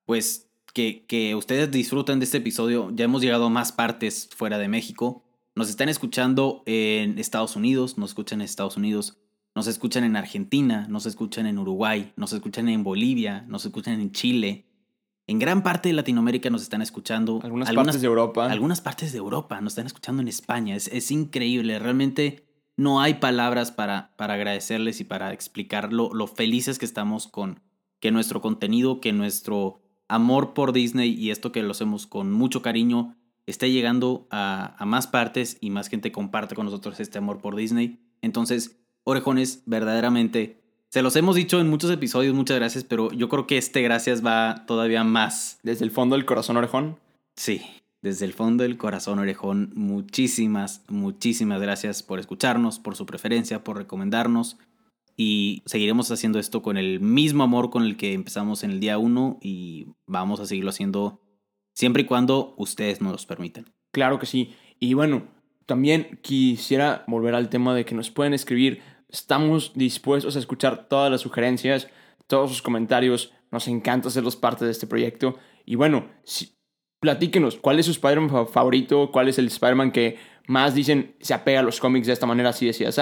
pues, 0.06 0.50
que, 0.74 1.06
que 1.06 1.36
ustedes 1.36 1.70
disfruten 1.70 2.20
de 2.20 2.26
este 2.26 2.38
episodio. 2.38 2.92
Ya 2.94 3.06
hemos 3.06 3.22
llegado 3.22 3.46
a 3.46 3.50
más 3.50 3.72
partes 3.72 4.30
fuera 4.36 4.58
de 4.58 4.68
México. 4.68 5.24
Nos 5.54 5.70
están 5.70 5.90
escuchando 5.90 6.64
en 6.66 7.20
Estados 7.20 7.56
Unidos, 7.56 7.98
nos 7.98 8.12
escuchan 8.12 8.40
en 8.40 8.46
Estados 8.46 8.78
Unidos, 8.78 9.18
nos 9.54 9.68
escuchan 9.68 10.06
en 10.06 10.16
Argentina, 10.16 10.88
nos 10.90 11.06
escuchan 11.06 11.46
en 11.46 11.60
Uruguay, 11.60 12.14
nos 12.16 12.32
escuchan 12.32 12.70
en 12.70 12.84
Bolivia, 12.84 13.44
nos 13.50 13.66
escuchan 13.66 14.00
en 14.00 14.12
Chile. 14.14 14.71
En 15.32 15.40
gran 15.40 15.64
parte 15.64 15.88
de 15.88 15.94
Latinoamérica 15.94 16.50
nos 16.50 16.62
están 16.62 16.82
escuchando. 16.82 17.40
Algunas, 17.42 17.72
partes 17.74 18.02
de 18.02 18.08
Europa. 18.08 18.52
Algunas 18.52 18.82
partes 18.82 19.14
de 19.14 19.18
Europa 19.18 19.62
nos 19.62 19.72
están 19.72 19.86
escuchando 19.86 20.22
en 20.22 20.28
España. 20.28 20.76
Es, 20.76 20.90
es 20.90 21.10
increíble. 21.10 21.80
Realmente 21.80 22.44
no 22.76 23.00
hay 23.00 23.14
palabras 23.14 23.72
para, 23.72 24.12
para 24.18 24.34
agradecerles 24.34 25.00
y 25.00 25.06
para 25.06 25.32
explicar 25.32 25.94
lo, 25.94 26.14
lo 26.14 26.28
felices 26.28 26.80
que 26.80 26.84
estamos 26.84 27.28
con 27.28 27.62
que 28.02 28.12
nuestro 28.12 28.42
contenido, 28.42 29.00
que 29.00 29.14
nuestro 29.14 29.80
amor 30.10 30.54
por 30.54 30.74
Disney 30.74 31.14
y 31.14 31.32
esto 31.32 31.54
que 31.54 31.64
lo 31.64 31.72
hacemos 31.72 32.08
con 32.08 32.34
mucho 32.34 32.62
cariño 32.62 33.16
esté 33.46 33.72
llegando 33.72 34.28
a, 34.32 34.76
a 34.78 34.86
más 34.86 35.08
partes 35.08 35.58
y 35.62 35.70
más 35.70 35.88
gente 35.88 36.12
comparte 36.12 36.56
con 36.56 36.66
nosotros 36.66 37.00
este 37.00 37.20
amor 37.20 37.40
por 37.40 37.56
Disney. 37.56 38.02
Entonces, 38.22 38.82
orejones, 39.06 39.64
verdaderamente, 39.66 40.61
se 40.92 41.02
los 41.02 41.16
hemos 41.16 41.36
dicho 41.36 41.60
en 41.60 41.70
muchos 41.70 41.90
episodios, 41.90 42.36
muchas 42.36 42.58
gracias, 42.58 42.84
pero 42.84 43.12
yo 43.12 43.30
creo 43.30 43.48
que 43.48 43.58
este 43.58 43.82
gracias 43.82 44.24
va 44.26 44.66
todavía 44.68 45.04
más 45.04 45.60
Desde 45.64 45.86
el 45.86 45.92
fondo 45.92 46.16
del 46.16 46.26
corazón 46.26 46.58
orejón. 46.58 47.00
Sí, 47.36 47.62
desde 48.02 48.26
el 48.26 48.34
fondo 48.34 48.64
del 48.64 48.78
corazón, 48.78 49.20
Orejón, 49.20 49.72
muchísimas, 49.76 50.84
muchísimas 50.90 51.62
gracias 51.62 52.02
por 52.02 52.20
escucharnos, 52.20 52.80
por 52.80 52.96
su 52.96 53.06
preferencia, 53.06 53.64
por 53.64 53.78
recomendarnos. 53.78 54.58
Y 55.16 55.62
seguiremos 55.66 56.10
haciendo 56.10 56.40
esto 56.40 56.64
con 56.64 56.78
el 56.78 57.00
mismo 57.00 57.44
amor 57.44 57.70
con 57.70 57.84
el 57.84 57.98
que 57.98 58.14
empezamos 58.14 58.64
en 58.64 58.72
el 58.72 58.80
día 58.80 58.98
1 58.98 59.38
y 59.42 59.86
vamos 60.08 60.40
a 60.40 60.48
seguirlo 60.48 60.72
haciendo 60.72 61.22
siempre 61.76 62.04
y 62.04 62.06
cuando 62.06 62.56
ustedes 62.58 63.02
nos 63.02 63.12
los 63.12 63.26
permitan. 63.28 63.72
Claro 63.92 64.18
que 64.18 64.26
sí. 64.26 64.56
Y 64.80 64.96
bueno, 64.96 65.28
también 65.68 66.20
quisiera 66.24 67.04
volver 67.08 67.36
al 67.36 67.50
tema 67.50 67.76
de 67.76 67.86
que 67.86 67.94
nos 67.94 68.10
pueden 68.10 68.34
escribir. 68.34 68.82
Estamos 69.12 69.74
dispuestos 69.76 70.36
a 70.36 70.40
escuchar 70.40 70.88
todas 70.88 71.12
las 71.12 71.22
sugerencias, 71.22 71.88
todos 72.28 72.50
sus 72.52 72.62
comentarios. 72.62 73.34
Nos 73.52 73.68
encanta 73.68 74.08
hacerlos 74.08 74.36
parte 74.36 74.66
de 74.66 74.72
este 74.72 74.88
proyecto. 74.88 75.38
Y 75.66 75.76
bueno, 75.76 76.08
si 76.24 76.54
platíquenos, 77.02 77.58
¿cuál 77.58 77.80
es 77.80 77.86
su 77.88 77.92
Spider-Man 77.92 78.30
fa- 78.30 78.46
favorito? 78.46 79.12
¿Cuál 79.12 79.28
es 79.28 79.38
el 79.38 79.48
Spider-Man 79.48 79.92
que 79.92 80.18
más 80.48 80.74
dicen 80.74 81.16
se 81.20 81.34
apega 81.34 81.60
a 81.60 81.64
los 81.64 81.80
cómics 81.80 82.08
de 82.08 82.14
esta 82.14 82.26
manera, 82.26 82.50
así, 82.50 82.70
así, 82.70 82.86
así? 82.86 83.02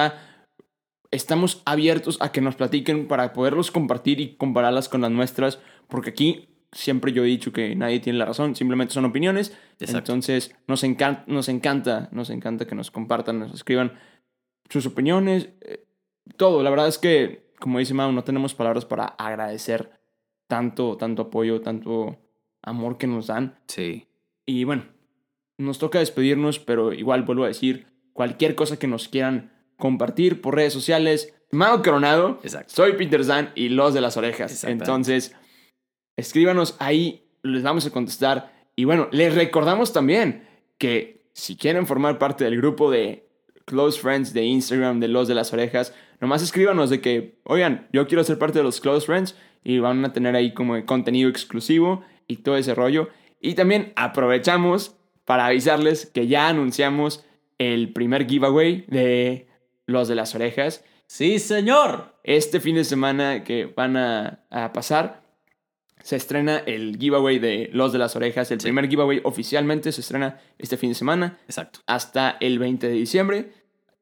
Estamos 1.11 1.61
abiertos 1.65 2.17
a 2.21 2.31
que 2.31 2.41
nos 2.41 2.55
platiquen 2.55 3.07
para 3.07 3.33
poderlos 3.33 3.71
compartir 3.71 4.19
y 4.19 4.35
compararlas 4.35 4.89
con 4.89 5.01
las 5.01 5.09
nuestras, 5.11 5.59
porque 5.87 6.11
aquí 6.11 6.49
siempre 6.71 7.11
yo 7.13 7.23
he 7.23 7.27
dicho 7.27 7.51
que 7.51 7.75
nadie 7.75 7.99
tiene 7.99 8.19
la 8.19 8.25
razón, 8.25 8.55
simplemente 8.55 8.93
son 8.93 9.05
opiniones. 9.05 9.57
Exacto. 9.79 9.97
Entonces, 9.97 10.55
nos, 10.67 10.83
encan- 10.83 11.23
nos 11.25 11.49
encanta, 11.49 12.09
nos 12.11 12.29
encanta 12.29 12.65
que 12.67 12.75
nos 12.75 12.91
compartan, 12.91 13.39
nos 13.39 13.53
escriban 13.53 13.97
sus 14.69 14.85
opiniones, 14.85 15.49
eh, 15.61 15.85
todo. 16.37 16.63
La 16.63 16.69
verdad 16.69 16.87
es 16.87 16.97
que, 16.97 17.51
como 17.59 17.79
dice 17.79 17.93
Mau, 17.93 18.11
no 18.11 18.23
tenemos 18.23 18.53
palabras 18.53 18.85
para 18.85 19.05
agradecer 19.05 19.91
tanto, 20.47 20.97
tanto 20.97 21.23
apoyo, 21.23 21.61
tanto 21.61 22.17
amor 22.61 22.97
que 22.97 23.07
nos 23.07 23.27
dan. 23.27 23.59
Sí. 23.67 24.07
Y 24.45 24.63
bueno, 24.63 24.85
nos 25.57 25.77
toca 25.79 25.99
despedirnos, 25.99 26.59
pero 26.59 26.93
igual 26.93 27.23
vuelvo 27.23 27.43
a 27.43 27.47
decir, 27.47 27.87
cualquier 28.13 28.55
cosa 28.55 28.77
que 28.77 28.87
nos 28.87 29.07
quieran 29.07 29.51
compartir 29.77 30.41
por 30.41 30.55
redes 30.55 30.73
sociales, 30.73 31.33
Mau 31.51 31.81
Coronado, 31.81 32.39
Exacto. 32.43 32.73
soy 32.73 32.93
Peter 32.93 33.23
Zan 33.23 33.51
y 33.55 33.69
los 33.69 33.93
de 33.93 34.01
las 34.01 34.17
orejas. 34.17 34.63
Entonces, 34.63 35.35
escríbanos 36.17 36.75
ahí, 36.79 37.27
les 37.43 37.63
vamos 37.63 37.85
a 37.85 37.91
contestar. 37.91 38.51
Y 38.75 38.85
bueno, 38.85 39.07
les 39.11 39.33
recordamos 39.35 39.93
también 39.93 40.47
que 40.77 41.29
si 41.33 41.55
quieren 41.55 41.87
formar 41.87 42.19
parte 42.19 42.43
del 42.43 42.57
grupo 42.57 42.91
de 42.91 43.27
Close 43.65 43.99
Friends 43.99 44.33
de 44.33 44.43
Instagram 44.43 44.99
de 44.99 45.07
los 45.07 45.27
de 45.27 45.35
las 45.35 45.53
orejas, 45.53 45.93
nomás 46.21 46.41
escríbanos 46.43 46.89
de 46.89 47.01
que, 47.01 47.39
oigan, 47.43 47.87
yo 47.93 48.07
quiero 48.07 48.23
ser 48.23 48.37
parte 48.37 48.59
de 48.59 48.63
los 48.63 48.79
Close 48.81 49.05
Friends 49.05 49.35
y 49.63 49.79
van 49.79 50.03
a 50.05 50.13
tener 50.13 50.35
ahí 50.35 50.53
como 50.53 50.83
contenido 50.85 51.29
exclusivo 51.29 52.03
y 52.27 52.37
todo 52.37 52.57
ese 52.57 52.75
rollo. 52.75 53.09
Y 53.41 53.53
también 53.55 53.93
aprovechamos 53.95 54.95
para 55.25 55.45
avisarles 55.45 56.05
que 56.07 56.27
ya 56.27 56.47
anunciamos 56.49 57.25
el 57.57 57.93
primer 57.93 58.27
giveaway 58.27 58.85
de 58.87 59.47
los 59.85 60.07
de 60.07 60.15
las 60.15 60.33
orejas 60.35 60.83
Sí, 61.07 61.39
señor. 61.39 62.15
este 62.23 62.59
fin 62.59 62.75
de 62.75 62.83
semana 62.83 63.43
que 63.43 63.65
van 63.65 63.97
a, 63.97 64.45
a 64.51 64.71
pasar, 64.73 65.23
se 66.03 66.15
estrena 66.15 66.59
el 66.59 66.97
giveaway 66.99 67.39
de 67.39 67.69
Los 67.73 67.91
de 67.91 67.97
las 67.99 68.15
Orejas. 68.15 68.51
El 68.51 68.59
primer 68.59 68.87
giveaway 68.87 69.19
oficialmente 69.23 69.91
se 69.91 70.01
estrena 70.01 70.39
este 70.59 70.77
fin 70.77 70.89
de 70.91 70.95
semana 70.95 71.37
Exacto. 71.45 71.79
hasta 71.87 72.37
el 72.39 72.59
20 72.59 72.87
de 72.87 72.93
diciembre, 72.93 73.51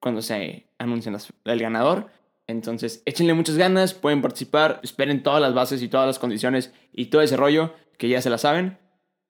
cuando 0.07 0.21
se 0.21 0.65
anuncia 0.79 1.11
las- 1.11 1.33
el 1.43 1.59
ganador. 1.59 2.09
Entonces, 2.47 3.01
échenle 3.05 3.33
muchas 3.33 3.57
ganas, 3.57 3.93
pueden 3.93 4.21
participar, 4.21 4.79
esperen 4.81 5.21
todas 5.21 5.41
las 5.41 5.53
bases 5.53 5.81
y 5.81 5.89
todas 5.89 6.07
las 6.07 6.17
condiciones 6.17 6.71
y 6.93 7.07
todo 7.07 7.21
ese 7.21 7.35
rollo 7.35 7.73
que 7.97 8.07
ya 8.07 8.21
se 8.21 8.29
la 8.29 8.37
saben. 8.37 8.77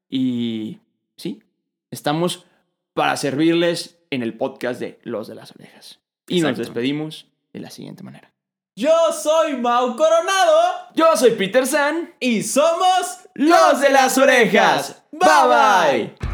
Y 0.08 0.80
sí, 1.16 1.42
estamos 1.90 2.46
para 2.94 3.18
servirles 3.18 3.98
en 4.12 4.22
el 4.22 4.36
podcast 4.36 4.80
de 4.80 5.00
Los 5.04 5.28
de 5.28 5.34
las 5.36 5.52
Orejas. 5.52 6.00
Y 6.28 6.42
nos 6.42 6.58
despedimos 6.58 7.26
de 7.54 7.60
la 7.60 7.72
siguiente 7.72 8.04
manera. 8.04 8.32
Yo 8.76 8.92
soy 9.12 9.58
Mau 9.58 9.96
Coronado 9.96 10.60
Yo 10.94 11.16
soy 11.16 11.32
Peter 11.32 11.66
San, 11.66 12.14
y 12.20 12.44
somos 12.44 13.28
los 13.34 13.82
de 13.82 13.90
las 13.90 14.16
orejas. 14.20 15.04
Bye 15.12 16.14
bye. 16.14 16.27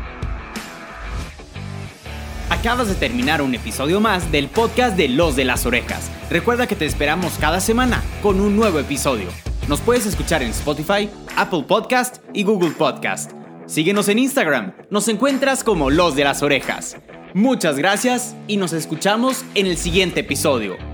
Acabas 2.63 2.87
de 2.87 2.95
terminar 2.95 3.41
un 3.41 3.53
episodio 3.53 3.99
más 3.99 4.31
del 4.31 4.47
podcast 4.47 4.95
de 4.95 5.09
Los 5.09 5.35
de 5.35 5.43
las 5.43 5.65
Orejas. 5.65 6.09
Recuerda 6.29 6.65
que 6.65 6.77
te 6.77 6.85
esperamos 6.85 7.33
cada 7.37 7.59
semana 7.59 8.01
con 8.21 8.39
un 8.39 8.55
nuevo 8.55 8.79
episodio. 8.79 9.27
Nos 9.67 9.81
puedes 9.81 10.05
escuchar 10.05 10.41
en 10.41 10.51
Spotify, 10.51 11.09
Apple 11.35 11.65
Podcast 11.67 12.23
y 12.31 12.43
Google 12.45 12.71
Podcast. 12.71 13.33
Síguenos 13.65 14.07
en 14.07 14.19
Instagram, 14.19 14.71
nos 14.89 15.09
encuentras 15.09 15.61
como 15.61 15.89
Los 15.89 16.15
de 16.15 16.23
las 16.23 16.41
Orejas. 16.41 16.95
Muchas 17.33 17.77
gracias 17.77 18.33
y 18.47 18.55
nos 18.55 18.71
escuchamos 18.71 19.43
en 19.55 19.65
el 19.65 19.75
siguiente 19.75 20.21
episodio. 20.21 20.92